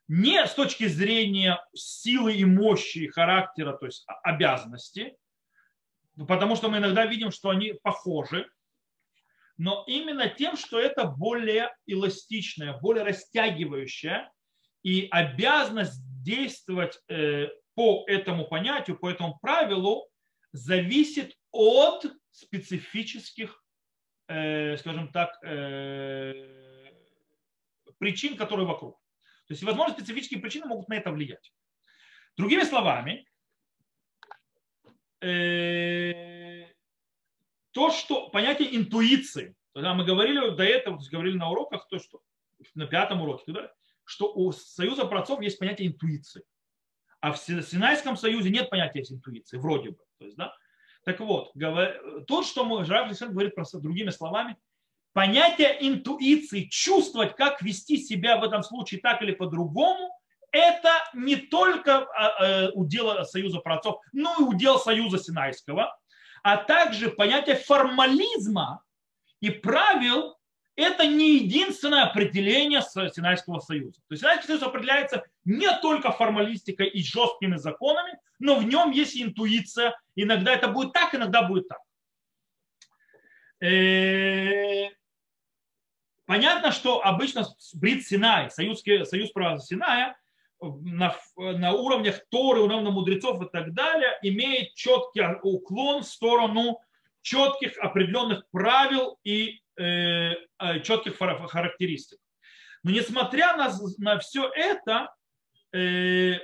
Не 0.07 0.45
с 0.45 0.53
точки 0.53 0.87
зрения 0.87 1.59
силы 1.73 2.35
и 2.35 2.45
мощи 2.45 3.07
характера, 3.07 3.73
то 3.73 3.85
есть 3.87 4.05
обязанности, 4.23 5.17
потому 6.16 6.56
что 6.56 6.68
мы 6.68 6.78
иногда 6.78 7.06
видим, 7.06 7.30
что 7.30 7.50
они 7.50 7.74
похожи, 7.82 8.48
но 9.56 9.84
именно 9.86 10.28
тем, 10.28 10.56
что 10.56 10.78
это 10.78 11.04
более 11.04 11.74
эластичное, 11.86 12.78
более 12.78 13.04
растягивающее, 13.04 14.30
и 14.82 15.08
обязанность 15.10 16.00
действовать 16.22 16.98
э, 17.08 17.48
по 17.74 18.04
этому 18.06 18.46
понятию, 18.46 18.98
по 18.98 19.10
этому 19.10 19.38
правилу 19.40 20.08
зависит 20.52 21.34
от 21.50 22.06
специфических, 22.30 23.62
э, 24.28 24.76
скажем 24.78 25.12
так, 25.12 25.38
э, 25.44 26.32
причин, 27.98 28.36
которые 28.36 28.66
вокруг. 28.66 28.98
То 29.46 29.52
есть, 29.52 29.62
возможно, 29.62 29.94
специфические 29.94 30.40
причины 30.40 30.66
могут 30.66 30.88
на 30.88 30.94
это 30.94 31.10
влиять. 31.10 31.52
Другими 32.36 32.62
словами, 32.62 33.26
то, 37.72 37.90
что 37.90 38.30
понятие 38.30 38.76
интуиции, 38.76 39.54
тогда 39.74 39.94
мы 39.94 40.04
говорили 40.04 40.50
до 40.50 40.64
этого, 40.64 41.00
говорили 41.10 41.36
на 41.36 41.50
уроках, 41.50 41.86
то, 41.88 41.98
что 41.98 42.20
на 42.74 42.86
пятом 42.86 43.22
уроке, 43.22 43.44
туда, 43.46 43.72
что 44.04 44.32
у 44.32 44.50
Союза 44.52 45.04
праотцов 45.04 45.40
есть 45.40 45.58
понятие 45.58 45.88
интуиции. 45.88 46.42
А 47.20 47.32
в 47.32 47.38
Синайском 47.38 48.16
союзе 48.16 48.50
нет 48.50 48.70
понятия 48.70 49.04
интуиции, 49.08 49.58
вроде 49.58 49.90
бы. 49.90 49.98
То 50.18 50.24
есть, 50.24 50.36
да? 50.36 50.54
Так 51.04 51.20
вот, 51.20 51.52
то, 52.26 52.42
что 52.42 52.64
мы, 52.64 52.84
Рав 52.84 53.10
говорит 53.18 53.54
просто 53.54 53.78
другими 53.78 54.10
словами, 54.10 54.56
понятие 55.12 55.76
интуиции, 55.80 56.68
чувствовать, 56.70 57.36
как 57.36 57.62
вести 57.62 57.98
себя 57.98 58.38
в 58.38 58.44
этом 58.44 58.62
случае 58.62 59.00
так 59.00 59.22
или 59.22 59.32
по-другому, 59.32 60.18
это 60.52 60.90
не 61.14 61.36
только 61.36 62.04
а, 62.04 62.44
э, 62.44 62.70
удел 62.70 63.24
Союза 63.24 63.58
праотцов, 63.58 64.00
но 64.12 64.34
и 64.38 64.42
удел 64.42 64.78
Союза 64.78 65.18
Синайского, 65.18 65.96
а 66.42 66.56
также 66.56 67.10
понятие 67.10 67.56
формализма 67.56 68.82
и 69.40 69.50
правил 69.50 70.36
это 70.76 71.06
не 71.06 71.36
единственное 71.36 72.04
определение 72.04 72.80
Синайского 72.82 73.60
союза. 73.60 74.00
То 74.08 74.12
есть 74.12 74.22
Синайский 74.22 74.46
союз 74.46 74.62
определяется 74.62 75.24
не 75.44 75.70
только 75.80 76.10
формалистикой 76.10 76.88
и 76.88 77.02
жесткими 77.02 77.56
законами, 77.56 78.18
но 78.38 78.56
в 78.56 78.64
нем 78.64 78.90
есть 78.90 79.20
интуиция. 79.20 79.98
Иногда 80.14 80.52
это 80.52 80.68
будет 80.68 80.92
так, 80.92 81.14
иногда 81.14 81.42
будет 81.42 81.68
так. 81.68 81.78
Э, 83.62 84.88
понятно, 86.24 86.72
что 86.72 87.04
обычно 87.04 87.46
Брит 87.74 88.06
Синай, 88.06 88.50
союз, 88.50 88.82
союз 88.82 89.30
права 89.32 89.58
Синая, 89.58 90.16
на, 90.60 91.16
на 91.36 91.72
уровнях 91.72 92.20
Торы, 92.30 92.60
уровня 92.60 92.90
мудрецов 92.90 93.42
и 93.42 93.48
так 93.50 93.72
далее, 93.72 94.18
имеет 94.22 94.74
четкий 94.74 95.24
уклон 95.42 96.02
в 96.02 96.06
сторону 96.06 96.80
четких 97.22 97.78
определенных 97.78 98.44
правил 98.50 99.18
и 99.24 99.60
э, 99.76 100.32
э 100.58 100.80
четких 100.82 101.16
характеристик. 101.16 102.18
Но 102.82 102.90
несмотря 102.90 103.56
на, 103.56 103.70
на 103.98 104.18
все 104.18 104.50
это, 104.54 105.14
э, 105.72 106.34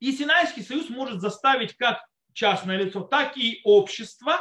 и 0.00 0.12
Синайский 0.12 0.62
союз 0.62 0.88
может 0.88 1.20
заставить 1.20 1.74
как 1.76 2.04
частное 2.32 2.76
лицо, 2.76 3.00
так 3.00 3.36
и 3.36 3.60
общество 3.64 4.40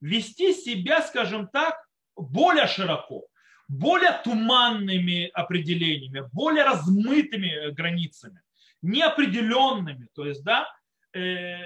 вести 0.00 0.52
себя, 0.52 1.02
скажем 1.02 1.48
так, 1.48 1.76
более 2.16 2.66
широко, 2.66 3.26
более 3.68 4.12
туманными 4.24 5.30
определениями, 5.34 6.28
более 6.32 6.64
размытыми 6.64 7.70
границами, 7.70 8.40
неопределенными. 8.82 10.08
То 10.14 10.24
есть, 10.24 10.42
да, 10.42 10.66
э, 11.14 11.56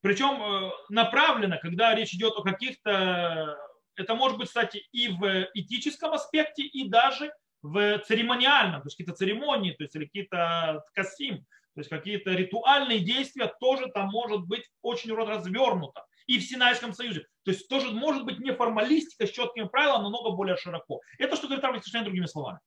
причем 0.00 0.42
э, 0.42 0.70
направлено, 0.90 1.58
когда 1.62 1.94
речь 1.94 2.14
идет 2.14 2.34
о 2.36 2.42
каких-то, 2.42 3.56
это 3.96 4.14
может 4.14 4.36
быть, 4.36 4.48
кстати, 4.48 4.86
и 4.92 5.08
в 5.08 5.48
этическом 5.54 6.12
аспекте, 6.12 6.64
и 6.64 6.88
даже 6.88 7.32
в 7.62 7.98
церемониальном, 8.00 8.82
то 8.82 8.86
есть 8.86 8.96
какие-то 8.96 9.16
церемонии, 9.16 9.72
то 9.72 9.84
есть 9.84 9.94
или 9.96 10.04
какие-то 10.04 10.84
касим, 10.92 11.38
то 11.74 11.80
есть 11.80 11.88
какие-то 11.88 12.32
ритуальные 12.32 13.00
действия 13.00 13.50
тоже 13.60 13.86
там 13.86 14.08
может 14.08 14.42
быть 14.42 14.68
очень 14.82 15.14
развернуто 15.14 16.04
и 16.26 16.38
в 16.38 16.44
Синайском 16.44 16.92
союзе. 16.92 17.26
То 17.44 17.50
есть 17.50 17.68
тоже 17.68 17.90
может 17.90 18.24
быть 18.24 18.38
не 18.38 18.52
формалистика 18.52 19.26
с 19.26 19.30
четкими 19.30 19.64
правилами, 19.64 20.04
но 20.04 20.08
много 20.10 20.30
более 20.30 20.56
широко. 20.56 21.00
Это 21.18 21.36
что 21.36 21.46
говорит 21.46 21.64
Равлихтенштейн 21.64 22.04
другими 22.04 22.26
словами. 22.26 22.60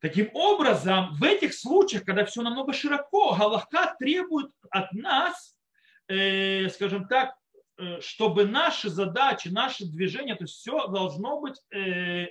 Таким 0.00 0.30
образом, 0.34 1.14
в 1.14 1.24
этих 1.24 1.54
случаях, 1.54 2.04
когда 2.04 2.24
все 2.24 2.42
намного 2.42 2.72
широко, 2.72 3.34
Галаха 3.34 3.96
требует 3.98 4.50
от 4.70 4.92
нас, 4.92 5.56
э, 6.08 6.68
скажем 6.68 7.08
так, 7.08 7.34
э, 7.78 8.00
чтобы 8.00 8.44
наши 8.44 8.90
задачи, 8.90 9.48
наши 9.48 9.86
движения, 9.86 10.36
то 10.36 10.44
есть 10.44 10.54
все 10.54 10.86
должно 10.88 11.40
быть, 11.40 11.60
э, 11.74 12.26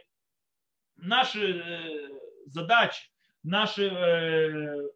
наши 0.96 1.60
э, 1.60 2.10
задачи, 2.46 3.10
наши 3.44 3.88
э, 3.88 4.90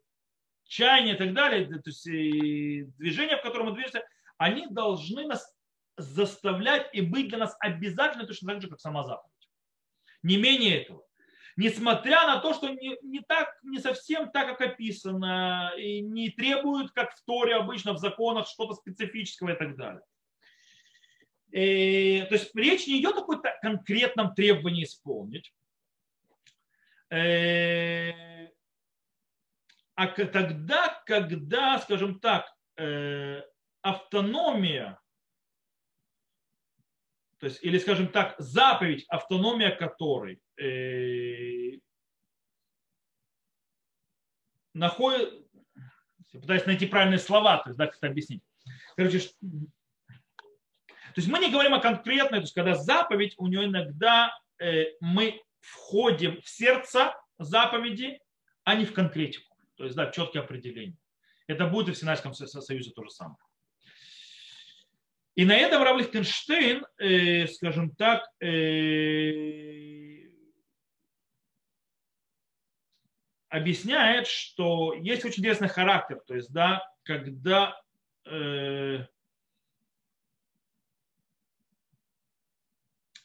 чаяния 0.66 1.16
и 1.16 1.18
так 1.18 1.34
далее, 1.34 1.66
то 1.66 1.82
есть 1.90 2.08
и 2.08 2.84
движения, 2.98 3.38
в 3.38 3.42
котором 3.42 3.68
мы 3.68 3.74
движемся, 3.74 4.04
они 4.40 4.68
должны 4.68 5.28
нас 5.28 5.54
заставлять 5.98 6.90
и 6.94 7.02
быть 7.02 7.28
для 7.28 7.38
нас 7.38 7.56
обязательно 7.60 8.26
точно 8.26 8.54
так 8.54 8.62
же, 8.62 8.70
как 8.70 8.80
сама 8.80 9.04
заповедь. 9.04 9.50
Не 10.24 10.38
менее 10.38 10.82
этого. 10.82 11.04
Несмотря 11.58 12.26
на 12.26 12.38
то, 12.40 12.54
что 12.54 12.70
не, 12.70 12.98
не, 13.02 13.20
так, 13.20 13.60
не 13.64 13.80
совсем 13.80 14.32
так, 14.32 14.48
как 14.58 14.62
описано, 14.62 15.74
и 15.78 16.00
не 16.00 16.30
требуют, 16.30 16.92
как 16.94 17.14
в 17.14 17.24
Торе 17.26 17.56
обычно, 17.56 17.94
в 17.94 17.98
законах, 17.98 18.48
что-то 18.48 18.76
специфического 18.76 19.50
и 19.50 19.58
так 19.58 19.76
далее. 19.76 20.02
И, 21.52 22.22
э, 22.24 22.26
то 22.28 22.36
есть 22.36 22.56
речь 22.56 22.88
не 22.88 23.02
идет 23.02 23.18
о 23.18 23.22
каком-то 23.22 23.54
конкретном 23.62 24.34
требовании 24.34 24.86
исполнить. 24.86 25.54
Э, 27.10 28.48
а 29.96 30.08
тогда, 30.08 31.04
когда, 31.06 31.78
скажем 31.80 32.22
так, 32.22 32.50
э, 32.78 33.42
автономия, 33.82 35.00
то 37.40 37.46
есть, 37.46 37.64
или, 37.64 37.78
скажем 37.78 38.10
так, 38.10 38.36
заповедь, 38.38 39.06
автономия 39.08 39.72
которой 39.72 40.42
э, 40.58 41.80
находит, 44.74 45.48
пытаюсь 46.32 46.66
найти 46.66 46.86
правильные 46.86 47.20
слова, 47.20 47.58
то 47.58 47.70
есть, 47.70 47.78
да, 47.78 47.88
как 47.88 47.98
это 47.98 48.08
объяснить. 48.08 48.44
Короче, 48.96 49.20
то 49.20 51.16
есть 51.16 51.28
мы 51.28 51.40
не 51.40 51.52
говорим 51.52 51.74
о 51.74 51.80
конкретной, 51.80 52.40
то 52.40 52.44
есть 52.44 52.54
когда 52.54 52.76
заповедь, 52.76 53.36
у 53.38 53.48
нее 53.48 53.66
иногда 53.66 54.38
э, 54.60 54.94
мы 55.00 55.42
входим 55.60 56.42
в 56.42 56.50
сердце 56.50 57.16
заповеди, 57.38 58.20
а 58.64 58.76
не 58.76 58.86
в 58.86 58.94
конкретику. 58.94 59.56
То 59.76 59.86
есть, 59.86 59.96
да, 59.96 60.12
четкие 60.12 60.44
определения. 60.44 60.98
Это 61.48 61.66
будет 61.66 61.90
и 61.90 61.92
в 61.94 61.98
Синайском 61.98 62.34
союзе 62.34 62.92
то 62.92 63.04
же 63.04 63.10
самое. 63.10 63.38
И 65.40 65.46
на 65.46 65.56
этом 65.56 65.82
Рав 65.84 65.98
Лихтенштейн, 65.98 66.86
э, 66.98 67.48
скажем 67.48 67.92
так, 67.96 68.30
э, 68.42 70.28
объясняет, 73.48 74.28
что 74.28 74.94
есть 74.96 75.24
очень 75.24 75.40
интересный 75.40 75.70
характер, 75.70 76.22
то 76.28 76.36
есть, 76.36 76.52
да, 76.52 76.86
когда 77.04 77.82
э, 78.26 79.06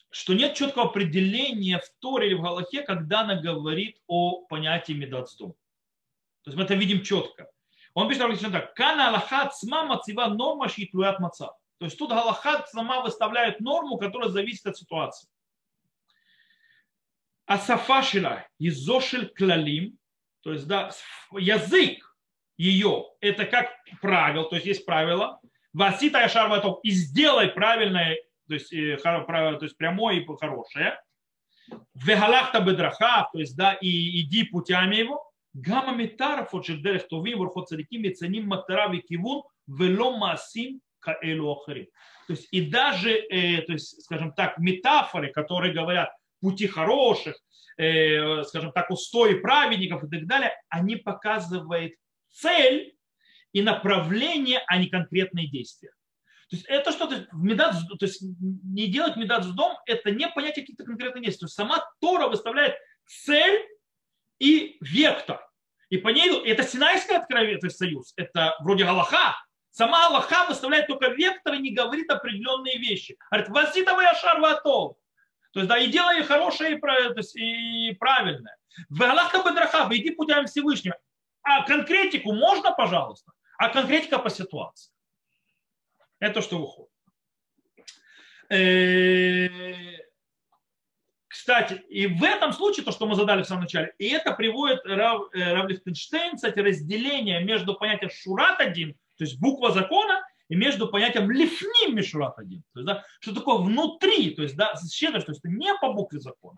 что 0.09 0.33
нет 0.33 0.55
четкого 0.55 0.85
определения 0.85 1.79
в 1.79 1.89
Торе 1.99 2.27
или 2.27 2.35
в 2.35 2.41
Галахе, 2.41 2.83
когда 2.83 3.23
она 3.23 3.35
говорит 3.41 4.01
о 4.07 4.45
понятии 4.45 4.93
медацдум. 4.93 5.51
То 6.43 6.51
есть 6.51 6.57
мы 6.57 6.63
это 6.63 6.75
видим 6.75 7.03
четко. 7.03 7.51
Он 7.93 8.07
пишет 8.07 8.53
так. 8.53 8.73
Кана 8.73 9.09
Аллаха 9.09 9.49
цма 9.49 9.83
мацива 9.83 10.27
норма 10.27 10.69
шитлуят 10.69 11.19
маца. 11.19 11.51
То 11.77 11.85
есть 11.85 11.97
тут 11.97 12.09
Галаха 12.09 12.65
сама 12.67 13.01
выставляет 13.01 13.59
норму, 13.59 13.97
которая 13.97 14.29
зависит 14.29 14.65
от 14.65 14.77
ситуации. 14.77 15.29
А 17.45 17.57
сафашила 17.57 18.45
изошель 18.59 19.27
клалим, 19.27 19.97
то 20.41 20.53
есть 20.53 20.67
да, 20.67 20.91
язык 21.31 22.15
ее, 22.57 23.05
это 23.19 23.45
как 23.45 23.69
правило, 24.01 24.49
то 24.49 24.55
есть 24.55 24.67
есть 24.67 24.85
правило, 24.85 25.39
васита 25.73 26.21
яшар 26.21 26.49
ватов, 26.49 26.79
и 26.83 26.91
сделай 26.91 27.49
правильное, 27.49 28.17
то 28.47 28.53
есть, 28.53 28.73
э, 28.73 28.97
то 28.97 29.57
есть 29.61 29.77
прямое 29.77 30.15
и 30.15 30.25
хорошее, 30.25 30.99
вегалахта 31.93 32.61
бедраха, 32.61 33.29
то 33.31 33.39
есть 33.39 33.55
да, 33.57 33.73
и 33.73 34.21
иди 34.21 34.43
путями 34.43 34.95
его, 34.97 35.31
гамма 35.53 35.93
метаров 35.93 36.53
от 36.53 36.65
шельдерех 36.65 37.07
товим, 37.07 37.39
ворхот 37.39 37.67
цариким, 37.67 38.03
яцаним 38.03 38.47
мактара 38.47 38.89
кивун, 38.97 39.43
вело 39.67 40.17
масим 40.17 40.81
каэлу 41.05 41.51
охарим. 41.51 41.87
То 42.27 42.33
есть 42.33 42.47
и 42.51 42.61
даже, 42.61 43.11
э, 43.11 43.61
то 43.61 43.73
есть, 43.73 44.03
скажем 44.03 44.33
так, 44.33 44.57
метафоры, 44.57 45.31
которые 45.31 45.73
говорят 45.73 46.09
пути 46.41 46.67
хороших, 46.67 47.35
э, 47.77 48.43
скажем 48.43 48.71
так, 48.71 48.89
устои 48.89 49.35
праведников 49.35 50.03
и 50.03 50.09
так 50.09 50.25
далее, 50.25 50.51
они 50.69 50.95
показывают 50.95 51.93
цель 52.29 52.95
и 53.53 53.61
направление, 53.61 54.63
а 54.67 54.77
не 54.77 54.87
конкретные 54.87 55.47
действия. 55.47 55.91
То 56.49 56.57
есть 56.57 56.65
это 56.67 56.91
что-то 56.91 57.27
в 57.31 57.43
медат, 57.43 57.75
то 57.99 58.05
есть 58.05 58.21
не 58.21 58.87
делать 58.87 59.15
медат 59.15 59.45
в 59.45 59.55
дом, 59.55 59.77
это 59.85 60.11
не 60.11 60.27
понятие 60.27 60.63
каких-то 60.63 60.83
конкретных 60.83 61.23
действий. 61.23 61.41
То 61.41 61.45
есть 61.45 61.55
сама 61.55 61.83
Тора 61.99 62.27
выставляет 62.27 62.75
цель 63.05 63.65
и 64.39 64.77
вектор. 64.81 65.41
И 65.89 65.97
по 65.97 66.09
ней, 66.09 66.29
это 66.45 66.63
Синайское 66.63 67.19
откровение, 67.19 67.57
то 67.57 67.67
есть 67.67 67.77
союз, 67.77 68.13
это 68.15 68.55
вроде 68.59 68.85
Галаха, 68.85 69.35
Сама 69.75 70.07
Аллаха 70.07 70.45
выставляет 70.47 70.87
только 70.87 71.09
вектор 71.09 71.55
и 71.55 71.59
не 71.59 71.71
говорит 71.71 72.09
определенные 72.09 72.77
вещи. 72.77 73.17
Говорит, 73.29 73.49
васитовый 73.49 74.07
ашар 74.07 74.39
ватов. 74.39 74.95
То 75.51 75.59
есть, 75.59 75.67
да, 75.67 75.77
и 75.77 75.87
делай 75.87 76.23
хорошее 76.23 76.77
и 76.77 77.93
правильное. 77.95 78.57
В 78.87 79.03
Аллаха 79.03 79.39
бедраха, 79.39 79.85
иди 79.91 80.11
путями 80.11 80.45
Всевышнего. 80.45 80.97
А 81.41 81.65
конкретику 81.65 82.31
можно, 82.31 82.71
пожалуйста, 82.71 83.33
а 83.57 83.67
конкретика 83.67 84.17
по 84.17 84.29
ситуации. 84.29 84.93
Это 86.19 86.41
что 86.41 86.57
выходит. 86.57 86.91
Э, 88.49 89.49
кстати, 91.27 91.73
и 91.89 92.07
в 92.07 92.23
этом 92.23 92.53
случае, 92.53 92.85
то, 92.85 92.93
что 92.93 93.07
мы 93.07 93.15
задали 93.15 93.43
в 93.43 93.45
самом 93.45 93.63
начале, 93.63 93.93
и 93.97 94.07
это 94.07 94.31
приводит 94.31 94.85
Рав, 94.85 95.23
э, 95.33 95.51
Рав 95.51 95.67
Лихтенштейн, 95.67 96.37
кстати, 96.37 96.59
разделение 96.59 97.43
между 97.43 97.75
понятием 97.75 98.09
шурат 98.09 98.61
один 98.61 98.97
то 99.17 99.23
есть 99.23 99.39
буква 99.39 99.71
закона 99.71 100.21
и 100.49 100.55
между 100.55 100.87
понятием 100.87 101.31
лифним 101.31 101.95
мишурат 101.95 102.37
один. 102.37 102.63
То 102.73 102.79
есть, 102.79 102.87
да, 102.87 103.03
что 103.19 103.33
такое 103.33 103.57
внутри, 103.57 104.31
то 104.31 104.43
есть, 104.43 104.55
да, 104.55 104.73
щедрость, 104.91 105.25
то 105.25 105.31
есть 105.31 105.43
не 105.43 105.73
по 105.79 105.93
букве 105.93 106.19
закона. 106.19 106.57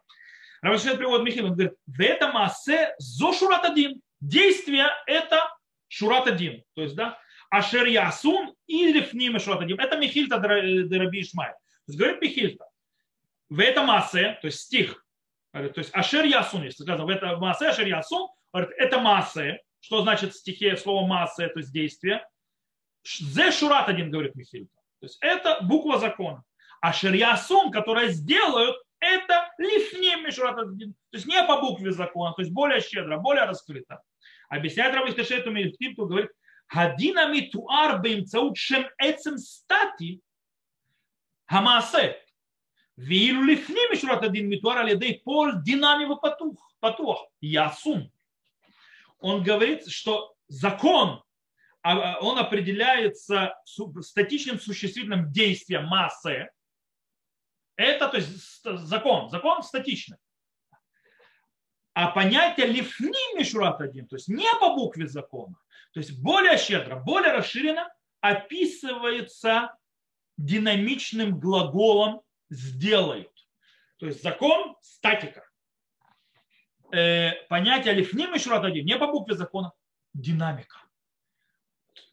Равашет 0.61 0.97
приводит 0.97 1.25
Михаил, 1.25 1.45
он 1.45 1.53
говорит, 1.53 1.73
в 1.85 2.01
этом 2.01 2.35
асе 2.35 2.95
зо 2.97 3.31
шурат 3.31 3.63
один. 3.63 4.01
Действие 4.19 4.87
это 5.05 5.41
шурат 5.87 6.27
один. 6.27 6.63
То 6.73 6.81
есть, 6.81 6.95
да, 6.95 7.17
ашер 7.49 7.85
ясун 7.85 8.53
и 8.65 8.91
лифним 8.91 9.39
шурат 9.39 9.61
один. 9.61 9.79
Это 9.79 9.97
Михильта 9.97 10.39
Дераби 10.39 11.21
Ишмай. 11.21 11.51
То 11.51 11.57
есть, 11.87 11.99
говорит 11.99 12.21
Михильта, 12.21 12.65
в 13.49 13.59
этом 13.59 13.89
асе, 13.91 14.37
то 14.41 14.47
есть 14.47 14.61
стих, 14.61 15.05
то 15.53 15.71
есть 15.75 15.91
ашер 15.93 16.25
ясун, 16.25 16.63
если 16.63 16.83
сказано, 16.83 17.05
в 17.05 17.09
этом 17.09 17.43
асе 17.45 17.69
ашер 17.69 17.87
ясун, 17.87 18.27
это 18.51 18.99
массе, 18.99 19.61
что 19.79 20.01
значит 20.01 20.35
стихе 20.35 20.75
слово 20.75 21.07
масса, 21.07 21.47
то 21.47 21.59
есть 21.59 21.71
действие. 21.71 22.25
Зе 23.03 23.51
Шурат 23.51 23.89
один 23.89 24.11
говорит 24.11 24.35
Михильта. 24.35 24.73
То 24.99 25.05
есть 25.05 25.17
это 25.21 25.59
буква 25.61 25.99
закона. 25.99 26.43
А 26.81 26.93
Ширьясун, 26.93 27.71
которая 27.71 28.09
сделают, 28.09 28.77
это 28.99 29.51
лифним 29.57 30.25
Мишурат 30.25 30.57
один. 30.57 30.93
То 31.11 31.17
есть 31.17 31.25
не 31.25 31.41
по 31.43 31.61
букве 31.61 31.91
закона, 31.91 32.33
то 32.33 32.41
есть 32.41 32.51
более 32.51 32.81
щедро, 32.81 33.17
более 33.17 33.45
раскрыто. 33.45 34.01
Объясняет 34.49 34.95
Рабин 34.95 35.13
Тешету 35.13 35.51
Михильту, 35.51 36.05
говорит, 36.05 36.31
Хадинами 36.67 37.41
туар 37.41 38.01
бимцаут 38.01 38.57
шем 38.57 38.89
эцем 38.97 39.37
стати 39.37 40.19
хамасе. 41.45 42.21
Вилу 42.97 43.43
лифним 43.43 43.91
Мишурат 43.91 44.23
один 44.23 44.49
митуар 44.49 44.79
алидей 44.79 45.21
пол 45.23 45.51
динамива 45.61 46.15
патух. 46.15 46.73
Патух. 46.79 47.29
Ясун. 47.39 48.11
Он 49.19 49.43
говорит, 49.43 49.87
что 49.87 50.35
закон 50.47 51.23
он 51.95 52.37
определяется 52.37 53.55
статичным 54.01 54.59
существительным 54.59 55.31
действием 55.31 55.85
массы. 55.85 56.49
Это 57.75 58.09
то 58.09 58.17
есть 58.17 58.63
закон, 58.63 59.29
закон 59.29 59.63
статичный. 59.63 60.17
А 61.93 62.11
понятие 62.11 62.67
лифни 62.67 63.37
мишурат 63.37 63.81
один, 63.81 64.07
то 64.07 64.15
есть 64.15 64.27
не 64.27 64.47
по 64.59 64.75
букве 64.75 65.07
закона, 65.07 65.55
то 65.93 65.99
есть 65.99 66.19
более 66.19 66.57
щедро, 66.57 66.97
более 66.97 67.31
расширенно 67.31 67.91
описывается 68.21 69.75
динамичным 70.37 71.39
глаголом 71.39 72.21
сделают. 72.49 73.31
То 73.97 74.05
есть 74.05 74.21
закон 74.21 74.75
статика 74.81 75.47
э, 76.91 77.31
понятие 77.49 77.95
лифним 77.95 78.35
и 78.35 78.39
шурат 78.39 78.63
один, 78.63 78.85
не 78.85 78.97
по 78.97 79.07
букве 79.07 79.35
закона, 79.35 79.71
динамика. 80.13 80.86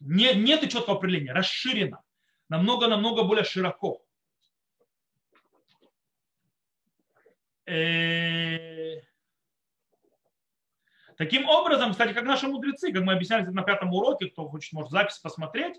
Не, 0.05 0.35
нет 0.35 0.63
и 0.63 0.69
четкого 0.69 0.97
определения, 0.97 1.33
расширено, 1.33 2.03
намного-намного 2.47 3.23
более 3.23 3.43
широко. 3.43 4.05
Э, 7.65 9.01
таким 11.17 11.49
образом, 11.49 11.91
кстати, 11.91 12.13
как 12.13 12.23
наши 12.25 12.47
мудрецы, 12.47 12.93
как 12.93 13.01
мы 13.01 13.13
объясняли 13.13 13.45
на 13.47 13.63
пятом 13.63 13.93
уроке, 13.93 14.29
кто 14.29 14.47
хочет, 14.47 14.73
может 14.73 14.91
запись 14.91 15.17
посмотреть, 15.17 15.75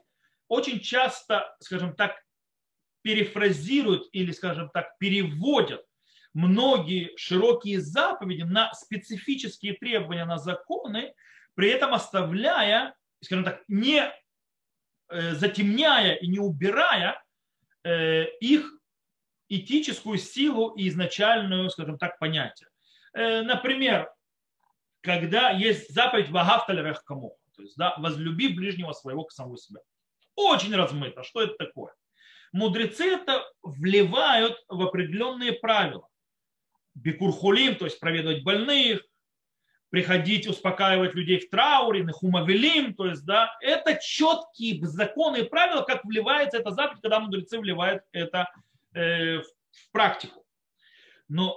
очень 0.49 0.81
часто, 0.81 1.57
скажем 1.61 1.95
так, 1.95 2.21
перефразируют 3.03 4.09
или, 4.11 4.33
скажем 4.33 4.71
так, 4.71 4.99
переводят 4.99 5.87
многие 6.35 7.17
широкие 7.17 7.81
заповеди 7.81 8.43
на 8.43 8.75
специфические 8.75 9.75
требования 9.75 10.25
на 10.25 10.39
законы, 10.39 11.15
при 11.55 11.71
этом 11.71 11.95
оставляя, 11.95 12.97
скажем 13.21 13.45
так, 13.45 13.63
не 13.69 14.13
э, 15.09 15.35
затемняя 15.35 16.15
и 16.15 16.27
не 16.27 16.39
убирая 16.39 17.23
э, 17.85 18.27
их 18.41 18.73
этическую 19.49 20.19
силу 20.19 20.75
и 20.75 20.89
изначальную, 20.89 21.71
скажем 21.71 21.99
так, 21.99 22.19
понятие. 22.19 22.69
Э, 23.13 23.43
например, 23.43 24.11
когда 25.01 25.51
есть 25.51 25.93
заповедь 25.95 26.31
«Вагафталь 26.31 26.97
кому», 27.05 27.37
то 27.55 27.63
есть 27.63 27.77
да, 27.77 27.95
«возлюби 27.99 28.49
ближнего 28.49 28.93
своего 28.93 29.25
к 29.25 29.33
самому 29.33 29.57
себя». 29.57 29.81
Очень 30.35 30.75
размыто. 30.75 31.23
Что 31.23 31.43
это 31.43 31.55
такое? 31.55 31.95
Мудрецы 32.53 33.05
это 33.05 33.45
вливают 33.63 34.63
в 34.69 34.83
определенные 34.83 35.53
правила 35.53 36.09
бикурхулим, 36.95 37.77
то 37.77 37.85
есть 37.85 38.01
проведывать 38.01 38.43
больных, 38.43 39.03
приходить 39.91 40.47
успокаивать 40.47 41.15
людей 41.15 41.39
в 41.39 41.49
трауре, 41.49 42.03
нахумавелим, 42.03 42.95
то 42.95 43.07
есть, 43.07 43.25
да, 43.25 43.57
это 43.61 43.99
четкие 44.03 44.85
законы 44.87 45.39
и 45.39 45.49
правила, 45.49 45.83
как 45.83 46.05
вливается 46.05 46.59
эта 46.59 46.71
заповедь, 46.71 47.03
когда 47.03 47.21
мудрецы 47.21 47.59
вливают 47.59 48.03
это 48.13 48.53
э, 48.95 49.39
в 49.39 49.93
практику. 49.93 50.45
Но 51.29 51.57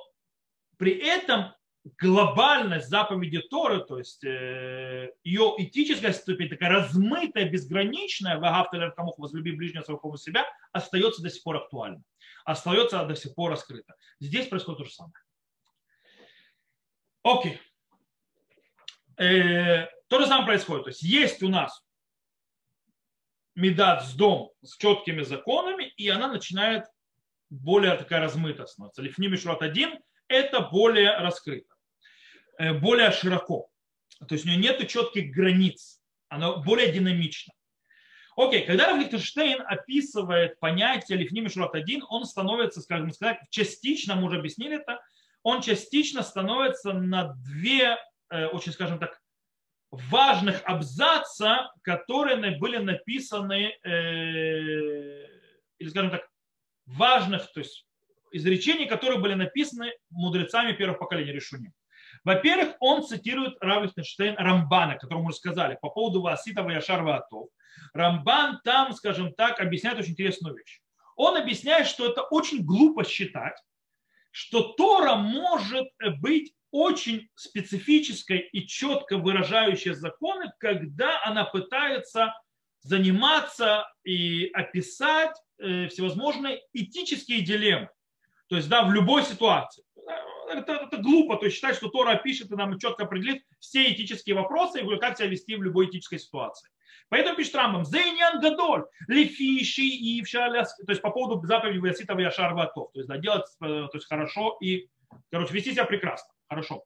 при 0.78 0.92
этом 0.92 1.54
глобальность 1.98 2.90
заповеди 2.90 3.40
Торы, 3.40 3.84
то 3.84 3.98
есть 3.98 4.24
э, 4.24 5.12
ее 5.24 5.56
этическая 5.58 6.14
ступень, 6.14 6.50
такая 6.50 6.70
размытая, 6.70 7.50
безграничная, 7.50 8.38
в 8.38 8.94
кому 8.96 9.14
возлюби 9.18 9.52
ближнего 9.52 9.84
своего 9.84 10.18
себя, 10.18 10.46
остается 10.72 11.22
до 11.22 11.30
сих 11.30 11.44
пор 11.44 11.58
актуальна, 11.58 12.04
остается 12.46 13.04
до 13.06 13.16
сих 13.16 13.34
пор 13.34 13.52
раскрыта. 13.52 13.96
Здесь 14.20 14.48
происходит 14.48 14.80
то 14.80 14.86
же 14.86 14.92
самое. 14.92 15.14
Окей. 17.24 17.60
Э, 19.20 19.88
то 20.08 20.20
же 20.20 20.28
самое 20.28 20.46
происходит. 20.46 20.86
То 20.86 20.90
есть 20.90 21.04
есть 21.04 21.44
у 21.44 21.50
нас 21.50 21.84
медат 23.56 24.06
с 24.06 24.14
дом 24.14 24.52
с 24.64 24.78
четкими 24.78 25.24
законами, 25.24 25.86
и 25.98 26.08
она 26.08 26.30
начинает 26.30 26.86
более 27.50 27.96
такая 27.96 28.22
размытая 28.22 28.66
становиться. 28.66 29.02
Лифним 29.02 29.32
Мишрат 29.32 29.62
один 29.62 30.00
это 30.28 30.62
более 30.62 31.18
раскрыто, 31.18 31.76
э, 32.58 32.74
более 32.74 33.12
широко. 33.12 33.70
То 34.26 34.36
есть 34.36 34.46
у 34.46 34.48
нее 34.48 34.58
нет 34.58 34.88
четких 34.88 35.32
границ, 35.32 36.02
она 36.30 36.58
более 36.58 36.92
динамична. 36.92 37.54
Окей, 38.38 38.66
когда 38.66 38.88
Рав 38.88 39.00
Лихтенштейн 39.00 39.62
описывает 39.66 40.60
понятие 40.62 41.18
Лифним 41.18 41.44
Мишрат 41.44 41.76
один 41.76 42.06
он 42.08 42.24
становится, 42.24 42.80
скажем 42.80 43.12
сказать, 43.12 43.40
частично, 43.50 44.16
мы 44.16 44.28
уже 44.28 44.38
объяснили 44.38 44.78
это, 44.78 45.02
он 45.44 45.62
частично 45.62 46.24
становится 46.24 46.94
на 46.94 47.34
две, 47.34 47.98
очень 48.30 48.72
скажем 48.72 49.00
так, 49.00 49.20
важных 49.92 50.62
абзаца, 50.66 51.72
которые 51.82 52.58
были 52.58 52.78
написаны, 52.78 53.74
э, 53.84 55.26
или 55.80 55.90
скажем 55.90 56.12
так, 56.12 56.28
важных, 56.86 57.52
то 57.52 57.60
есть 57.60 57.86
изречений, 58.32 58.86
которые 58.86 59.20
были 59.20 59.34
написаны 59.34 59.94
мудрецами 60.10 60.74
первого 60.74 60.98
поколения 60.98 61.32
Решуни. 61.32 61.74
Во-первых, 62.24 62.76
он 62.80 63.04
цитирует 63.04 63.58
Равлихтенштейн 63.62 64.36
Рамбана, 64.38 64.98
которому 64.98 65.26
мы 65.26 65.34
сказали 65.34 65.78
по 65.82 65.90
поводу 65.90 66.22
Васита 66.22 66.64
Ваяшар 66.64 67.04
Ваатов. 67.04 67.50
Рамбан 67.94 68.60
там, 68.64 68.94
скажем 68.94 69.34
так, 69.34 69.60
объясняет 69.60 70.00
очень 70.00 70.12
интересную 70.12 70.56
вещь. 70.56 70.82
Он 71.16 71.38
объясняет, 71.38 71.88
что 71.88 72.10
это 72.10 72.22
очень 72.24 72.64
глупо 72.64 73.04
считать, 73.04 73.58
что 74.32 74.74
Тора 74.74 75.16
может 75.16 75.88
быть 76.20 76.54
очень 76.72 77.30
специфической 77.36 78.40
и 78.40 78.68
четко 78.68 79.18
выражающей 79.18 79.94
законы, 79.94 80.52
когда 80.60 81.24
она 81.24 81.46
пытается 81.46 82.34
заниматься 82.82 83.92
и 84.04 84.50
описать 84.54 85.36
э, 85.58 85.88
всевозможные 85.88 86.62
этические 86.74 87.42
дилеммы. 87.42 87.90
То 88.48 88.56
есть, 88.56 88.70
да, 88.70 88.84
в 88.84 88.92
любой 88.92 89.24
ситуации. 89.24 89.84
Это, 90.50 90.74
это 90.74 90.98
глупо, 90.98 91.36
то 91.38 91.46
есть 91.46 91.58
считать, 91.58 91.76
что 91.76 91.90
Тора 91.90 92.16
пишет 92.16 92.52
и 92.52 92.56
нам 92.56 92.80
четко 92.80 93.04
определит 93.04 93.44
все 93.60 93.92
этические 93.92 94.36
вопросы 94.36 94.82
и 94.82 95.00
как 95.00 95.18
себя 95.18 95.28
вести 95.28 95.56
в 95.56 95.62
любой 95.62 95.86
этической 95.88 96.18
ситуации. 96.18 96.70
Поэтому 97.10 97.36
пишет 97.36 97.56
Рамбам, 97.56 97.86
Зейнян 97.86 98.40
Гадоль, 98.40 98.86
Лефиши 99.08 99.82
и 99.82 100.24
то 100.24 100.66
есть 100.88 101.02
по 101.02 101.12
поводу 101.12 101.46
заповеди 101.46 101.78
Васитова 101.80 102.20
Яшар 102.20 102.54
Ватов, 102.54 102.92
то 102.94 103.00
есть 103.00 103.10
да, 103.10 103.18
делать 103.18 103.46
э, 103.62 103.66
то 103.66 103.90
есть, 103.94 104.08
хорошо 104.08 104.58
и, 104.62 104.90
короче, 105.32 105.54
вести 105.54 105.74
себя 105.74 105.86
прекрасно, 105.86 106.32
Хорошо. 106.50 106.84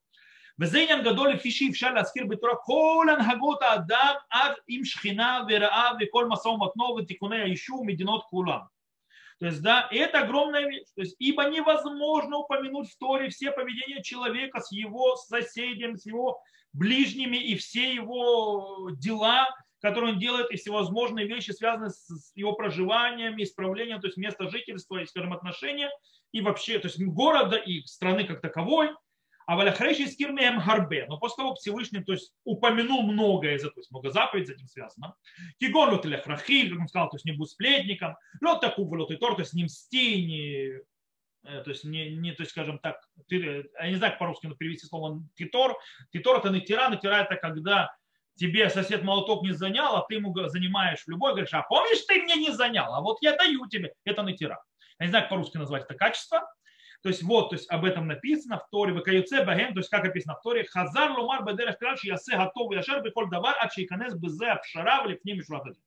Везеньян 0.57 1.01
гадоли 1.01 1.37
фиши 1.37 1.71
вшаль 1.71 1.97
аскир 1.97 2.27
битура 2.27 2.55
колан 2.55 3.23
хагота 3.23 3.73
адам 3.73 4.17
ад 4.29 4.59
им 4.67 4.85
шхина 4.85 5.45
вераа 5.49 5.97
виколь 5.97 6.27
масом 6.27 6.59
матнова 6.59 7.03
тикуне 7.05 7.51
ищу 7.53 7.83
мединот 7.83 8.25
кулам. 8.25 8.69
То 9.39 9.47
есть, 9.47 9.63
да, 9.63 9.87
это 9.91 10.19
огромная 10.19 10.67
вещь. 10.67 10.87
То 10.95 11.01
есть, 11.01 11.15
ибо 11.17 11.45
невозможно 11.45 12.37
упомянуть 12.37 12.91
в 12.91 12.97
Торе 12.99 13.29
все 13.29 13.51
поведения 13.51 14.03
человека 14.03 14.59
с 14.61 14.71
его 14.71 15.15
соседями, 15.15 15.95
с 15.95 16.05
его 16.05 16.39
ближними 16.71 17.37
и 17.37 17.55
все 17.55 17.93
его 17.93 18.89
дела, 18.91 19.47
которые 19.81 20.13
он 20.13 20.19
делает, 20.19 20.51
и 20.51 20.55
всевозможные 20.55 21.27
вещи, 21.27 21.51
связанные 21.51 21.89
с 21.89 22.31
его 22.35 22.53
проживанием, 22.53 23.41
исправлением, 23.41 23.99
то 23.99 24.07
есть 24.07 24.17
место 24.17 24.49
жительства, 24.49 24.97
и, 24.97 25.05
скажем, 25.05 25.33
отношения, 25.33 25.89
и 26.31 26.41
вообще, 26.41 26.79
то 26.79 26.87
есть 26.87 27.01
города 27.01 27.57
и 27.57 27.81
страны 27.81 28.23
как 28.23 28.39
таковой, 28.39 28.91
а 29.45 29.55
валяхрейши 29.55 30.03
из 30.03 30.15
кирмеем 30.15 30.59
гарбе. 30.59 31.05
Но 31.07 31.17
после 31.17 31.43
того 31.43 31.55
Всевышний 31.55 32.03
то 32.03 32.13
есть, 32.13 32.33
упомянул 32.43 33.03
многое 33.03 33.55
из 33.55 33.61
этого, 33.61 33.73
то 33.73 33.79
есть 33.81 33.91
много 33.91 34.09
заповедей 34.11 34.47
с 34.47 34.55
этим 34.55 34.67
связано. 34.67 35.15
Кигон 35.59 35.89
лот 35.89 36.03
как 36.03 36.27
он 36.27 36.87
сказал, 36.87 37.09
то 37.09 37.15
есть 37.15 37.25
не 37.25 37.33
будь 37.33 37.49
сплетником. 37.49 38.15
Лот 38.41 38.61
таку 38.61 38.83
лот 38.83 39.11
и 39.11 39.17
тор, 39.17 39.35
то 39.35 39.41
есть 39.41 39.53
не 39.53 39.65
мсти, 39.65 40.25
не 40.25 40.81
то 41.43 41.71
есть, 41.71 41.83
не, 41.83 42.15
не, 42.15 42.31
то 42.31 42.43
есть, 42.43 42.51
скажем 42.51 42.79
так, 42.79 43.01
ты, 43.27 43.69
я 43.77 43.89
не 43.89 43.95
знаю, 43.95 44.13
как 44.13 44.19
по-русски 44.19 44.47
перевести 44.57 44.87
слово 44.87 45.21
титор. 45.35 45.77
Титор 46.11 46.39
это 46.39 46.51
натира, 46.51 46.87
натира 46.87 47.15
это 47.15 47.35
когда 47.35 47.93
тебе 48.35 48.69
сосед 48.69 49.03
молоток 49.03 49.43
не 49.43 49.51
занял, 49.51 49.95
а 49.95 50.05
ты 50.07 50.15
ему 50.15 50.33
занимаешь 50.47 51.03
в 51.03 51.07
любой, 51.09 51.31
говоришь, 51.31 51.53
а 51.53 51.63
помнишь, 51.63 52.01
ты 52.07 52.21
мне 52.21 52.35
не 52.35 52.51
занял, 52.51 52.93
а 52.93 53.01
вот 53.01 53.17
я 53.21 53.35
даю 53.35 53.67
тебе, 53.67 53.93
это 54.05 54.23
натира. 54.23 54.63
Я 54.99 55.05
не 55.05 55.09
знаю, 55.09 55.23
как 55.23 55.31
по-русски 55.31 55.57
назвать 55.57 55.83
это 55.83 55.95
качество. 55.95 56.47
То 57.03 57.09
есть 57.09 57.21
вот, 57.21 57.49
то 57.49 57.55
есть 57.55 57.69
об 57.69 57.83
этом 57.83 58.07
написано 58.07 58.57
в 58.57 58.69
Торе, 58.69 58.93
Вакаюце 58.93 59.43
Багем, 59.43 59.73
то 59.73 59.81
есть 59.81 59.89
как 59.89 60.05
написано 60.05 60.35
в 60.35 60.41
Торе, 60.41 60.63
Хазар 60.63 61.11
Лумар 61.11 61.43
Бедерах 61.43 61.77
Краш, 61.77 62.03
Ясе 62.05 62.37
Готов 62.37 62.73
Яшер 62.73 63.03
Беколь 63.03 63.29
Давар, 63.29 63.55
Ачейканес 63.59 64.15
Безе 64.15 64.47
Апшара, 64.47 65.03
Влепним 65.03 65.43
Шуатадин. 65.43 65.81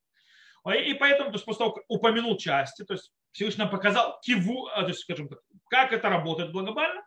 И 0.85 0.93
поэтому, 0.95 1.31
то 1.31 1.37
есть 1.37 1.47
после 1.47 1.59
того, 1.59 1.73
как 1.73 1.85
упомянул 1.89 2.37
части, 2.37 2.85
то 2.85 2.93
есть 2.93 3.13
Всевышний 3.33 3.65
нам 3.65 3.71
показал 3.71 4.21
киву, 4.21 4.67
а, 4.67 4.83
то 4.83 4.89
есть, 4.89 5.01
скажем 5.01 5.29
так, 5.29 5.39
как 5.71 5.93
это 5.93 6.09
работает 6.11 6.53
глобально, 6.53 7.03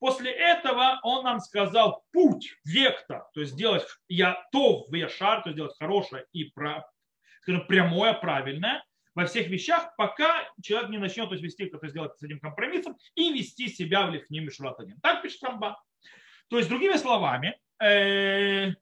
После 0.00 0.32
этого 0.32 0.98
он 1.04 1.22
нам 1.22 1.38
сказал 1.38 2.02
путь, 2.10 2.56
вектор, 2.64 3.28
то 3.34 3.40
есть 3.40 3.52
сделать 3.52 3.86
я 4.08 4.36
то 4.50 4.84
в 4.88 4.94
яшар, 4.94 5.44
то 5.44 5.50
есть 5.50 5.56
делать 5.56 5.76
хорошее 5.78 6.26
и 6.32 6.52
скажем, 7.42 7.66
прямое, 7.68 8.12
правильное 8.12 8.82
во 9.14 9.26
всех 9.26 9.48
вещах, 9.48 9.94
пока 9.96 10.48
человек 10.62 10.90
не 10.90 10.98
начнет 10.98 11.28
то 11.28 11.34
есть, 11.34 11.44
вести, 11.44 11.66
то 11.66 11.78
есть 11.82 11.92
сделать 11.92 12.18
с 12.18 12.22
этим 12.22 12.40
компромиссом 12.40 12.96
и 13.14 13.32
вести 13.32 13.68
себя 13.68 14.06
в 14.06 14.10
лифним 14.10 14.44
мишрат 14.44 14.78
один. 14.80 14.98
Так 15.00 15.22
пишет 15.22 15.42
Рамба. 15.42 15.82
То 16.48 16.58
есть, 16.58 16.68
другими 16.68 16.96
словами, 16.96 17.58
э, 17.82 18.72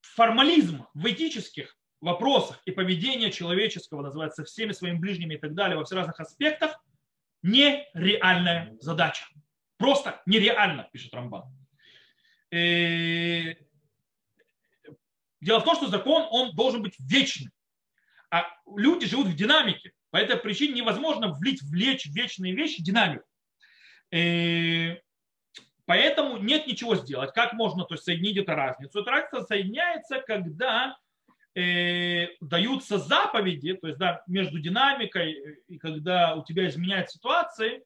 формализм 0.00 0.86
в 0.94 1.06
этических 1.10 1.76
вопросах 2.00 2.60
и 2.64 2.70
поведение 2.70 3.30
человеческого 3.30 4.02
называется 4.02 4.44
всеми 4.44 4.72
своими 4.72 4.98
ближними 4.98 5.34
и 5.34 5.38
так 5.38 5.54
далее 5.54 5.76
во 5.76 5.84
всех 5.84 5.98
разных 5.98 6.18
аспектах 6.20 6.82
нереальная 7.42 8.76
задача. 8.80 9.24
Просто 9.76 10.20
нереально, 10.26 10.88
пишет 10.92 11.14
Рамбан. 11.14 11.44
Э, 12.50 13.54
дело 15.40 15.60
в 15.60 15.64
том, 15.64 15.76
что 15.76 15.88
закон, 15.88 16.26
он 16.30 16.54
должен 16.54 16.82
быть 16.82 16.96
вечным. 16.98 17.52
А 18.30 18.46
люди 18.76 19.06
живут 19.06 19.28
в 19.28 19.36
динамике. 19.36 19.92
По 20.10 20.16
этой 20.16 20.36
причине 20.36 20.74
невозможно 20.74 21.32
влить, 21.32 21.62
влечь 21.62 22.06
в 22.06 22.14
вечные 22.14 22.54
вещи 22.54 22.82
динамику. 22.82 23.24
Э, 24.12 24.96
поэтому 25.84 26.38
нет 26.38 26.66
ничего 26.66 26.96
сделать. 26.96 27.32
Как 27.32 27.52
можно 27.52 27.84
то 27.84 27.94
есть, 27.94 28.04
соединить 28.04 28.36
эту 28.36 28.52
разницу? 28.52 29.00
Эта 29.00 29.10
разница 29.10 29.46
соединяется, 29.46 30.20
когда 30.20 30.96
э, 31.54 32.28
даются 32.40 32.98
заповеди, 32.98 33.74
то 33.74 33.88
есть 33.88 33.98
да, 33.98 34.22
между 34.26 34.58
динамикой 34.58 35.60
и 35.68 35.78
когда 35.78 36.34
у 36.34 36.44
тебя 36.44 36.68
изменяет 36.68 37.10
ситуации, 37.10 37.84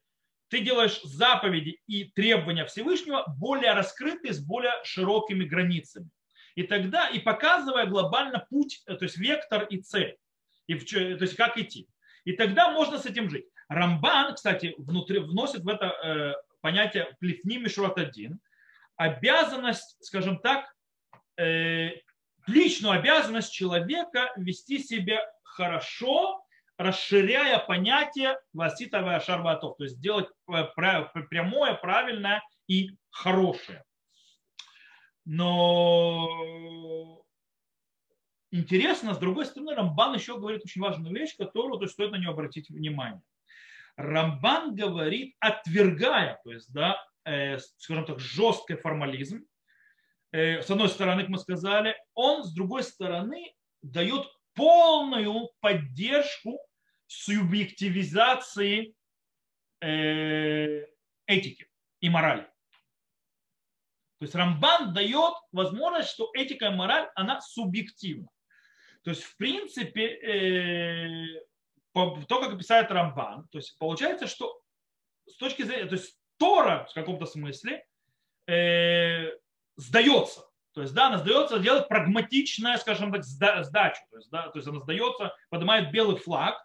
ты 0.48 0.60
делаешь 0.60 1.00
заповеди 1.02 1.80
и 1.86 2.04
требования 2.04 2.64
Всевышнего 2.66 3.24
более 3.38 3.72
раскрытые, 3.72 4.32
с 4.32 4.40
более 4.40 4.72
широкими 4.84 5.44
границами. 5.44 6.08
И 6.54 6.62
тогда, 6.62 7.08
и 7.08 7.18
показывая 7.18 7.86
глобально 7.86 8.46
путь, 8.48 8.82
э, 8.86 8.94
то 8.96 9.04
есть 9.04 9.16
вектор 9.16 9.64
и 9.64 9.78
цель, 9.78 10.16
и 10.66 10.74
в, 10.74 10.88
то 10.88 10.98
есть 10.98 11.36
как 11.36 11.58
идти. 11.58 11.88
И 12.24 12.32
тогда 12.32 12.70
можно 12.70 12.98
с 12.98 13.06
этим 13.06 13.30
жить. 13.30 13.46
Рамбан, 13.68 14.34
кстати, 14.34 14.74
внутри, 14.78 15.18
вносит 15.18 15.62
в 15.62 15.68
это 15.68 15.86
э, 15.86 16.34
понятие 16.60 17.08
плифни 17.20 17.58
мишрот 17.58 17.98
один, 17.98 18.40
обязанность, 18.96 19.96
скажем 20.00 20.38
так, 20.38 20.74
э, 21.36 21.90
личную 22.46 22.98
обязанность 22.98 23.52
человека 23.52 24.32
вести 24.36 24.78
себя 24.78 25.20
хорошо, 25.42 26.42
расширяя 26.76 27.58
понятие 27.58 28.38
васитовая 28.52 29.20
шарватов, 29.20 29.76
то 29.76 29.84
есть 29.84 30.00
делать 30.00 30.28
э, 30.48 30.64
прямое, 30.74 31.74
правильное 31.74 32.42
и 32.66 32.90
хорошее. 33.10 33.84
Но 35.24 37.23
интересно, 38.54 39.14
с 39.14 39.18
другой 39.18 39.46
стороны, 39.46 39.74
Рамбан 39.74 40.14
еще 40.14 40.38
говорит 40.38 40.62
очень 40.64 40.80
важную 40.80 41.14
вещь, 41.14 41.36
которую 41.36 41.78
то 41.78 41.84
есть, 41.84 41.94
стоит 41.94 42.12
на 42.12 42.16
нее 42.16 42.30
обратить 42.30 42.68
внимание. 42.70 43.22
Рамбан 43.96 44.74
говорит, 44.74 45.34
отвергая, 45.40 46.40
то 46.44 46.52
есть, 46.52 46.72
да, 46.72 46.96
э, 47.24 47.58
скажем 47.58 48.06
так, 48.06 48.18
жесткий 48.18 48.74
формализм, 48.74 49.44
Э, 50.34 50.62
с 50.62 50.68
одной 50.68 50.88
стороны, 50.88 51.22
как 51.22 51.30
мы 51.30 51.38
сказали, 51.38 51.96
он 52.12 52.42
с 52.42 52.52
другой 52.52 52.82
стороны 52.82 53.54
дает 53.82 54.26
полную 54.54 55.48
поддержку 55.60 56.58
субъективизации 57.06 58.96
э, 59.80 60.86
этики 61.26 61.68
и 62.00 62.10
морали. 62.10 62.42
То 64.18 64.24
есть 64.24 64.34
Рамбан 64.34 64.92
дает 64.92 65.34
возможность, 65.52 66.08
что 66.08 66.30
этика 66.34 66.66
и 66.66 66.74
мораль, 66.74 67.08
она 67.14 67.40
субъективна. 67.40 68.28
То 69.04 69.10
есть, 69.10 69.22
в 69.22 69.36
принципе, 69.36 70.06
э, 70.06 71.42
то, 71.92 72.40
как 72.40 72.54
описывает 72.54 72.90
Рамбан, 72.90 73.46
то 73.48 73.58
есть 73.58 73.78
получается, 73.78 74.26
что 74.26 74.60
с 75.26 75.36
точки 75.36 75.62
зрения, 75.62 75.86
то 75.86 75.94
есть 75.94 76.18
Тора 76.38 76.86
в 76.90 76.94
каком-то 76.94 77.26
смысле 77.26 77.84
сдается. 79.76 80.44
То 80.74 80.82
есть, 80.82 80.92
да, 80.92 81.06
она 81.06 81.18
сдается 81.18 81.60
делать 81.60 81.88
прагматичная, 81.88 82.76
скажем 82.78 83.12
так, 83.12 83.24
сдачу. 83.24 84.02
То 84.10 84.16
есть, 84.16 84.30
да, 84.30 84.48
то 84.48 84.58
есть 84.58 84.68
она 84.68 84.80
сдается, 84.80 85.32
поднимает 85.48 85.92
белый 85.92 86.16
флаг, 86.16 86.56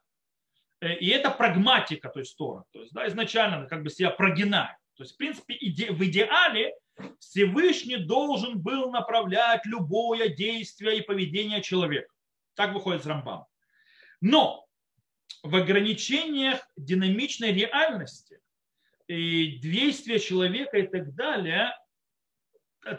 э, 0.81 0.95
и 0.95 1.09
это 1.09 1.29
прагматика, 1.29 2.09
то 2.09 2.19
есть 2.19 2.35
Тора. 2.35 2.65
То 2.71 2.79
есть, 2.79 2.91
да, 2.91 3.07
изначально 3.07 3.57
она 3.57 3.65
как 3.67 3.83
бы 3.83 3.89
себя 3.91 4.09
прогинает. 4.09 4.75
То 4.95 5.03
есть, 5.03 5.13
в 5.13 5.17
принципе, 5.17 5.55
иде, 5.59 5.91
в 5.91 6.03
идеале 6.03 6.73
Всевышний 7.19 7.97
должен 7.97 8.59
был 8.59 8.89
направлять 8.91 9.63
любое 9.65 10.29
действие 10.29 10.97
и 10.97 11.01
поведение 11.01 11.61
человека. 11.61 12.11
Так 12.59 12.73
выходит 12.73 13.03
с 13.03 13.05
Рамбам. 13.05 13.45
Но 14.19 14.67
в 15.43 15.55
ограничениях 15.55 16.59
динамичной 16.75 17.53
реальности 17.53 18.41
и 19.07 19.59
действия 19.59 20.19
человека 20.19 20.77
и 20.77 20.85
так 20.85 21.15
далее, 21.15 21.73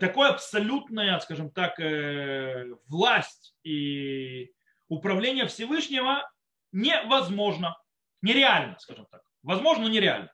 такое 0.01 0.31
абсолютная, 0.31 1.19
скажем 1.19 1.51
так, 1.51 1.79
э, 1.79 2.73
власть 2.87 3.55
и 3.63 4.51
управление 4.89 5.47
Всевышнего 5.47 6.27
невозможно, 6.73 7.77
нереально, 8.23 8.79
скажем 8.79 9.05
так. 9.11 9.21
Возможно, 9.43 9.83
но 9.83 9.91
нереально. 9.91 10.33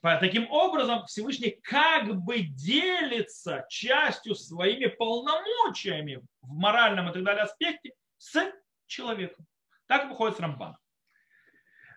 Таким 0.00 0.50
образом, 0.50 1.04
Всевышний 1.04 1.60
как 1.62 2.16
бы 2.24 2.40
делится 2.40 3.66
частью 3.68 4.34
своими 4.34 4.86
полномочиями 4.86 6.22
в 6.40 6.54
моральном 6.54 7.10
и 7.10 7.12
так 7.12 7.24
далее 7.24 7.42
аспекте 7.42 7.92
с 8.18 8.52
человеком. 8.86 9.46
Так 9.86 10.08
выходит 10.08 10.36
с 10.36 10.40
Рамбана. 10.40 10.78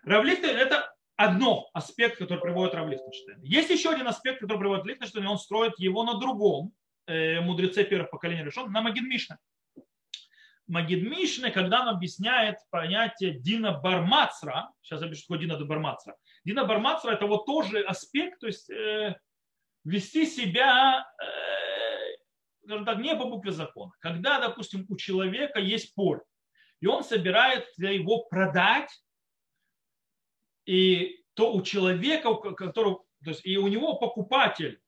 Равлихтер– 0.04 0.56
это 0.56 0.92
одно 1.16 1.68
аспект, 1.74 2.18
который 2.18 2.40
приводит 2.40 2.74
Рав 2.74 2.88
Лихтенштейн. 2.88 3.42
Есть 3.42 3.70
еще 3.70 3.90
один 3.90 4.08
аспект, 4.08 4.40
который 4.40 4.58
приводит 4.58 4.86
Лихтенштейн, 4.86 5.24
и 5.24 5.28
он 5.28 5.38
строит 5.38 5.78
его 5.78 6.04
на 6.04 6.18
другом 6.18 6.72
э, 7.06 7.40
мудреце 7.40 7.84
первых 7.84 8.10
поколений 8.10 8.42
решен, 8.42 8.72
на 8.72 8.80
Магид 8.80 9.04
Мишне. 9.04 9.36
Магид 10.66 11.02
Мишне, 11.02 11.50
когда 11.50 11.82
он 11.82 11.88
объясняет 11.88 12.56
понятие 12.70 13.38
Дина 13.38 13.72
Бармацра, 13.72 14.70
сейчас 14.80 15.00
пишу, 15.02 15.22
что 15.22 15.36
Дина 15.36 15.58
Бармацра. 15.64 16.16
Дина 16.44 16.64
Бармацра 16.64 17.12
это 17.12 17.26
вот 17.26 17.46
тоже 17.46 17.82
аспект, 17.82 18.40
то 18.40 18.46
есть 18.46 18.70
э, 18.70 19.16
вести 19.84 20.26
себя, 20.26 21.06
э, 21.20 21.24
скажем 22.64 22.84
так, 22.84 22.98
не 22.98 23.14
по 23.16 23.24
букве 23.24 23.52
закона. 23.52 23.92
Когда, 23.98 24.40
допустим, 24.40 24.86
у 24.88 24.96
человека 24.96 25.60
есть 25.60 25.94
поле, 25.94 26.22
и 26.80 26.86
он 26.86 27.04
собирает 27.04 27.66
для 27.76 27.90
его 27.90 28.24
продать 28.24 28.90
и 30.64 31.24
то 31.34 31.52
у 31.52 31.62
человека, 31.62 32.34
который, 32.52 32.96
то 33.24 33.30
есть 33.30 33.44
и 33.44 33.56
у 33.56 33.68
него 33.68 33.94
покупатель, 33.96 34.80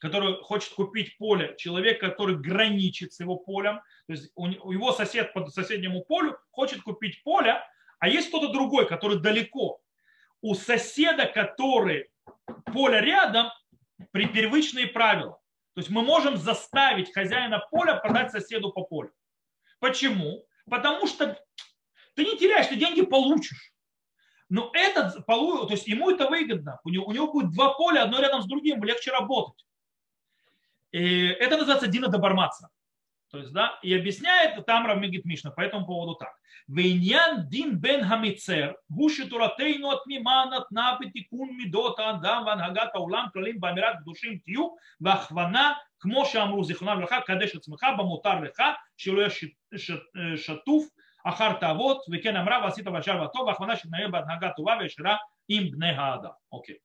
который 0.00 0.42
хочет 0.42 0.72
купить 0.74 1.16
поле, 1.18 1.54
человек, 1.58 2.00
который 2.00 2.36
граничит 2.36 3.12
с 3.12 3.20
его 3.20 3.36
полем, 3.36 3.80
то 4.06 4.12
есть 4.12 4.30
у 4.34 4.46
его 4.46 4.92
сосед 4.92 5.32
по 5.32 5.46
соседнему 5.48 6.04
полю 6.04 6.36
хочет 6.50 6.82
купить 6.82 7.22
поле, 7.22 7.62
а 7.98 8.08
есть 8.08 8.28
кто-то 8.28 8.52
другой, 8.52 8.88
который 8.88 9.20
далеко. 9.20 9.80
У 10.40 10.54
соседа, 10.54 11.26
который 11.26 12.10
поле 12.72 13.00
рядом, 13.00 13.50
при 14.10 14.26
привычные 14.26 14.88
правила. 14.88 15.41
То 15.74 15.80
есть 15.80 15.90
мы 15.90 16.02
можем 16.02 16.36
заставить 16.36 17.12
хозяина 17.12 17.58
поля 17.70 17.96
продать 17.96 18.30
соседу 18.30 18.72
по 18.72 18.82
полю. 18.82 19.12
Почему? 19.80 20.44
Потому 20.70 21.06
что 21.06 21.38
ты 22.14 22.24
не 22.24 22.36
теряешь, 22.38 22.66
ты 22.66 22.76
деньги 22.76 23.02
получишь. 23.02 23.72
Но 24.48 24.70
этот, 24.74 25.24
то 25.24 25.66
есть 25.70 25.88
ему 25.88 26.10
это 26.10 26.28
выгодно. 26.28 26.78
У 26.84 26.90
него, 26.90 27.06
у 27.06 27.12
него 27.12 27.32
будет 27.32 27.52
два 27.52 27.72
поля, 27.72 28.02
одно 28.02 28.20
рядом 28.20 28.42
с 28.42 28.46
другим, 28.46 28.84
легче 28.84 29.10
работать. 29.10 29.66
И 30.90 31.26
это 31.26 31.56
называется 31.56 31.86
Дина 31.86 32.08
Добармаца. 32.08 32.68
То 33.31 33.39
есть, 33.39 33.51
да, 33.51 33.77
и 33.83 33.93
объясняет 33.93 34.65
там 34.65 34.87
Равмигит 34.87 35.25
Мишна 35.25 35.51
по 35.51 35.61
этому 35.61 35.85
поводу 35.85 36.15
так. 36.15 36.33
Вейнян 36.67 37.47
дин 37.47 37.77
бен 37.77 38.05
хамицер, 38.05 38.77
гуши 38.89 39.27
туратейну 39.27 39.89
от 39.89 40.05
миманат 40.05 40.69
на 40.71 40.97
бетикун 40.99 41.55
мидота 41.57 42.09
адам 42.09 42.45
вангагата 42.45 42.99
улам 42.99 43.31
клалим 43.31 43.59
бамират 43.59 44.03
душим 44.03 44.39
тию 44.41 44.77
вахвана 44.99 45.75
כמו 45.99 46.25
שאמרו 46.25 46.63
זיכרונם 46.63 46.97
לברכה, 46.97 47.21
קדש 47.21 47.55
עצמך 47.55 47.85
במותר 47.97 48.39
לך, 48.39 48.61
שלא 48.97 49.21
יהיה 49.21 49.29
שטוף 50.37 50.85
אחר 51.25 51.53
תאוות, 51.53 51.97
וכן 52.11 52.35
אמרה 52.35 52.61
ועשית 52.63 52.85
בשער 52.85 53.23
וטוב, 53.23 53.47
והכוונה 53.47 53.75
שתנהל 53.75 54.11
בהנהגה 54.11 54.49
טובה 54.49 54.77
וישרה 54.79 55.15
עם 55.49 55.71
בני 55.71 55.89
האדם. 55.89 56.31
Окей. 56.51 56.77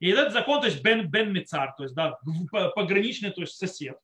И 0.00 0.10
этот 0.10 0.32
закон, 0.32 0.60
то 0.60 0.66
есть 0.66 0.82
бен, 0.82 1.08
бен 1.08 1.32
мицар, 1.32 1.72
то 1.76 1.84
есть 1.84 1.94
да, 1.94 2.18
пограничный, 2.74 3.30
то 3.30 3.40
есть 3.40 3.56
сосед, 3.56 3.96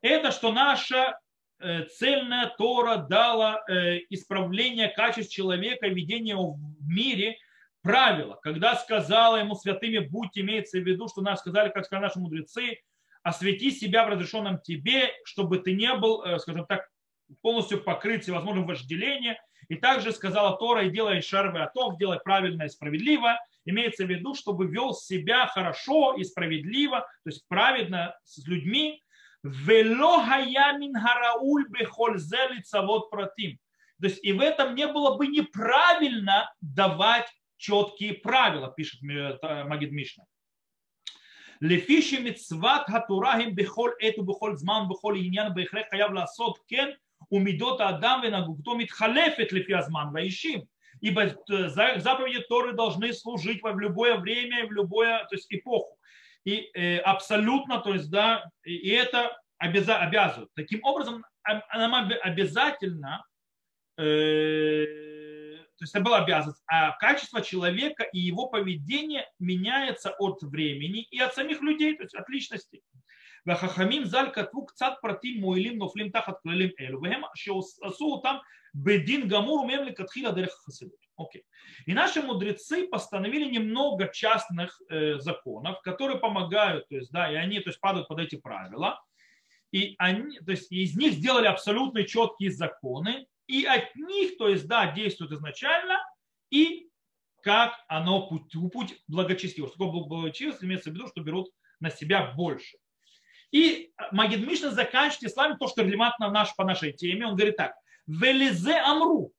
это 0.00 0.30
что 0.30 0.52
наша 0.52 1.18
цельная 1.60 2.52
Тора 2.58 2.96
дала 2.96 3.62
исправление 4.10 4.88
качеств 4.88 5.32
человека, 5.32 5.86
ведение 5.88 6.36
в 6.36 6.58
мире, 6.86 7.36
правила. 7.82 8.38
Когда 8.42 8.76
сказала 8.76 9.36
ему 9.36 9.54
святыми 9.54 9.98
будь, 9.98 10.38
имеется 10.38 10.78
в 10.78 10.82
виду, 10.82 11.08
что 11.08 11.20
нас 11.20 11.40
сказали, 11.40 11.68
как 11.70 11.84
сказали 11.84 12.04
наши 12.04 12.18
мудрецы, 12.18 12.78
освети 13.22 13.70
себя 13.70 14.04
в 14.04 14.08
разрешенном 14.08 14.60
тебе, 14.60 15.10
чтобы 15.24 15.58
ты 15.58 15.74
не 15.74 15.92
был, 15.94 16.24
скажем 16.38 16.66
так, 16.66 16.88
полностью 17.40 17.82
покрыть 17.82 18.22
всевозможным 18.22 18.66
вожделением. 18.66 19.36
И 19.68 19.76
также 19.76 20.12
сказала 20.12 20.56
Тора, 20.58 20.84
и 20.84 20.90
делай 20.90 21.22
шарвы 21.22 21.60
атов, 21.62 21.96
делай 21.96 22.18
правильно 22.18 22.64
и 22.64 22.68
справедливо. 22.68 23.38
Имеется 23.64 24.04
в 24.04 24.10
виду, 24.10 24.34
чтобы 24.34 24.66
вел 24.66 24.92
себя 24.92 25.46
хорошо 25.46 26.14
и 26.14 26.24
справедливо, 26.24 27.00
то 27.00 27.30
есть 27.30 27.46
праведно 27.48 28.16
с 28.24 28.44
людьми. 28.46 29.02
Вело 29.42 30.22
хаямин 30.22 30.94
харауль 30.94 31.68
бехользе 31.68 32.48
лицавод 32.50 33.10
протим. 33.10 33.58
То 34.00 34.08
есть 34.08 34.24
и 34.24 34.32
в 34.32 34.40
этом 34.40 34.74
не 34.74 34.86
было 34.86 35.16
бы 35.16 35.26
неправильно 35.26 36.52
давать 36.60 37.28
четкие 37.56 38.14
правила, 38.14 38.72
пишет 38.72 39.00
э, 39.02 39.64
Магид 39.64 39.92
Мишна. 39.92 40.24
Лефиши 41.60 42.18
мецват 42.20 42.88
хатурагим 42.88 43.54
бехоль 43.54 43.94
эту 44.00 44.22
бехоль 44.22 44.56
зман 44.56 44.88
бехоль 44.88 45.20
иньян 45.20 45.54
бехрех 45.54 45.88
хаяв 45.90 46.10
ласот 46.10 46.58
кен 46.66 46.96
умидот 47.30 47.80
адам 47.80 48.22
венагугто 48.22 48.74
митхалефет 48.74 49.52
лефи 49.52 49.72
азман 49.72 50.10
ваишим. 50.12 50.68
Ибо 51.00 51.22
э, 51.22 51.68
заповеди 51.68 52.40
Торы 52.48 52.72
должны 52.72 53.12
служить 53.12 53.62
в 53.62 53.78
любое 53.78 54.16
время 54.16 54.64
и 54.64 54.66
в 54.66 54.72
любое, 54.72 55.24
то 55.26 55.36
есть 55.36 55.46
эпоху. 55.50 55.98
И 56.45 56.69
э, 56.73 56.97
абсолютно, 56.99 57.79
то 57.79 57.93
есть, 57.93 58.09
да, 58.09 58.49
и 58.63 58.89
это 58.89 59.37
обяза, 59.57 59.97
обязывает. 59.97 60.49
Таким 60.55 60.83
образом, 60.83 61.25
нам 61.73 61.93
обязательно, 62.23 63.23
э, 63.97 64.85
то 65.77 65.83
есть 65.83 65.93
это 65.93 66.03
было 66.03 66.17
обязанность, 66.17 66.63
а 66.67 66.91
качество 66.97 67.41
человека 67.41 68.03
и 68.03 68.19
его 68.19 68.47
поведение 68.47 69.27
меняется 69.39 70.11
от 70.17 70.41
времени 70.41 71.07
и 71.11 71.19
от 71.19 71.33
самих 71.35 71.61
людей, 71.61 71.95
то 71.97 72.03
есть 72.03 72.15
от 72.15 72.29
личности. 72.29 72.81
והחכמים 73.47 74.05
ז"ל 74.05 74.29
כתבו 74.33 74.65
קצת 74.65 74.93
פרטים 75.01 75.41
מועילים 75.41 75.77
נופלים 75.77 76.09
תחת 76.09 76.33
כללים 76.43 76.69
אלו, 76.79 77.01
והם 77.01 77.21
שעשו 77.35 78.05
אותם 78.05 78.35
בדין 78.75 79.27
גמור 79.27 79.59
ומהם 79.59 79.83
לכתחילה 79.83 80.31
דרך 80.31 80.49
החסידות. 80.49 81.07
Окей. 81.16 81.44
И 81.86 81.92
наши 81.92 82.22
мудрецы 82.22 82.88
постановили 82.88 83.50
немного 83.50 84.08
частных 84.08 84.80
э, 84.88 85.18
законов, 85.18 85.80
которые 85.82 86.18
помогают, 86.18 86.88
то 86.88 86.96
есть, 86.96 87.10
да, 87.12 87.30
и 87.30 87.34
они 87.34 87.60
то 87.60 87.70
есть, 87.70 87.80
падают 87.80 88.08
под 88.08 88.20
эти 88.20 88.36
правила. 88.36 89.02
И 89.72 89.94
они, 89.98 90.38
то 90.40 90.50
есть, 90.50 90.70
из 90.72 90.96
них 90.96 91.14
сделали 91.14 91.46
абсолютно 91.46 92.04
четкие 92.04 92.50
законы, 92.50 93.26
и 93.46 93.64
от 93.64 93.94
них, 93.94 94.36
то 94.38 94.48
есть, 94.48 94.66
да, 94.66 94.92
действуют 94.92 95.32
изначально, 95.32 95.98
и 96.50 96.88
как 97.42 97.74
оно 97.88 98.28
путь, 98.28 98.52
путь 98.72 99.02
благочестивости. 99.08 99.74
Что 99.74 99.86
такое 99.86 100.04
благочестивость 100.04 100.64
имеется 100.64 100.90
в 100.90 100.94
виду, 100.94 101.08
что 101.08 101.20
берут 101.22 101.50
на 101.80 101.90
себя 101.90 102.32
больше. 102.36 102.78
И 103.50 103.92
Магид 104.12 104.46
Мишна 104.46 104.70
заканчивает 104.70 105.32
ислам 105.32 105.58
то, 105.58 105.68
что 105.68 105.82
релевантно 105.82 106.30
наш, 106.30 106.54
по 106.56 106.64
нашей 106.64 106.92
теме. 106.92 107.26
Он 107.26 107.36
говорит 107.36 107.56
так. 107.56 107.74
Велизе 108.06 108.76
амру. 108.76 109.32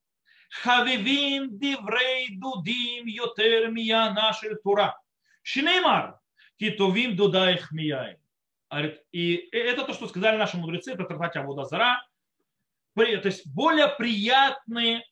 Хавивин 0.62 1.58
диврей 1.58 2.38
дудим 2.38 3.08
йотер 3.08 3.72
мия 3.72 4.12
нашель 4.12 4.56
тура. 4.64 5.00
Шинеймар. 5.42 6.20
Китовим 6.58 7.16
дудаих 7.16 7.72
мияй. 7.72 8.18
И 9.12 9.50
это 9.52 9.86
то, 9.86 9.94
что 9.94 10.08
сказали 10.08 10.38
наши 10.38 10.58
мудрецы, 10.58 10.94
это 10.94 11.06
Трататя 11.06 11.42
Абудазара. 11.42 12.06
То 12.96 13.04
есть 13.04 13.48
более 13.48 13.88
приятные 13.88 15.04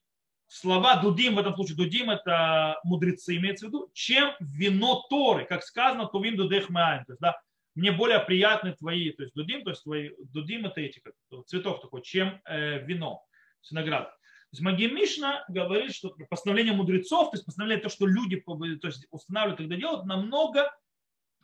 слова 0.48 0.96
Дудим, 0.98 1.36
в 1.36 1.40
этом 1.40 1.56
случае 1.56 1.78
Дудим 1.78 2.10
это 2.10 2.80
мудрецы 2.84 3.38
имеется 3.38 3.66
в 3.66 3.70
виду, 3.70 3.90
чем 3.94 4.34
вино 4.40 5.04
Торы, 5.10 5.46
как 5.46 5.64
сказано, 5.64 6.08
Тувим 6.08 6.38
Дудех 6.38 6.70
Мяйн. 6.70 7.06
То 7.06 7.14
есть, 7.14 7.22
да, 7.22 7.42
мне 7.74 7.92
более 7.92 8.20
приятны 8.20 8.74
твои, 8.74 9.12
то 9.12 9.24
есть 9.24 9.34
дудим, 9.34 9.64
то 9.64 9.70
есть 9.70 9.84
твои, 9.84 10.12
дудим 10.20 10.66
это 10.66 10.82
эти, 10.82 11.00
как, 11.00 11.14
цветов 11.46 11.82
такой, 11.82 12.02
чем 12.02 12.42
э, 12.46 12.80
вино. 12.86 13.24
То 13.70 13.80
есть 14.52 14.62
Магия 14.62 14.90
Мишна 14.90 15.46
говорит, 15.48 15.94
что 15.94 16.16
постановление 16.30 16.74
мудрецов, 16.74 17.32
то 17.32 17.36
есть 17.36 17.46
постановление 17.46 17.84
то, 17.84 17.90
что 17.90 18.06
люди 18.06 18.36
то 18.38 18.88
есть, 18.88 19.08
устанавливают, 19.10 19.60
когда 19.60 19.76
делают, 19.76 20.06
намного 20.06 20.76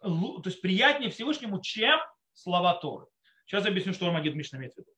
то 0.01 0.41
есть 0.45 0.61
приятнее 0.61 1.09
Всевышнему, 1.09 1.61
чем 1.61 1.99
слова 2.33 2.75
Торы. 2.75 3.07
Сейчас 3.45 3.65
объясню, 3.65 3.93
что 3.93 4.11
Магид 4.11 4.35
Мишна 4.35 4.59
имеет 4.59 4.75
в 4.75 4.79
виду. 4.79 4.91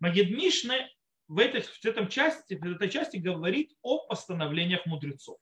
Магид 0.00 0.30
Мишна 0.30 0.74
в, 1.28 1.38
этой, 1.38 1.62
в, 1.62 1.84
этом 1.84 2.08
части, 2.08 2.54
в 2.54 2.64
этой 2.64 2.90
части 2.90 3.18
говорит 3.18 3.72
о 3.82 4.06
постановлениях 4.06 4.86
мудрецов. 4.86 5.38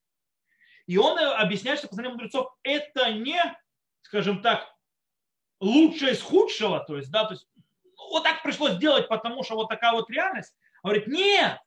И 0.87 0.97
он 0.99 1.19
объясняет, 1.19 1.79
что 1.79 1.89
постановление 1.89 2.17
мудрецов 2.17 2.53
это 2.63 3.13
не, 3.13 3.41
скажем 4.03 4.43
так, 4.43 4.67
лучшее 5.61 6.13
из 6.13 6.23
худшего, 6.23 6.81
то 6.81 6.97
есть, 6.97 7.11
да, 7.11 7.25
то 7.25 7.35
есть 7.35 7.49
ну, 7.57 8.11
вот 8.11 8.23
так 8.23 8.43
пришлось 8.43 8.75
сделать, 8.75 9.09
потому 9.09 9.43
что 9.43 9.55
вот 9.55 9.69
такая 9.69 9.93
вот 9.93 10.11
реальность. 10.11 10.55
Он 10.83 10.91
говорит, 10.91 11.09
нет, 11.09 11.59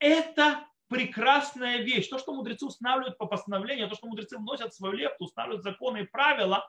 это 0.00 0.66
прекрасная 0.88 1.78
вещь. 1.78 2.08
То, 2.08 2.18
что 2.18 2.34
мудрецы 2.34 2.66
устанавливают 2.66 3.16
по 3.16 3.26
постановлению, 3.26 3.88
то, 3.88 3.94
что 3.94 4.08
мудрецы 4.08 4.36
вносят 4.36 4.72
в 4.72 4.76
свою 4.76 4.94
лепту, 4.94 5.24
устанавливают 5.24 5.62
законы 5.62 5.98
и 5.98 6.06
правила, 6.06 6.68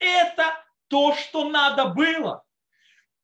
это 0.00 0.54
то, 0.88 1.14
что 1.14 1.48
надо 1.48 1.86
было. 1.86 2.42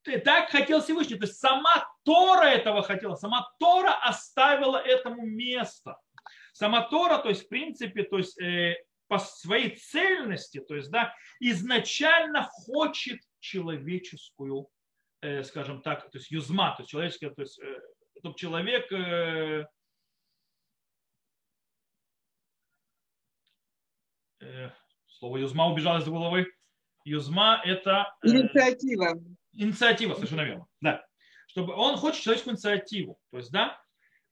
И 0.06 0.18
так 0.18 0.50
хотел 0.50 0.80
Всевышний. 0.80 1.16
То 1.16 1.26
есть 1.26 1.38
сама 1.40 1.88
Тора 2.04 2.44
этого 2.44 2.82
хотела, 2.82 3.16
сама 3.16 3.50
Тора 3.58 3.92
оставила 4.04 4.76
этому 4.76 5.26
место. 5.26 5.98
Сама 6.52 6.82
Тора, 6.82 7.18
то 7.18 7.28
есть 7.28 7.46
в 7.46 7.48
принципе, 7.48 8.04
то 8.04 8.18
есть 8.18 8.40
э, 8.40 8.76
по 9.08 9.18
своей 9.18 9.76
цельности, 9.76 10.60
то 10.60 10.74
есть, 10.74 10.90
да, 10.90 11.14
изначально 11.40 12.44
хочет 12.44 13.20
человеческую, 13.40 14.68
э, 15.20 15.42
скажем 15.42 15.82
так, 15.82 16.10
то 16.10 16.18
есть 16.18 16.30
юзма, 16.30 16.74
то 16.76 16.82
есть 16.82 16.90
человеческое, 16.90 17.30
то 17.30 17.42
есть, 17.42 17.58
э, 17.58 17.80
чтобы 18.26 18.38
человек 18.38 18.90
э, 18.90 19.66
э, 24.40 24.70
слово 25.06 25.36
юзма 25.36 25.66
убежало 25.66 25.98
из 25.98 26.04
головы. 26.06 26.52
Юзма 27.04 27.62
это... 27.64 28.12
Э, 28.22 28.28
инициатива. 28.28 29.14
Инициатива, 29.52 30.14
совершенно 30.14 30.42
верно. 30.42 30.66
Да. 30.80 31.06
Чтобы 31.46 31.74
он 31.74 31.96
хочет 31.96 32.22
человеческую 32.22 32.54
инициативу. 32.54 33.16
То 33.30 33.38
есть, 33.38 33.52
да, 33.52 33.80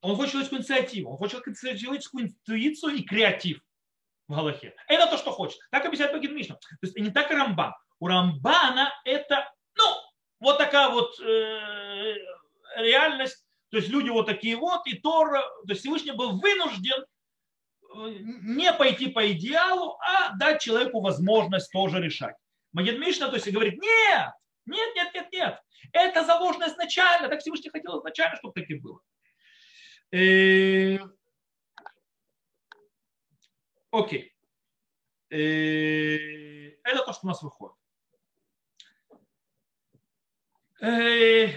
он 0.00 0.16
хочет 0.16 0.32
человеческую 0.32 0.60
инициативу, 0.60 1.10
он 1.12 1.16
хочет 1.16 1.44
человеческую 1.44 2.24
интуицию 2.24 2.94
и 2.96 3.04
креатив 3.04 3.60
в 4.26 4.34
Галахе. 4.34 4.74
Это 4.88 5.06
то, 5.06 5.18
что 5.18 5.30
хочет. 5.30 5.60
Так 5.70 5.84
объясняет 5.84 6.12
Багид 6.12 6.32
Мишна. 6.32 6.56
То 6.56 6.78
есть 6.82 6.98
не 6.98 7.10
так 7.10 7.30
и 7.30 7.34
Рамбан. 7.34 7.72
У 8.00 8.08
Рамбана 8.08 8.92
это, 9.04 9.48
ну, 9.76 9.84
вот 10.40 10.58
такая 10.58 10.90
вот 10.90 11.18
э, 11.20 12.16
реальность. 12.76 13.43
То 13.74 13.78
есть 13.78 13.90
люди 13.90 14.08
вот 14.08 14.26
такие 14.26 14.54
вот, 14.54 14.86
и 14.86 14.96
Тора, 14.96 15.42
то 15.42 15.70
есть 15.70 15.80
Всевышний 15.80 16.12
был 16.12 16.38
вынужден 16.38 17.02
э, 17.02 18.18
не 18.20 18.72
пойти 18.72 19.08
по 19.08 19.32
идеалу, 19.32 19.98
а 20.00 20.32
дать 20.36 20.62
человеку 20.62 21.00
возможность 21.00 21.72
тоже 21.72 22.00
решать. 22.00 22.36
Магид 22.70 23.00
Мишна, 23.00 23.30
то 23.30 23.34
есть 23.34 23.50
говорит, 23.50 23.82
нет, 23.82 24.30
нет, 24.66 24.94
нет, 24.94 25.12
нет, 25.12 25.32
нет. 25.32 25.60
Это 25.90 26.24
заложено 26.24 26.68
изначально. 26.68 27.28
Так 27.28 27.40
Всевышний 27.40 27.68
хотел 27.68 27.98
изначально, 27.98 28.36
чтобы 28.36 28.54
так 28.54 28.70
и 28.70 28.74
было. 28.74 29.00
Э, 30.12 30.98
Окей. 33.90 34.36
Э, 35.30 36.68
это 36.84 37.04
то, 37.04 37.12
что 37.12 37.26
у 37.26 37.26
нас 37.26 37.42
выходит. 37.42 37.74
Э, 40.80 41.48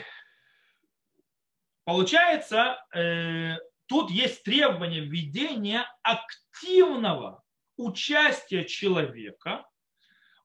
получается, 1.88 2.85
э, 2.93 3.55
тут 3.85 4.11
есть 4.11 4.43
требование 4.43 5.05
введения 5.05 5.89
активного 6.03 7.41
участия 7.77 8.65
человека 8.65 9.65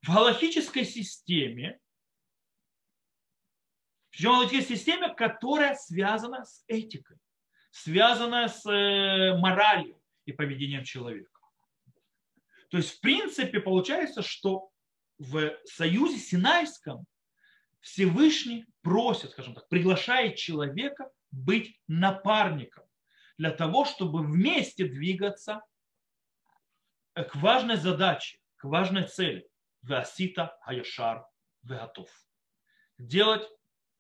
в 0.03 0.15
галактической 0.15 0.85
системе, 0.85 1.81
причем 4.11 4.35
галактической 4.35 4.77
системе, 4.77 5.13
которая 5.13 5.75
связана 5.75 6.45
с 6.45 6.63
этикой, 6.69 7.17
связана 7.73 8.47
с 8.47 8.65
э, 8.65 9.37
моралью 9.37 10.01
и 10.27 10.31
поведением 10.31 10.85
человека. 10.85 11.41
То 12.71 12.77
есть, 12.77 12.99
в 12.99 13.01
принципе, 13.01 13.59
получается, 13.59 14.23
что 14.23 14.71
в 15.19 15.57
союзе 15.65 16.19
Синайском 16.19 17.05
Всевышний 17.81 18.65
просит, 18.83 19.33
скажем 19.33 19.55
так, 19.57 19.69
приглашает 19.69 20.37
человека 20.37 21.11
быть 21.33 21.81
напарником 21.89 22.85
для 23.39 23.51
того, 23.51 23.85
чтобы 23.85 24.23
вместе 24.23 24.85
двигаться 24.85 25.63
к 27.15 27.35
важной 27.35 27.77
задаче, 27.77 28.39
к 28.57 28.65
важной 28.65 29.09
цели. 29.09 29.49
Васита 29.83 30.57
Хаяшар 30.63 31.27
Вегатов. 31.63 32.09
Делать 32.99 33.49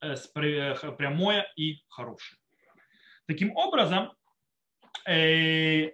э, 0.00 0.14
э, 0.14 0.92
прямое 0.92 1.52
и 1.56 1.82
хорошее. 1.88 2.38
Таким 3.26 3.56
образом, 3.56 4.12
э, 5.06 5.90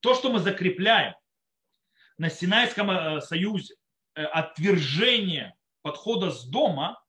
то, 0.00 0.14
что 0.14 0.30
мы 0.30 0.38
закрепляем 0.38 1.14
на 2.18 2.30
Синайском 2.30 3.20
союзе, 3.20 3.74
отвержение 4.14 5.56
подхода 5.82 6.30
с 6.30 6.44
дома, 6.44 7.00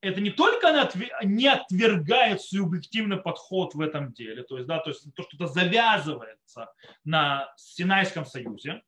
это 0.00 0.20
не 0.20 0.30
только 0.30 0.90
не 1.24 1.48
отвергает 1.48 2.40
субъективный 2.40 3.16
подход 3.16 3.74
в 3.74 3.80
этом 3.80 4.12
деле, 4.12 4.42
то 4.42 4.56
есть, 4.56 4.68
да, 4.68 4.78
то 4.78 4.90
есть 4.90 5.12
то, 5.14 5.22
что 5.22 5.36
это 5.36 5.46
завязывается 5.46 6.72
на 7.04 7.52
Синайском 7.56 8.24
союзе, 8.24 8.82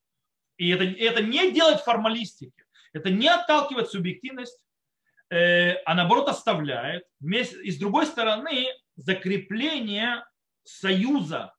и 0.56 0.68
это, 0.70 0.84
это 0.84 1.22
не 1.22 1.52
делает 1.52 1.80
формалистики, 1.80 2.64
это 2.92 3.10
не 3.10 3.28
отталкивает 3.28 3.90
субъективность, 3.90 4.58
э, 5.30 5.74
а 5.84 5.94
наоборот 5.94 6.28
оставляет. 6.28 7.04
И 7.20 7.70
с 7.70 7.78
другой 7.78 8.06
стороны, 8.06 8.66
закрепление 8.96 10.24
союза, 10.64 11.54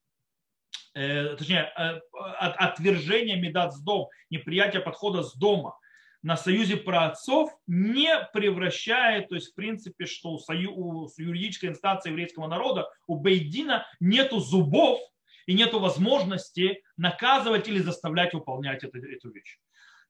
э, 0.93 1.35
точнее, 1.35 1.73
э, 1.77 1.99
от, 2.39 2.55
отвержение 2.57 3.37
медат 3.37 3.73
с 3.73 3.81
дом, 3.81 4.09
неприятие 4.29 4.81
подхода 4.81 5.23
с 5.23 5.33
дома 5.35 5.77
на 6.23 6.37
союзе 6.37 6.77
праотцов 6.77 7.51
не 7.67 8.13
превращает, 8.33 9.29
то 9.29 9.35
есть 9.35 9.51
в 9.51 9.55
принципе, 9.55 10.05
что 10.05 10.31
у, 10.31 10.39
сою, 10.39 10.73
у 10.75 11.09
юридической 11.17 11.67
инстанции 11.67 12.09
еврейского 12.09 12.47
народа, 12.47 12.89
у 13.07 13.17
Бейдина 13.17 13.87
нету 13.99 14.39
зубов 14.39 14.99
и 15.47 15.53
нету 15.53 15.79
возможности 15.79 16.83
наказывать 16.97 17.67
или 17.67 17.79
заставлять 17.79 18.33
выполнять 18.33 18.83
эту, 18.83 18.99
эту 18.99 19.31
вещь. 19.31 19.57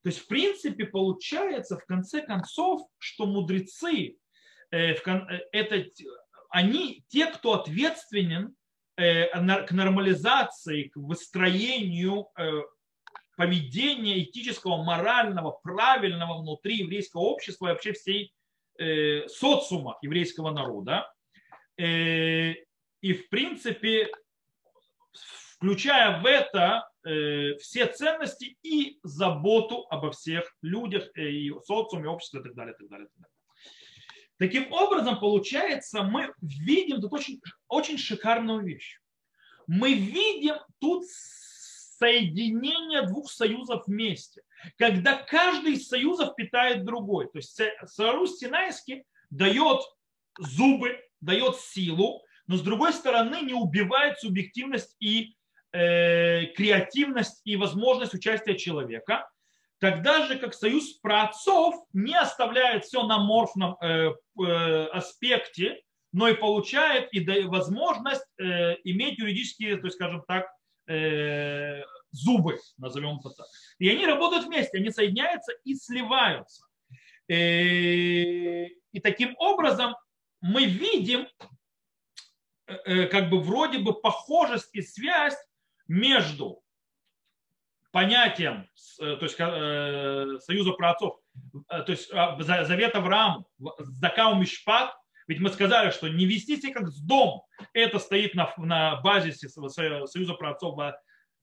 То 0.04 0.10
есть 0.10 0.20
в 0.20 0.28
принципе 0.28 0.86
получается 0.86 1.78
в 1.78 1.86
конце 1.86 2.22
концов, 2.22 2.82
что 2.98 3.26
мудрецы, 3.26 4.18
э, 4.72 4.96
в, 4.96 5.08
э, 5.08 5.40
это, 5.52 5.86
они 6.50 7.06
те, 7.08 7.28
кто 7.28 7.54
ответственен 7.54 8.56
э, 8.98 9.28
к 9.66 9.72
нормализации, 9.72 10.90
к 10.90 10.98
выстроению 10.98 12.28
э, 12.38 12.62
поведения 13.36 14.24
этического, 14.24 14.84
морального, 14.84 15.52
правильного 15.64 16.42
внутри 16.42 16.78
еврейского 16.78 17.22
общества 17.22 17.68
и 17.68 17.70
вообще 17.70 17.94
всей 17.94 18.34
э, 18.78 19.28
социума 19.28 19.98
еврейского 20.02 20.52
народа. 20.52 21.12
Э, 21.78 22.54
и 23.02 23.14
в 23.14 23.30
принципе, 23.30 24.12
включая 25.58 26.22
в 26.22 26.26
это 26.26 26.90
э, 27.04 27.56
все 27.58 27.88
ценности 27.88 28.58
и 28.64 29.00
заботу 29.04 29.88
обо 29.90 30.12
всех 30.12 30.56
людях, 30.62 31.10
э, 31.16 31.30
и 31.30 31.54
социуме, 31.66 32.10
обществе 32.10 32.42
и 32.42 32.44
так 32.44 32.56
далее, 32.56 32.76
и 32.76 32.78
так 32.78 32.90
далее, 32.90 33.08
и 33.08 33.10
так 33.10 33.18
далее. 33.18 33.32
Таким 34.38 34.74
образом, 34.74 35.20
получается, 35.20 36.02
мы 36.02 36.34
видим 36.42 37.00
тут 37.00 37.14
очень, 37.14 37.40
очень 37.68 38.00
шикарную 38.00 38.64
вещь. 38.64 39.00
Мы 39.68 39.94
видим 39.94 40.56
тут 40.80 41.06
соединение 42.02 43.04
двух 43.04 43.32
союзов 43.32 43.84
вместе, 43.86 44.42
когда 44.78 45.14
каждый 45.16 45.74
из 45.74 45.88
союзов 45.88 46.36
питает 46.36 46.84
другой. 46.84 47.26
То 47.26 47.38
есть 47.38 47.62
Союз 47.86 48.40
Синайский 48.40 49.04
дает 49.30 49.82
зубы, 50.40 51.00
дает 51.20 51.58
силу, 51.58 52.24
но 52.48 52.58
с 52.58 52.62
другой 52.62 52.94
стороны 52.94 53.42
не 53.42 53.54
убивает 53.54 54.20
субъективность 54.20 54.96
и 55.00 55.36
э, 55.74 56.48
креативность 56.58 57.42
и 57.46 57.56
возможность 57.56 58.16
участия 58.16 58.56
человека. 58.56 59.30
Тогда 59.80 60.26
же, 60.26 60.40
как 60.40 60.56
союз 60.56 60.94
праотцов 60.94 61.76
не 61.94 62.16
оставляет 62.16 62.86
все 62.86 63.04
на 63.04 63.20
морфном 63.20 63.78
э, 63.80 64.10
э, 64.40 64.86
аспекте, 64.86 65.82
но 66.14 66.28
и 66.28 66.34
получает 66.34 67.14
и 67.14 67.24
возможность 67.46 68.26
э, 68.40 68.76
иметь 68.86 69.20
юридические, 69.20 69.78
то 69.78 69.86
есть, 69.86 69.98
скажем 69.98 70.24
так, 70.28 70.48
э, 70.88 71.84
зубы, 72.12 72.60
назовем 72.78 73.20
это 73.20 73.30
так. 73.32 73.48
И 73.80 73.90
они 73.90 74.06
работают 74.06 74.46
вместе, 74.46 74.78
они 74.78 74.92
соединяются 74.92 75.54
и 75.64 75.76
сливаются. 75.76 76.66
Э, 77.28 78.66
и 78.66 79.00
таким 79.02 79.36
образом 79.38 79.96
мы 80.42 80.66
видим 80.66 81.28
э, 82.68 82.74
э, 82.86 83.08
как 83.08 83.30
бы 83.30 83.40
вроде 83.40 83.80
бы 83.80 83.94
похожесть 83.94 84.70
и 84.74 84.82
связь 84.82 85.38
между 85.88 86.62
понятием 87.92 88.70
то 88.98 89.20
есть, 89.22 89.36
союза 90.46 90.72
праотцов, 90.72 91.20
то 91.68 91.86
есть 91.88 92.10
а, 92.14 92.42
завет 92.42 92.96
Аврааму, 92.96 93.46
Закау 93.80 94.36
Мишпат, 94.36 94.96
ведь 95.32 95.40
мы 95.40 95.50
сказали, 95.50 95.92
что 95.92 96.10
не 96.10 96.26
вести 96.26 96.58
себя 96.58 96.74
как 96.74 96.90
с 96.90 97.00
дом. 97.00 97.44
Это 97.72 98.00
стоит 98.00 98.36
на, 98.36 98.54
на 98.58 98.98
базисе 98.98 99.48
союза 99.48 100.34
праотцов, 100.34 100.78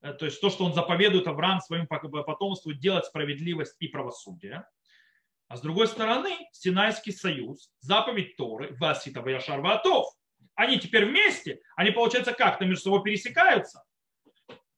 э, 0.03 0.13
то 0.13 0.27
есть 0.27 0.43
то, 0.43 0.51
что 0.51 0.67
он 0.67 0.75
заповедует 0.75 1.27
Авраам 1.27 1.61
своему 1.63 1.87
потомству 1.87 2.75
делать 2.75 3.07
справедливость 3.07 3.77
и 3.79 3.89
правосудие. 3.89 4.67
А 5.49 5.57
с 5.57 5.63
другой 5.63 5.89
стороны, 5.89 6.37
Синайский 6.53 7.15
союз, 7.15 7.71
заповедь 7.81 8.37
Торы, 8.37 8.77
Васита 8.79 9.23
Ваяшар 9.23 9.63
Ватов. 9.63 10.07
Они 10.55 10.79
теперь 10.79 11.07
вместе, 11.07 11.61
они, 11.75 11.91
получается, 11.91 12.35
как-то 12.35 12.67
между 12.67 12.85
собой 12.85 13.03
пересекаются, 13.03 13.85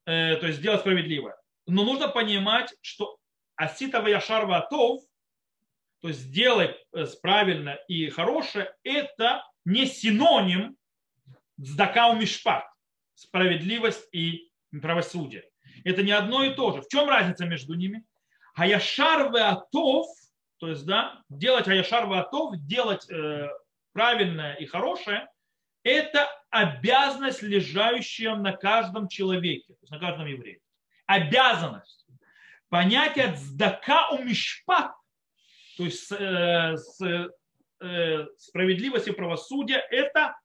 э, 0.06 0.36
то 0.36 0.46
есть 0.46 0.62
делать 0.62 0.82
справедливое. 0.82 1.34
Но 1.66 1.82
нужно 1.82 2.06
понимать, 2.06 2.72
что 2.80 3.18
Асита 3.56 4.00
Ваяшар 4.02 4.46
Ватов 4.46 5.02
то 6.00 6.08
есть 6.08 6.20
сделай 6.20 6.76
э, 6.92 7.04
правильно 7.22 7.78
и 7.88 8.08
хорошее, 8.08 8.74
это 8.82 9.44
не 9.64 9.86
синоним 9.86 10.76
сдакау 11.58 12.16
мишпат, 12.16 12.64
справедливость 13.14 14.08
и 14.12 14.50
правосудие. 14.80 15.44
Это 15.84 16.02
не 16.02 16.12
одно 16.12 16.42
и 16.44 16.54
то 16.54 16.72
же. 16.72 16.82
В 16.82 16.88
чем 16.88 17.08
разница 17.08 17.44
между 17.44 17.74
ними? 17.74 18.04
Хаяшар 18.54 19.34
атов, 19.36 20.06
то 20.58 20.68
есть, 20.68 20.84
да, 20.86 21.22
делать 21.28 21.66
хаяшар 21.66 22.10
атов, 22.12 22.54
делать 22.66 23.08
э, 23.10 23.48
правильное 23.92 24.54
и 24.54 24.66
хорошее, 24.66 25.28
это 25.82 26.28
обязанность, 26.50 27.42
лежащая 27.42 28.34
на 28.36 28.52
каждом 28.52 29.08
человеке, 29.08 29.74
то 29.74 29.78
есть 29.82 29.90
на 29.90 29.98
каждом 29.98 30.26
еврее. 30.26 30.60
Обязанность. 31.06 32.06
Понятие 32.68 33.34
цдака 33.34 34.10
у 34.10 34.18
мишпат 34.22 34.92
то 35.80 35.86
есть 35.86 36.12
э, 36.12 36.76
с, 36.76 37.00
э, 37.80 38.26
справедливость 38.36 39.08
и 39.08 39.12
правосудие– 39.12 39.82
это 39.90 40.38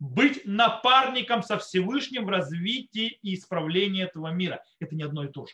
быть 0.00 0.44
напарником 0.44 1.44
со 1.44 1.58
Всевышним 1.58 2.24
в 2.24 2.28
развитии 2.28 3.20
и 3.22 3.36
исправлении 3.36 4.02
этого 4.02 4.32
мира. 4.32 4.60
Это 4.80 4.96
не 4.96 5.04
одно 5.04 5.22
и 5.22 5.28
то 5.28 5.46
же. 5.46 5.52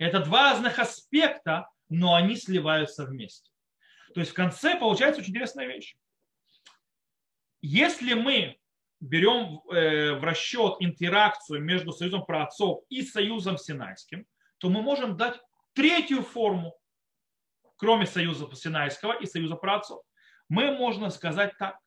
Это 0.00 0.18
два 0.18 0.50
разных 0.50 0.80
аспекта, 0.80 1.68
но 1.88 2.16
они 2.16 2.34
сливаются 2.34 3.04
вместе. 3.04 3.52
То 4.14 4.18
есть 4.18 4.32
в 4.32 4.34
конце 4.34 4.76
получается 4.76 5.20
очень 5.20 5.30
интересная 5.30 5.68
вещь. 5.68 5.94
Если 7.62 8.14
мы 8.14 8.58
берем 8.98 9.60
э, 9.70 10.14
в 10.14 10.24
расчет 10.24 10.74
интеракцию 10.80 11.62
между 11.62 11.92
Союзом 11.92 12.24
праотцов 12.24 12.82
и 12.88 13.02
Союзом 13.02 13.58
Синайским, 13.58 14.26
то 14.58 14.70
мы 14.70 14.82
можем 14.82 15.16
дать 15.16 15.40
третью 15.72 16.24
форму 16.24 16.79
кроме 17.80 18.04
союза 18.04 18.46
Синайского 18.54 19.14
и 19.14 19.26
союза 19.26 19.56
праотцов. 19.56 20.02
Мы 20.50 20.70
можно 20.70 21.08
сказать 21.08 21.56
так. 21.58 21.78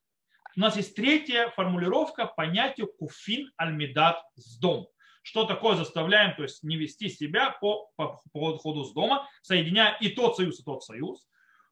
У 0.57 0.59
нас 0.59 0.75
есть 0.75 0.95
третья 0.95 1.49
формулировка 1.51 2.25
понятия 2.25 2.87
куфин 2.87 3.51
альмидат 3.57 4.19
с 4.35 4.57
дом. 4.57 4.87
Что 5.21 5.45
такое 5.45 5.75
заставляем, 5.75 6.35
то 6.35 6.43
есть 6.43 6.63
не 6.63 6.77
вести 6.77 7.09
себя 7.09 7.51
по, 7.61 7.91
по, 7.95 8.19
по 8.33 8.57
ходу 8.57 8.83
с 8.83 8.93
дома, 8.93 9.29
соединяя 9.43 9.95
и 10.01 10.09
тот 10.09 10.35
союз, 10.35 10.59
и 10.59 10.63
тот 10.63 10.83
союз. 10.83 11.27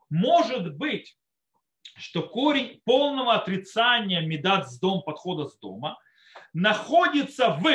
Может 0.10 0.76
быть, 0.76 1.18
что 1.98 2.22
корень 2.22 2.80
полного 2.86 3.34
отрицания 3.34 4.22
медат 4.22 4.70
с 4.70 4.80
дом, 4.80 5.02
подхода 5.02 5.48
с 5.48 5.58
дома, 5.58 5.98
находится 6.54 7.50
в 7.50 7.70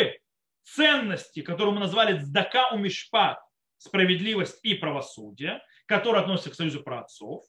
ценности, 0.62 1.42
которую 1.42 1.74
мы 1.74 1.80
назвали 1.80 2.18
цдака 2.20 2.70
у 2.70 2.78
мишпат, 2.78 3.38
справедливость 3.78 4.60
и 4.62 4.74
правосудие, 4.74 5.60
которые 5.86 6.22
относятся 6.22 6.50
к 6.50 6.54
союзу 6.54 6.82
праотцов. 6.82 7.44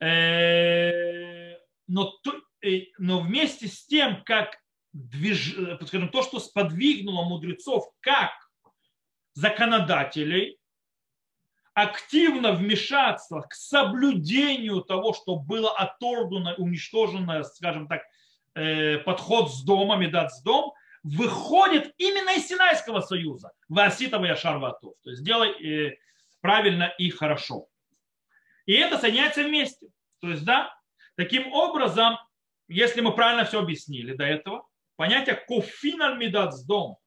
Э, 0.00 1.56
но, 1.86 2.12
э, 2.62 2.82
но 2.98 3.20
вместе 3.20 3.68
с 3.68 3.86
тем, 3.86 4.22
как 4.24 4.58
движ, 4.92 5.56
скажем, 5.86 6.08
то, 6.08 6.22
что 6.22 6.38
сподвигнуло 6.40 7.24
мудрецов 7.24 7.84
как 8.00 8.32
законодателей 9.34 10.58
активно 11.74 12.52
вмешаться 12.52 13.40
к 13.42 13.54
соблюдению 13.54 14.82
того, 14.82 15.12
что 15.12 15.36
было 15.36 15.70
оторвано, 15.70 16.54
уничтожено, 16.56 17.44
скажем 17.44 17.86
так, 17.86 18.02
э, 18.54 18.98
подход 18.98 19.52
с 19.52 19.62
домом 19.62 20.02
и 20.02 20.08
дат 20.08 20.32
с 20.32 20.42
дом, 20.42 20.72
выходит 21.04 21.94
именно 21.98 22.36
из 22.36 22.48
Синайского 22.48 23.00
союза. 23.00 23.52
Васитова 23.68 24.24
Яшар 24.24 24.58
Ватов. 24.58 24.94
То 25.04 25.10
есть 25.10 25.22
делай 25.22 25.50
э, 25.50 25.96
правильно 26.40 26.92
и 26.98 27.10
хорошо. 27.10 27.68
И 28.66 28.74
это 28.74 28.98
соединяется 28.98 29.44
вместе. 29.44 29.88
То 30.20 30.30
есть, 30.30 30.44
да, 30.44 30.74
таким 31.16 31.52
образом, 31.52 32.18
если 32.68 33.00
мы 33.00 33.14
правильно 33.14 33.44
все 33.44 33.60
объяснили 33.60 34.14
до 34.14 34.24
этого, 34.24 34.66
понятие 34.96 35.36
кофинал 35.36 36.16
медат 36.16 36.54
с 36.54 36.64
дом, 36.64 36.98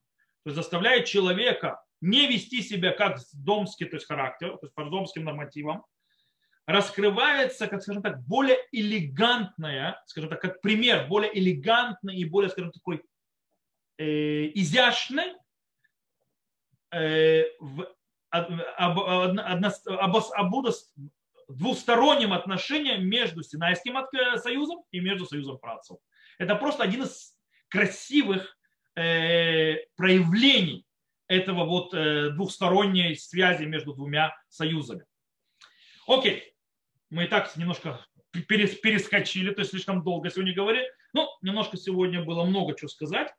то 0.44 0.50
есть 0.50 0.56
заставляет 0.56 1.06
человека 1.06 1.84
не 2.02 2.28
вести 2.28 2.62
себя 2.62 2.92
как 2.92 3.20
домский, 3.34 3.86
то 3.86 3.96
есть 3.96 4.08
характер, 4.08 4.58
то 4.58 4.66
есть 4.66 4.74
по 4.74 4.86
домским 4.86 5.24
нормативам, 5.24 5.86
раскрывается, 6.66 7.68
как 7.68 7.82
скажем 7.82 8.02
так, 8.02 8.22
более 8.24 8.58
элегантная, 8.72 10.02
скажем 10.08 10.30
так, 10.30 10.42
как 10.42 10.62
пример, 10.62 11.08
более 11.08 11.38
элегантный 11.38 12.16
и 12.16 12.26
более, 12.26 12.50
скажем, 12.50 12.72
такой 12.72 13.04
э, 13.98 14.48
изящный 14.56 15.36
э, 16.92 17.44
в 17.60 17.88
двустороннем 21.48 22.34
отношении 22.34 22.98
между 22.98 23.44
Синайским 23.44 23.98
союзом 24.38 24.84
и 24.92 25.00
между 25.00 25.26
союзом 25.26 25.58
працев. 25.60 25.98
Это 26.38 26.56
просто 26.56 26.84
один 26.84 27.04
из 27.04 27.36
красивых 27.70 28.58
э, 28.96 29.78
проявлений 29.96 30.86
этого 31.28 31.66
вот 31.66 31.94
э, 31.94 32.32
двухсторонней 32.32 33.16
связи 33.16 33.64
между 33.64 33.94
двумя 33.94 34.36
союзами. 34.50 35.06
Окей, 36.08 36.54
мы 37.10 37.26
и 37.26 37.28
так 37.28 37.56
немножко 37.56 38.06
перескочили, 38.32 39.54
то 39.54 39.62
есть 39.62 39.72
слишком 39.72 40.04
долго 40.04 40.30
сегодня 40.30 40.54
говорили. 40.54 40.88
Ну, 41.14 41.28
немножко 41.42 41.78
сегодня 41.78 42.24
было 42.24 42.44
много 42.44 42.76
чего 42.76 42.88
сказать. 42.88 43.34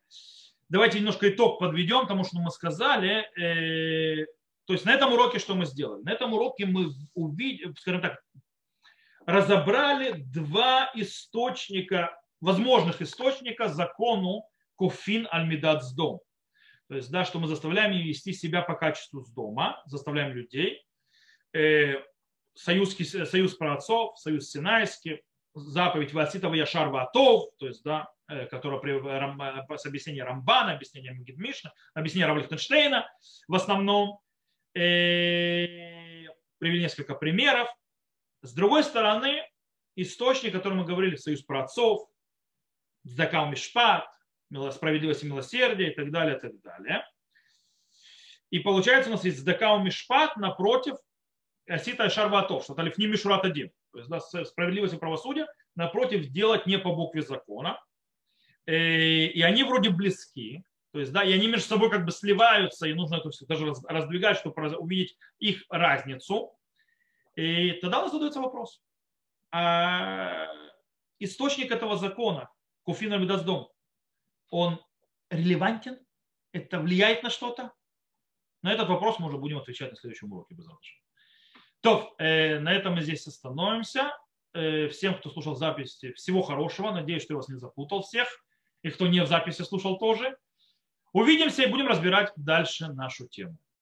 Давайте 0.69 0.99
немножко 0.99 1.29
итог 1.29 1.59
подведем 1.59 2.07
тому, 2.07 2.25
что 2.25 2.39
мы 2.39 2.51
сказали. 2.51 3.29
То 4.73 4.77
есть 4.77 4.87
на 4.87 4.95
этом 4.95 5.13
уроке 5.13 5.39
что 5.39 5.55
мы 5.55 5.67
сделали? 5.67 6.03
На 6.03 6.13
этом 6.13 6.33
уроке 6.33 6.65
мы 6.65 6.93
увидели, 7.13 7.75
скажем 7.79 8.01
так, 8.01 8.23
разобрали 9.27 10.13
два 10.13 10.91
источника, 10.95 12.19
возможных 12.41 13.03
источника 13.03 13.69
закону 13.69 14.49
кофин 14.77 15.29
альмидат 15.31 15.85
с 15.85 15.93
дом. 15.93 16.21
То 16.89 16.95
есть, 16.95 17.11
да, 17.11 17.27
что 17.27 17.39
мы 17.39 17.49
заставляем 17.49 17.93
вести 17.93 18.33
себя 18.33 18.63
по 18.63 18.73
качеству 18.73 19.21
с 19.21 19.31
дома, 19.31 19.83
заставляем 19.85 20.33
людей. 20.33 20.83
Э, 21.53 21.97
союз, 22.55 22.97
союз 22.97 23.55
праотцов, 23.55 24.19
союз 24.19 24.49
синайский, 24.49 25.21
заповедь 25.53 26.15
Васитова 26.15 26.55
Яшар 26.55 26.89
Ватов, 26.89 27.51
то 27.59 27.67
есть, 27.67 27.85
да, 27.85 28.11
э, 28.27 28.47
которая 28.47 28.81
при, 28.81 28.95
э, 28.95 29.77
с 29.77 29.85
объяснения 29.85 30.25
Рамбана, 30.25 30.73
объяснения 30.73 31.13
Мишна, 31.37 31.75
объяснение 31.93 32.29
Равлихтенштейна 32.29 33.07
в 33.49 33.55
основном. 33.55 34.23
Привели 34.73 35.81
несколько 36.61 37.15
примеров. 37.15 37.69
С 38.43 38.53
другой 38.55 38.85
стороны, 38.85 39.43
источник, 39.97 40.55
о 40.55 40.59
котором 40.59 40.79
мы 40.79 40.85
говорили, 40.85 41.17
союз 41.17 41.43
праотцов, 41.43 42.09
Закал 43.05 43.51
Мишпат, 43.51 44.07
справедливость 44.71 45.25
и 45.25 45.27
милосердие 45.27 45.93
и 45.93 45.95
так 45.95 46.11
далее, 46.11 46.37
и 46.37 46.41
так 46.41 46.61
далее. 46.61 47.05
И 48.51 48.59
получается 48.61 49.11
у 49.11 49.15
нас 49.15 49.25
есть 49.25 49.45
Дакау 49.45 49.83
Мишпат 49.83 50.37
напротив 50.37 50.97
Асита 51.67 52.11
Шарватов, 52.11 52.65
что 52.65 52.75
Талифни 52.75 53.07
Мишурат 53.07 53.45
один. 53.45 53.71
То 53.93 53.99
есть 53.99 54.11
да, 54.11 54.21
справедливость 54.21 54.95
и 54.95 54.99
правосудие 54.99 55.47
напротив 55.75 56.29
делать 56.29 56.67
не 56.67 56.79
по 56.79 56.95
букве 56.95 57.23
закона. 57.23 57.83
Э, 58.67 58.75
и 58.75 59.41
они 59.43 59.65
вроде 59.65 59.91
близки. 59.91 60.65
То 60.93 61.01
есть, 61.01 61.11
да, 61.13 61.25
и 61.25 61.33
они 61.33 61.49
между 61.49 61.67
собой 61.67 61.91
как 61.91 62.05
бы 62.05 62.13
сливаются, 62.13 62.87
и 62.87 62.93
нужно 62.93 63.17
это 63.17 63.31
все 63.31 63.47
даже 63.47 63.73
раздвигать, 63.89 64.37
чтобы 64.37 64.77
увидеть 64.77 65.17
их 65.39 65.65
разницу. 65.71 66.53
И 67.35 67.73
тогда 67.81 68.01
у 68.01 68.03
нас 68.03 68.13
задается 68.13 68.41
вопрос. 68.41 68.83
А 69.51 70.49
источник 71.19 71.71
этого 71.71 71.97
закона, 71.97 72.51
Куфина 72.83 73.15
Медаздом, 73.15 73.69
он 74.51 74.79
релевантен? 75.31 75.99
Это 76.53 76.79
влияет 76.79 77.23
на 77.23 77.31
что-то? 77.31 77.73
На 78.61 78.73
этот 78.73 78.89
вопрос 78.91 79.19
мы 79.19 79.29
уже 79.29 79.39
будем 79.39 79.59
отвечать 79.59 79.91
на 79.91 79.97
следующем 79.97 80.31
уроке. 80.31 80.57
То, 81.81 82.15
э, 82.19 82.59
на 82.59 82.73
этом 82.73 82.95
мы 82.95 83.03
здесь 83.03 83.27
остановимся. 83.27 84.17
Э, 84.53 84.89
всем, 84.89 85.15
кто 85.15 85.31
слушал 85.31 85.57
записи, 85.57 86.13
всего 86.13 86.43
хорошего. 86.43 86.91
Надеюсь, 86.91 87.23
что 87.23 87.33
я 87.33 87.37
вас 87.39 87.49
не 87.49 87.57
запутал 87.57 88.03
всех. 88.03 88.29
И 88.83 88.91
кто 88.91 89.07
не 89.07 89.23
в 89.23 89.27
записи 89.27 89.63
слушал 89.63 89.99
тоже. 89.99 90.37
Увидимся 91.13 91.63
и 91.63 91.67
будем 91.67 91.89
разбирать 91.89 92.33
дальше 92.37 92.89
нашу 92.89 93.29
тему. 93.29 93.57